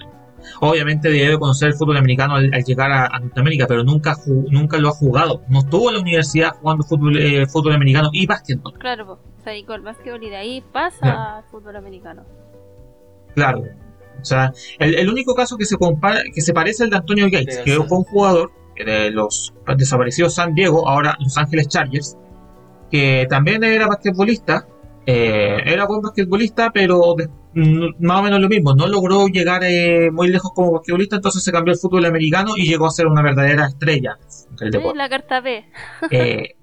obviamente 0.61 1.09
debe 1.11 1.39
conocer 1.39 1.69
el 1.69 1.75
fútbol 1.75 1.97
americano 1.97 2.35
al, 2.37 2.53
al 2.53 2.65
llegar 2.65 2.91
a, 2.93 3.07
a 3.07 3.19
Norteamérica, 3.21 3.67
pero 3.67 3.85
nunca, 3.85 4.17
nunca 4.27 4.79
lo 4.79 4.89
ha 4.89 4.93
jugado. 4.93 5.43
No 5.49 5.61
estuvo 5.61 5.89
en 5.89 5.95
la 5.97 6.01
universidad 6.01 6.51
jugando 6.61 6.85
fútbol, 6.85 7.17
eh, 7.19 7.47
fútbol 7.47 7.75
americano 7.75 8.09
y 8.13 8.27
básquetbol. 8.27 8.75
Claro. 8.79 9.19
Se 9.45 9.51
dedicó 9.51 9.73
al 9.73 9.83
básquetbol 9.83 10.23
y 10.23 10.31
de 10.31 10.37
ahí 10.37 10.63
pasa 10.73 11.39
al 11.39 11.45
fútbol 11.45 11.75
americano. 11.77 12.25
Claro. 13.35 13.65
O 14.21 14.25
sea, 14.25 14.53
el, 14.79 14.95
el 14.95 15.09
único 15.09 15.35
caso 15.35 15.57
que 15.57 15.65
se 15.65 15.77
compara, 15.77 16.21
que 16.33 16.41
se 16.41 16.53
parece 16.53 16.85
al 16.85 16.91
de 16.91 16.97
Antonio 16.97 17.25
Gates, 17.31 17.59
que 17.65 17.75
fue 17.83 17.99
un 17.99 18.05
jugador 18.05 18.53
de 18.77 19.11
los 19.11 19.53
desaparecidos 19.77 20.35
San 20.35 20.55
Diego, 20.55 20.89
ahora 20.89 21.17
Los 21.21 21.37
Ángeles 21.39 21.67
Chargers, 21.69 22.17
que 22.91 23.27
también 23.29 23.65
era 23.65 23.87
basquetbolista, 23.89 24.67
eh, 25.07 25.57
era 25.65 25.87
buen 25.87 26.03
basquetbolista, 26.03 26.71
pero 26.73 27.15
de- 27.17 27.27
mm, 27.27 27.33
más 27.55 28.21
o 28.21 28.23
menos 28.23 28.41
lo 28.41 28.49
mismo, 28.49 28.75
no 28.75 28.87
logró 28.87 29.27
llegar 29.27 29.63
eh, 29.65 30.11
muy 30.11 30.29
lejos 30.29 30.53
como 30.55 30.73
basquetbolista, 30.73 31.17
entonces 31.17 31.43
se 31.43 31.53
cambió 31.53 31.73
al 31.73 31.79
fútbol 31.79 32.05
americano 32.07 32.53
y 32.57 32.67
llegó 32.67 32.87
a 32.87 32.91
ser 32.91 33.07
una 33.07 33.23
verdadera 33.23 33.67
estrella 33.67 34.19
del 34.59 34.71
deporte. 34.71 34.99
la 34.99 35.09
carta 35.09 35.41
B. 35.41 35.65
Eh, 36.11 36.55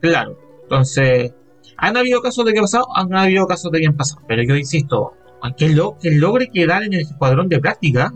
claro, 0.00 0.38
entonces, 0.62 1.32
han 1.76 1.96
habido 1.96 2.22
casos 2.22 2.44
de 2.44 2.52
que 2.52 2.58
han 2.58 2.64
pasado, 2.64 2.86
han 2.94 3.14
habido 3.14 3.46
casos 3.46 3.72
de 3.72 3.80
que 3.80 3.86
han 3.86 3.96
pasado, 3.96 4.22
pero 4.28 4.42
yo 4.42 4.56
insisto, 4.56 5.14
que, 5.56 5.68
lo, 5.70 5.98
que 5.98 6.12
logre 6.12 6.50
quedar 6.52 6.84
en 6.84 6.94
el 6.94 7.00
escuadrón 7.00 7.48
de 7.48 7.58
práctica, 7.58 8.12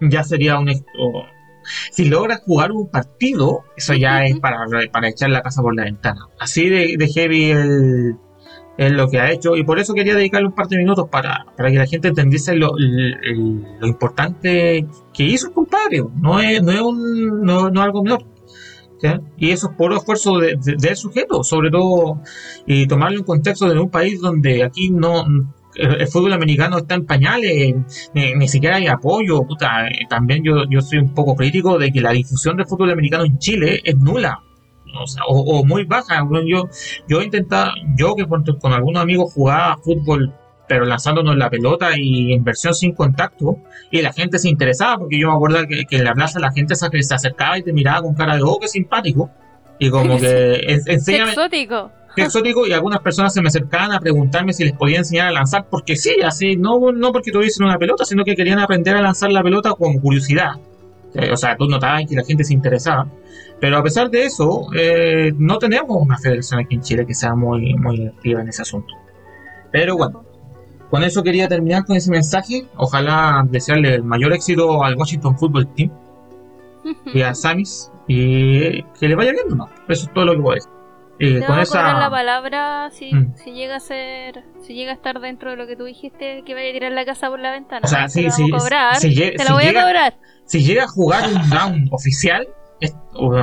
ya 0.00 0.24
sería 0.24 0.58
un... 0.58 0.68
si 1.92 2.08
logra 2.08 2.38
jugar 2.38 2.72
un 2.72 2.90
partido, 2.90 3.64
eso 3.76 3.94
ya 3.94 4.24
es 4.24 4.38
para, 4.40 4.66
para 4.92 5.08
echar 5.08 5.30
la 5.30 5.42
casa 5.42 5.62
por 5.62 5.76
la 5.76 5.84
ventana. 5.84 6.26
Así 6.38 6.68
de, 6.68 6.96
de 6.98 7.08
heavy 7.08 7.50
el, 7.50 8.16
es 8.86 8.92
lo 8.92 9.08
que 9.08 9.20
ha 9.20 9.30
hecho, 9.30 9.56
y 9.56 9.62
por 9.64 9.78
eso 9.78 9.92
quería 9.92 10.14
dedicarle 10.14 10.48
un 10.48 10.54
par 10.54 10.66
de 10.68 10.78
minutos 10.78 11.06
para, 11.10 11.44
para 11.56 11.70
que 11.70 11.76
la 11.76 11.86
gente 11.86 12.08
entendiese 12.08 12.56
lo, 12.56 12.72
lo 12.78 13.86
importante 13.86 14.86
que 15.12 15.22
hizo 15.24 15.48
el 15.48 15.52
compadre. 15.52 16.02
No 16.20 16.40
es, 16.40 16.62
no 16.62 16.72
es, 16.72 16.80
no, 16.80 17.70
no 17.70 17.82
algo 17.82 18.02
menor. 18.02 18.24
Y 19.38 19.50
eso 19.50 19.70
es 19.70 19.76
por 19.76 19.92
esfuerzo 19.92 20.38
de- 20.38 20.56
de- 20.56 20.76
del 20.78 20.96
sujeto, 20.96 21.42
sobre 21.42 21.70
todo, 21.70 22.20
y 22.66 22.86
tomarlo 22.86 23.18
en 23.18 23.24
contexto 23.24 23.68
de 23.68 23.78
un 23.78 23.90
país 23.90 24.20
donde 24.20 24.62
aquí 24.64 24.90
no 24.90 25.24
el, 25.76 26.06
fútbol 26.08 26.32
americano 26.32 26.78
está 26.78 26.94
en 26.96 27.06
pañales, 27.06 27.74
ni, 28.14 28.34
ni 28.34 28.48
siquiera 28.48 28.76
hay 28.76 28.86
apoyo. 28.88 29.42
Puta, 29.42 29.88
eh, 29.88 30.06
también 30.08 30.42
yo, 30.42 30.64
yo 30.68 30.80
soy 30.80 30.98
un 30.98 31.14
poco 31.14 31.34
crítico 31.36 31.78
de 31.78 31.90
que 31.92 32.00
la 32.00 32.12
difusión 32.12 32.56
del 32.56 32.66
fútbol 32.66 32.90
americano 32.90 33.24
en 33.24 33.38
Chile 33.38 33.80
es 33.84 33.96
nula. 33.96 34.42
O, 34.98 35.06
sea, 35.06 35.22
o, 35.28 35.38
o 35.60 35.64
muy 35.64 35.84
baja. 35.84 36.22
Yo, 36.46 36.68
yo 37.08 37.20
he 37.20 37.24
intentado, 37.24 37.72
yo 37.96 38.14
que 38.14 38.26
con, 38.26 38.44
con 38.44 38.72
algunos 38.72 39.02
amigos 39.02 39.32
jugaba 39.34 39.76
fútbol, 39.78 40.32
pero 40.68 40.84
lanzándonos 40.84 41.36
la 41.36 41.50
pelota 41.50 41.90
y 41.98 42.32
en 42.32 42.44
versión 42.44 42.74
sin 42.74 42.94
contacto, 42.94 43.56
y 43.90 44.02
la 44.02 44.12
gente 44.12 44.38
se 44.38 44.48
interesaba, 44.48 44.98
porque 44.98 45.18
yo 45.18 45.28
me 45.28 45.34
acuerdo 45.34 45.58
que, 45.68 45.84
que 45.84 45.96
en 45.96 46.04
la 46.04 46.14
plaza 46.14 46.38
la 46.38 46.52
gente 46.52 46.74
se, 46.76 47.02
se 47.02 47.14
acercaba 47.14 47.58
y 47.58 47.62
te 47.62 47.72
miraba 47.72 48.02
con 48.02 48.14
cara 48.14 48.36
de, 48.36 48.42
oh, 48.44 48.58
qué 48.60 48.68
simpático. 48.68 49.30
Y 49.78 49.90
como 49.90 50.16
que 50.18 50.54
en- 50.74 50.80
Qué 50.86 50.92
exótico. 51.28 51.90
qué 52.14 52.22
exótico, 52.22 52.66
y 52.66 52.72
algunas 52.72 53.00
personas 53.00 53.32
se 53.34 53.40
me 53.40 53.48
acercaban 53.48 53.92
a 53.92 53.98
preguntarme 54.00 54.52
si 54.52 54.64
les 54.64 54.72
podía 54.74 54.98
enseñar 54.98 55.28
a 55.28 55.32
lanzar, 55.32 55.66
porque 55.70 55.96
sí, 55.96 56.16
así, 56.24 56.56
no, 56.56 56.92
no 56.92 57.12
porque 57.12 57.32
tuviesen 57.32 57.64
una 57.66 57.78
pelota, 57.78 58.04
sino 58.04 58.24
que 58.24 58.36
querían 58.36 58.58
aprender 58.58 58.94
a 58.96 59.00
lanzar 59.02 59.32
la 59.32 59.42
pelota 59.42 59.72
con 59.72 59.98
curiosidad. 59.98 60.52
Eh, 61.14 61.30
O 61.32 61.36
sea, 61.36 61.56
tú 61.56 61.66
notabas 61.66 62.04
que 62.08 62.16
la 62.16 62.24
gente 62.24 62.44
se 62.44 62.54
interesaba. 62.54 63.08
Pero 63.60 63.76
a 63.78 63.82
pesar 63.82 64.10
de 64.10 64.24
eso, 64.24 64.66
eh, 64.74 65.32
no 65.36 65.58
tenemos 65.58 65.96
una 66.00 66.16
federación 66.18 66.60
aquí 66.60 66.76
en 66.76 66.80
Chile 66.82 67.06
que 67.06 67.14
sea 67.14 67.34
muy, 67.34 67.74
muy 67.74 68.06
activa 68.06 68.40
en 68.40 68.48
ese 68.48 68.62
asunto. 68.62 68.94
Pero 69.70 69.96
bueno, 69.96 70.24
con 70.90 71.02
eso 71.04 71.22
quería 71.22 71.46
terminar 71.48 71.84
con 71.84 71.96
ese 71.96 72.10
mensaje. 72.10 72.66
Ojalá 72.76 73.46
desearle 73.48 73.94
el 73.94 74.02
mayor 74.02 74.32
éxito 74.32 74.82
al 74.82 74.96
Washington 74.96 75.38
Football 75.38 75.68
Team 75.74 75.90
y 77.12 77.20
a 77.22 77.34
Samis 77.34 77.92
y 78.08 78.82
que 78.98 79.08
le 79.08 79.14
vaya 79.14 79.32
bien, 79.32 79.44
¿no? 79.56 79.68
Eso 79.88 80.06
es 80.06 80.12
todo 80.14 80.24
lo 80.24 80.32
que 80.32 80.40
puedo 80.40 80.54
decir. 80.54 80.72
Te 81.20 81.38
con 81.40 81.48
vamos 81.48 81.68
a 81.68 81.78
cobrar 81.78 81.94
la 81.94 82.00
esa. 82.00 82.10
palabra 82.10 82.90
si, 82.92 83.12
Mm. 83.14 83.34
si 83.36 83.52
llega 83.52 83.76
a 83.76 83.80
ser, 83.80 84.42
si 84.62 84.74
llega 84.74 84.92
a 84.92 84.94
estar 84.94 85.20
dentro 85.20 85.50
de 85.50 85.56
lo 85.56 85.66
que 85.66 85.76
tú 85.76 85.84
dijiste 85.84 86.42
que 86.46 86.54
vaya 86.54 86.70
a 86.70 86.72
tirar 86.72 86.92
la 86.92 87.04
casa 87.04 87.28
por 87.28 87.38
la 87.40 87.50
ventana. 87.52 87.82
O 87.84 87.88
sea, 87.88 88.04
te 88.04 88.10
sí, 88.10 88.22
la 88.22 88.30
sí, 88.30 88.50
cobrar. 88.50 88.96
si 88.96 89.14
te 89.14 89.38
si 89.38 89.44
la 89.44 89.52
voy 89.52 89.64
llega- 89.64 89.80
a 89.80 89.84
cobrar. 89.84 90.14
Si 90.46 90.62
llega 90.64 90.84
a 90.84 90.88
jugar 90.88 91.28
un 91.28 91.50
round 91.50 91.88
oficial, 91.92 92.48
es, 92.80 92.96
uh, 93.14 93.36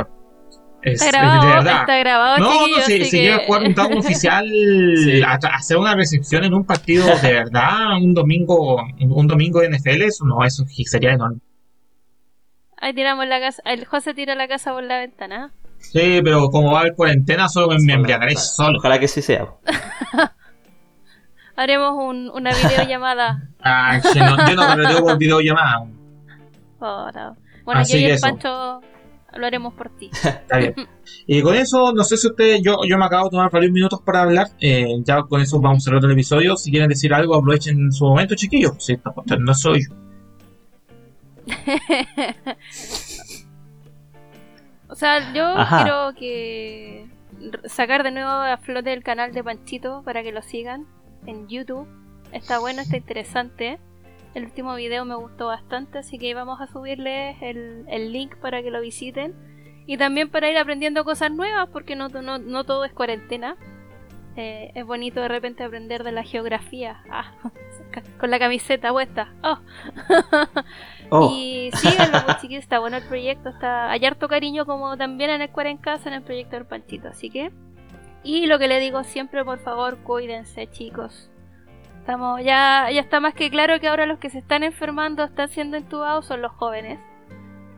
es- 0.82 1.02
Está 1.02 1.06
es 1.06 1.12
grabado, 1.12 1.42
de 1.48 1.54
verdad. 1.56 1.80
está 1.82 1.98
grabado, 1.98 2.38
No, 2.40 2.68
no, 2.68 2.76
si, 2.84 3.00
que- 3.00 3.06
llega 3.12 3.36
a 3.36 3.46
jugar 3.46 3.64
un 3.64 3.76
round 3.76 3.98
oficial, 3.98 4.46
Sí. 4.48 5.22
a, 5.22 5.32
a 5.34 5.56
hacer 5.56 5.78
una 5.78 5.96
recepción 5.96 6.44
en 6.46 6.54
un 6.54 6.66
partido 6.66 7.06
de 7.22 7.34
verdad, 7.34 7.98
un 8.02 8.14
domingo, 8.14 8.78
un 9.00 9.28
domingo 9.28 9.60
de 9.62 9.68
NFL, 9.70 10.02
eso 10.06 10.26
no, 10.26 10.44
eso 10.44 10.64
sería 10.86 11.14
enorme. 11.14 11.40
Ahí 12.80 12.94
tiramos 12.94 13.26
la 13.28 13.40
casa, 13.40 13.62
el 13.66 13.86
José 13.86 14.14
tira 14.14 14.36
la 14.36 14.48
casa 14.48 14.72
por 14.74 14.84
la 14.84 15.00
ventana. 15.00 15.52
Sí, 15.92 16.22
pero 16.24 16.50
como 16.50 16.72
va 16.72 16.80
a 16.80 16.82
haber 16.82 16.96
cuarentena, 16.96 17.48
solo 17.50 17.68
me, 17.70 17.78
me 17.80 17.94
embriagaré 17.94 18.34
Ojalá- 18.34 18.46
solo. 18.46 18.78
Ojalá 18.80 19.00
que 19.00 19.08
sí 19.08 19.22
sea. 19.22 19.48
Haremos 21.56 21.94
un- 21.98 22.30
una 22.30 22.52
videollamada. 22.54 23.50
Ah, 23.64 24.00
que 24.14 24.20
no, 24.20 24.38
yo 24.48 24.56
no 24.56 24.62
carreteo 24.62 25.02
por 25.04 25.18
videollamada. 25.18 25.86
Bueno, 26.80 27.82
Así 27.82 27.94
yo 27.94 28.00
y 28.00 28.04
el 28.06 28.12
eso. 28.12 28.22
Pancho 28.28 28.82
lo 29.34 29.46
haremos 29.46 29.74
por 29.74 29.90
ti. 29.98 30.10
Está 30.24 30.58
bien. 30.58 30.76
Y 31.26 31.42
con 31.42 31.56
eso, 31.56 31.92
no 31.94 32.04
sé 32.04 32.16
si 32.18 32.28
ustedes, 32.28 32.62
yo, 32.64 32.78
yo 32.88 32.98
me 32.98 33.06
acabo 33.06 33.26
de 33.26 33.32
tomar 33.32 33.50
varios 33.52 33.72
minutos 33.72 34.00
para 34.06 34.22
hablar. 34.22 34.48
eh, 34.62 34.88
ya 35.04 35.22
con 35.24 35.42
eso 35.42 35.60
vamos 35.60 35.80
a 35.80 35.82
cerrar 35.86 36.06
el 36.06 36.12
episodio. 36.12 36.56
Si 36.58 36.70
quieren 36.70 36.90
decir 36.90 37.14
algo, 37.14 37.36
aprovechen 37.36 37.92
su 37.92 38.06
momento, 38.06 38.36
chiquillos. 38.36 38.74
Si 38.78 38.98
no 39.40 39.54
soy 39.56 39.86
yo. 39.88 39.96
Sea, 44.98 45.32
yo 45.32 45.46
Ajá. 45.46 45.84
quiero 45.84 46.14
que 46.16 47.06
sacar 47.66 48.02
de 48.02 48.10
nuevo 48.10 48.32
a 48.32 48.58
flote 48.58 48.94
el 48.94 49.04
canal 49.04 49.32
de 49.32 49.44
Panchito 49.44 50.02
para 50.04 50.24
que 50.24 50.32
lo 50.32 50.42
sigan 50.42 50.88
en 51.28 51.48
YouTube. 51.48 51.88
Está 52.32 52.58
bueno, 52.58 52.82
está 52.82 52.98
interesante. 52.98 53.78
El 54.34 54.46
último 54.46 54.74
video 54.74 55.06
me 55.06 55.14
gustó 55.14 55.46
bastante, 55.46 56.00
así 56.00 56.18
que 56.18 56.34
vamos 56.34 56.60
a 56.62 56.66
subirles 56.66 57.38
el, 57.42 57.86
el 57.90 58.12
link 58.12 58.38
para 58.38 58.64
que 58.64 58.72
lo 58.72 58.82
visiten. 58.82 59.36
Y 59.86 59.98
también 59.98 60.30
para 60.30 60.50
ir 60.50 60.58
aprendiendo 60.58 61.06
cosas 61.06 61.30
nuevas, 61.32 61.70
porque 61.72 61.96
no, 61.96 62.10
no, 62.10 62.40
no 62.40 62.64
todo 62.64 62.84
es 62.84 62.92
cuarentena. 62.92 63.56
Eh, 64.36 64.72
es 64.74 64.84
bonito 64.84 65.22
de 65.22 65.28
repente 65.28 65.64
aprender 65.64 66.04
de 66.04 66.12
la 66.12 66.24
geografía. 66.24 67.04
Ah, 67.12 67.34
con 68.20 68.32
la 68.32 68.40
camiseta 68.40 68.92
puesta. 68.92 69.32
Oh. 69.44 69.60
Oh, 71.10 71.32
Y 71.32 71.72
síganlo, 71.74 72.24
pues, 72.26 72.42
chiquillos, 72.42 72.64
está 72.64 72.80
bueno 72.80 72.98
el 72.98 73.04
proyecto, 73.04 73.50
está 73.50 73.90
hay 73.90 74.06
harto 74.06 74.28
cariño 74.28 74.66
como 74.66 74.98
también 74.98 75.30
en 75.30 75.42
el 75.42 75.50
Cuare 75.50 75.70
en 75.70 75.78
Casa, 75.78 76.10
en 76.10 76.16
el 76.16 76.22
proyecto 76.22 76.56
del 76.56 76.66
Panchito, 76.66 77.08
así 77.08 77.30
que... 77.30 77.52
Y 78.24 78.46
lo 78.48 78.60
que 78.60 78.68
le 78.68 78.80
digo 78.80 79.04
siempre, 79.04 79.46
por 79.46 79.60
favor, 79.60 79.98
cuídense, 80.00 80.68
chicos. 80.68 81.30
Estamos 82.00 82.42
ya, 82.44 82.90
ya 82.92 83.02
está 83.02 83.20
más 83.20 83.34
que 83.34 83.50
claro 83.50 83.80
que 83.80 83.88
ahora 83.88 84.06
los 84.06 84.20
que 84.20 84.30
se 84.30 84.40
están 84.40 84.64
enfermando, 84.64 85.24
están 85.24 85.50
siendo 85.50 85.78
entubados, 85.78 86.26
son 86.26 86.42
los 86.42 86.52
jóvenes. 86.52 87.00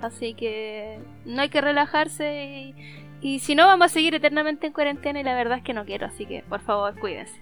Así 0.02 0.34
que 0.34 1.00
no 1.26 1.42
hay 1.42 1.50
que 1.50 1.62
relajarse 1.62 2.46
y, 2.46 2.76
y 3.22 3.40
si 3.40 3.54
no 3.54 3.66
vamos 3.66 3.88
a 3.88 3.90
seguir 3.90 4.16
eternamente 4.16 4.66
en 4.68 4.74
cuarentena 4.74 5.20
y 5.20 5.24
la 5.24 5.36
verdad 5.36 5.58
es 5.58 5.64
que 5.64 5.74
no 5.74 5.86
quiero, 5.86 6.08
así 6.08 6.26
que 6.26 6.44
por 6.48 6.62
favor, 6.62 6.98
cuídense. 7.00 7.40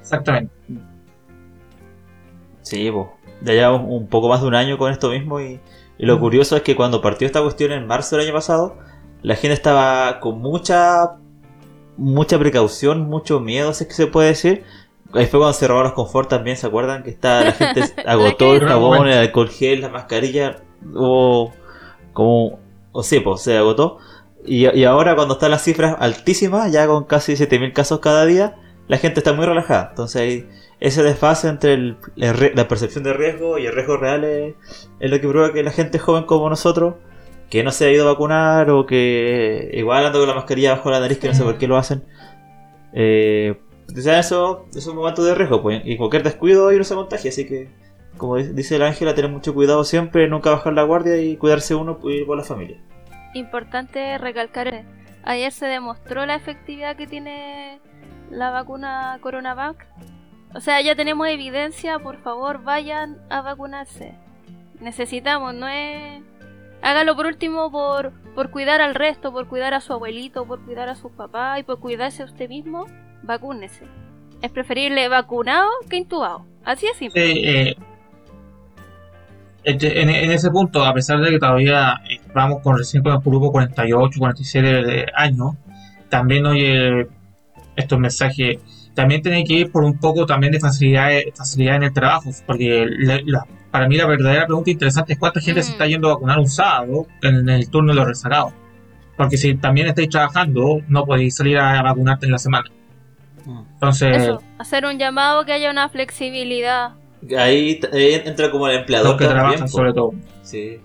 Exactamente. 0.00 0.52
Sí, 2.64 2.90
pues. 2.90 3.06
Ya 3.42 3.52
llevamos 3.52 3.86
un 3.88 4.08
poco 4.08 4.28
más 4.28 4.40
de 4.40 4.48
un 4.48 4.54
año 4.54 4.78
con 4.78 4.90
esto 4.90 5.10
mismo 5.10 5.40
y, 5.40 5.60
y 5.98 6.06
lo 6.06 6.18
curioso 6.18 6.56
es 6.56 6.62
que 6.62 6.74
cuando 6.74 7.00
partió 7.00 7.26
esta 7.26 7.42
cuestión 7.42 7.72
en 7.72 7.86
marzo 7.86 8.16
del 8.16 8.26
año 8.26 8.34
pasado, 8.34 8.76
la 9.22 9.36
gente 9.36 9.54
estaba 9.54 10.18
con 10.20 10.40
mucha 10.40 11.18
mucha 11.96 12.38
precaución, 12.38 13.08
mucho 13.08 13.40
miedo, 13.40 13.72
si 13.72 13.84
es 13.84 13.88
que 13.88 13.94
se 13.94 14.06
puede 14.06 14.28
decir. 14.28 14.64
Ahí 15.12 15.26
fue 15.26 15.38
cuando 15.38 15.52
se 15.52 15.68
robaron 15.68 15.90
los 15.90 15.94
confort 15.94 16.28
también, 16.28 16.56
¿se 16.56 16.66
acuerdan? 16.66 17.04
Que 17.04 17.10
está, 17.10 17.44
la 17.44 17.52
gente 17.52 17.84
agotó 18.06 18.54
el 18.54 18.66
jabón, 18.66 19.06
el 19.06 19.18
alcohol 19.18 19.48
gel, 19.48 19.82
la 19.82 19.88
mascarilla, 19.88 20.56
o 20.94 21.52
como, 22.12 22.58
o 22.92 23.02
sí, 23.02 23.20
pues 23.20 23.42
se 23.42 23.56
agotó. 23.56 23.98
Y, 24.44 24.68
y 24.76 24.84
ahora 24.84 25.14
cuando 25.14 25.34
están 25.34 25.52
las 25.52 25.62
cifras 25.62 25.96
altísimas, 26.00 26.72
ya 26.72 26.86
con 26.86 27.04
casi 27.04 27.36
7000 27.36 27.72
casos 27.72 28.00
cada 28.00 28.26
día, 28.26 28.56
la 28.88 28.98
gente 28.98 29.20
está 29.20 29.32
muy 29.32 29.46
relajada. 29.46 29.88
Entonces 29.90 30.20
ahí, 30.20 30.48
ese 30.86 31.02
desfase 31.02 31.48
entre 31.48 31.74
el- 31.74 31.96
el 32.16 32.52
la 32.54 32.68
percepción 32.68 33.04
de 33.04 33.12
riesgo 33.12 33.58
y 33.58 33.66
el 33.66 33.74
riesgo 33.74 33.96
real 33.96 34.24
es, 34.24 34.54
es 35.00 35.10
lo 35.10 35.20
que 35.20 35.28
prueba 35.28 35.52
que 35.52 35.62
la 35.62 35.70
gente 35.70 35.98
joven 35.98 36.24
como 36.24 36.48
nosotros, 36.50 36.94
que 37.50 37.62
no 37.62 37.70
se 37.70 37.86
ha 37.86 37.90
ido 37.92 38.06
a 38.08 38.12
vacunar 38.12 38.70
o 38.70 38.84
que 38.86 39.70
igual 39.74 40.06
ando 40.06 40.18
con 40.18 40.28
la 40.28 40.34
mascarilla 40.34 40.74
bajo 40.76 40.90
la 40.90 41.00
nariz, 41.00 41.18
que 41.18 41.28
no 41.28 41.34
sé 41.34 41.42
por 41.42 41.58
qué 41.58 41.66
lo 41.68 41.76
hacen, 41.76 42.04
eh, 42.92 43.58
eso 43.96 44.66
es 44.74 44.86
un 44.86 44.96
momento 44.96 45.24
de 45.24 45.34
riesgo, 45.34 45.62
pues, 45.62 45.82
y 45.84 45.96
cualquier 45.96 46.22
descuido 46.22 46.72
y 46.72 46.76
uno 46.76 46.84
se 46.84 46.94
contagia, 46.94 47.28
así 47.30 47.46
que, 47.46 47.68
como 48.16 48.36
di- 48.36 48.52
dice 48.52 48.78
la 48.78 48.86
Ángela, 48.86 49.14
tener 49.14 49.30
mucho 49.30 49.54
cuidado 49.54 49.84
siempre, 49.84 50.28
nunca 50.28 50.50
bajar 50.50 50.72
la 50.72 50.82
guardia 50.82 51.16
y 51.20 51.36
cuidarse 51.36 51.74
uno 51.74 51.98
y 52.04 52.24
por 52.24 52.36
la 52.36 52.44
familia. 52.44 52.78
Importante 53.34 54.16
recalcar, 54.18 54.68
eh, 54.68 54.84
ayer 55.24 55.52
se 55.52 55.66
demostró 55.66 56.24
la 56.26 56.34
efectividad 56.36 56.96
que 56.96 57.06
tiene 57.06 57.80
la 58.30 58.50
vacuna 58.50 59.18
CoronaVac. 59.20 59.86
O 60.54 60.60
sea, 60.60 60.80
ya 60.80 60.94
tenemos 60.94 61.26
evidencia, 61.28 61.98
por 61.98 62.18
favor, 62.18 62.62
vayan 62.62 63.18
a 63.28 63.42
vacunarse. 63.42 64.14
Necesitamos, 64.80 65.54
no 65.54 65.68
es... 65.68 66.22
Hágalo 66.82 67.16
por 67.16 67.26
último 67.26 67.70
por, 67.70 68.12
por 68.34 68.50
cuidar 68.50 68.80
al 68.80 68.94
resto, 68.94 69.32
por 69.32 69.48
cuidar 69.48 69.72
a 69.74 69.80
su 69.80 69.92
abuelito, 69.92 70.46
por 70.46 70.62
cuidar 70.64 70.88
a 70.88 70.94
sus 70.94 71.10
papás 71.12 71.60
y 71.60 71.62
por 71.62 71.80
cuidarse 71.80 72.22
a 72.22 72.26
usted 72.26 72.48
mismo, 72.48 72.86
vacúnese. 73.22 73.84
Es 74.42 74.50
preferible 74.50 75.08
vacunado 75.08 75.70
que 75.88 75.96
intubado. 75.96 76.44
Así 76.62 76.86
es 76.86 76.96
simple. 76.98 77.70
Eh, 77.70 77.76
este, 79.64 80.02
en, 80.02 80.10
en 80.10 80.30
ese 80.30 80.50
punto, 80.50 80.84
a 80.84 80.92
pesar 80.92 81.20
de 81.20 81.30
que 81.30 81.38
todavía 81.38 82.00
vamos 82.34 82.60
con 82.62 82.76
recién 82.76 83.02
con 83.02 83.14
el 83.14 83.20
grupo 83.20 83.50
48, 83.50 84.18
47 84.18 84.68
de 84.68 85.06
años, 85.16 85.54
también 86.10 86.44
oye 86.44 87.08
estos 87.74 87.98
mensajes, 87.98 88.58
también 88.94 89.22
tiene 89.22 89.44
que 89.44 89.52
ir 89.54 89.70
por 89.72 89.84
un 89.84 89.98
poco 89.98 90.24
también 90.26 90.52
de 90.52 90.60
facilidad, 90.60 91.10
facilidad 91.36 91.76
en 91.76 91.82
el 91.84 91.92
trabajo, 91.92 92.30
porque 92.46 92.86
la- 92.98 93.20
la- 93.24 93.46
para 93.70 93.88
mí 93.88 93.96
la 93.96 94.06
verdadera 94.06 94.46
pregunta 94.46 94.70
interesante 94.70 95.14
es 95.14 95.18
cuánta 95.18 95.40
gente 95.40 95.62
se 95.62 95.70
Mm. 95.70 95.72
está 95.72 95.86
yendo 95.86 96.08
a 96.08 96.14
vacunar 96.14 96.38
un 96.38 96.48
sábado 96.48 97.06
en 97.22 97.48
el 97.48 97.68
turno 97.70 97.92
de 97.92 97.96
los 97.98 98.06
rezagados. 98.06 98.52
Porque 99.16 99.36
si 99.36 99.54
también 99.56 99.88
estáis 99.88 100.08
trabajando, 100.08 100.80
no 100.88 101.04
podéis 101.04 101.36
salir 101.36 101.58
a 101.58 101.82
vacunarte 101.82 102.26
en 102.26 102.32
la 102.32 102.38
semana. 102.38 102.70
Entonces, 103.74 104.22
Eso, 104.22 104.42
hacer 104.58 104.86
un 104.86 104.98
llamado 104.98 105.44
que 105.44 105.52
haya 105.52 105.70
una 105.70 105.88
flexibilidad. 105.88 106.92
Ahí, 107.38 107.80
ahí 107.92 108.14
entra 108.24 108.50
como 108.50 108.68
el 108.68 108.76
empleador 108.78 109.10
los 109.10 109.18
que 109.18 109.24
también, 109.26 109.44
trabajan 109.46 109.68
sobre 109.68 109.92
todo. 109.92 110.12
Sí. 110.42 110.78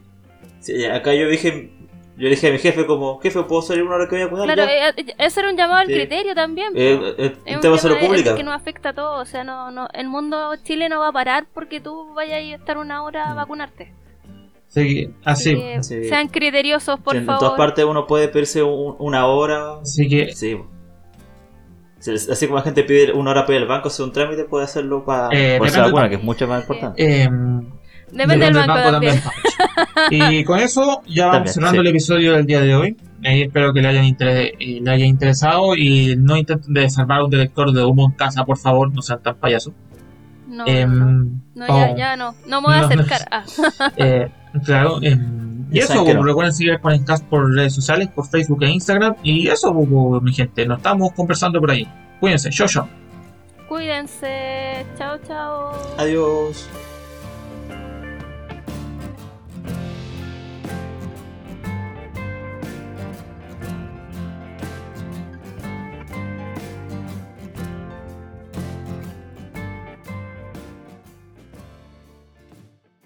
Sí, 0.60 0.86
acá 0.86 1.14
yo 1.14 1.28
dije, 1.30 1.72
yo 2.20 2.26
le 2.26 2.30
dije 2.32 2.49
a 2.49 2.51
mi 2.51 2.59
jefe 2.59 2.86
como, 2.86 3.20
jefe, 3.20 3.41
¿puedo 3.43 3.61
salir 3.61 3.84
una 3.84 3.95
hora 3.95 4.05
que 4.07 4.15
voy 4.15 4.22
a 4.22 4.26
vacunar? 4.26 4.45
Claro, 4.53 4.63
eh, 4.70 4.93
eh, 4.97 5.15
hacer 5.26 5.45
un 5.45 5.55
llamado 5.57 5.80
al 5.80 5.88
Sí. 5.88 5.93
criterio 5.93 6.36
también. 6.36 6.74
Eh, 6.76 6.99
eh, 7.17 7.36
Es 7.45 7.55
un 7.55 7.61
tema 7.61 7.78
pública. 7.99 8.36
que 8.36 8.43
nos 8.43 8.53
afecta 8.53 8.89
a 8.89 8.93
todos. 8.93 9.22
O 9.22 9.26
sea, 9.26 9.43
no, 9.43 9.72
no, 9.72 9.88
el 9.93 10.07
mundo 10.07 10.53
Chile 10.63 10.89
no 10.89 10.99
va 10.99 11.07
a 11.07 11.11
parar 11.13 11.47
porque 11.53 11.80
tú 11.80 12.13
vayas 12.13 12.38
a 12.38 12.55
estar 12.61 12.78
una 12.78 13.03
hora 13.03 13.30
a 13.30 13.34
Mm. 13.34 13.38
vacunarte. 13.38 13.93
Así, 14.70 14.88
que- 14.88 15.11
así, 15.26 15.57
Sí. 15.82 16.03
sean 16.03 16.28
criteriosos, 16.28 16.99
por 16.99 17.13
Sí, 17.13 17.17
en, 17.17 17.24
en 17.24 17.26
favor. 17.28 17.39
todas 17.39 17.57
partes 17.57 17.86
uno 17.86 18.05
puede 18.05 18.28
pedirse 18.28 18.61
un- 18.61 18.95
una 18.99 19.26
hora. 19.26 19.80
así 19.82 20.07
que 20.07 20.32
Sí. 20.34 20.59
Sí, 21.99 22.11
Así 22.11 22.45
como 22.47 22.57
la 22.59 22.63
gente 22.63 22.84
pide 22.84 23.11
una 23.11 23.32
hora 23.32 23.41
para 23.45 23.55
ir 23.57 23.61
al 23.63 23.67
banco, 23.67 23.89
hacer 23.89 24.05
un 24.05 24.13
trámite, 24.13 24.45
puede 24.45 24.63
hacerlo 24.63 25.03
para 25.03 25.28
Eh, 25.38 25.57
por 25.57 25.67
esa 25.67 25.78
depende 25.80 25.82
vacuna, 25.91 26.09
que 26.09 26.15
es 26.15 26.24
mucho 26.24 26.47
más 26.47 26.61
importante. 26.61 27.24
Depende 28.12 28.45
del 28.45 28.53
banco, 28.55 28.91
también. 28.91 29.22
y 30.12 30.43
con 30.45 30.60
eso 30.60 31.01
ya 31.07 31.26
vamos 31.28 31.38
También, 31.38 31.53
cerrando 31.53 31.76
sí. 31.76 31.80
el 31.82 31.88
episodio 31.88 32.34
del 32.34 32.45
día 32.45 32.62
de 32.62 32.76
hoy. 32.76 32.97
Eh, 33.24 33.43
espero 33.43 33.74
que 33.74 33.82
le 33.82 33.88
hayan 33.89 34.05
inter- 34.05 34.53
eh, 34.60 34.80
le 34.82 34.89
haya 34.91 35.05
interesado 35.05 35.76
y 35.76 36.16
no 36.18 36.38
intenten 36.38 36.74
de 36.74 36.89
salvar 36.89 37.22
un 37.24 37.30
detector 37.30 37.72
de 37.74 37.84
humo 37.84 38.05
en 38.05 38.12
casa, 38.14 38.45
por 38.45 38.57
favor, 38.57 38.93
no 38.93 39.01
sean 39.01 39.22
tan 39.22 39.36
payasos. 39.36 39.74
No, 40.47 40.66
Em, 40.66 40.89
no, 40.97 41.05
no. 41.05 41.41
No, 41.55 41.68
ya, 41.68 41.91
oh, 41.93 41.97
ya 41.97 42.16
no. 42.16 42.36
No 42.47 42.62
me 42.62 42.68
voy 42.68 42.76
a 42.78 42.80
acercar. 42.82 43.28
Ah. 43.30 43.43
eh, 43.97 44.32
claro, 44.66 44.99
em, 45.03 45.68
y 45.72 45.80
eso, 45.80 46.03
no. 46.03 46.24
recuerden 46.24 46.53
seguir 46.53 46.80
con 46.80 46.97
Cast 47.03 47.24
por 47.26 47.53
redes 47.53 47.76
sociales, 47.76 48.07
por 48.16 48.26
Facebook 48.28 48.64
e 48.64 48.70
Instagram. 48.72 49.16
Y 49.22 49.47
eso, 49.47 49.72
mi 49.74 50.34
gente, 50.34 50.66
nos 50.66 50.78
estamos 50.78 51.12
conversando 51.14 51.60
por 51.60 51.70
ahí. 51.72 51.88
Cuídense, 52.20 52.49
yo, 52.51 52.66
yo. 52.66 52.88
Cuídense. 53.68 54.86
Chao, 54.97 55.18
chao. 55.28 55.72
Adiós. 55.99 56.68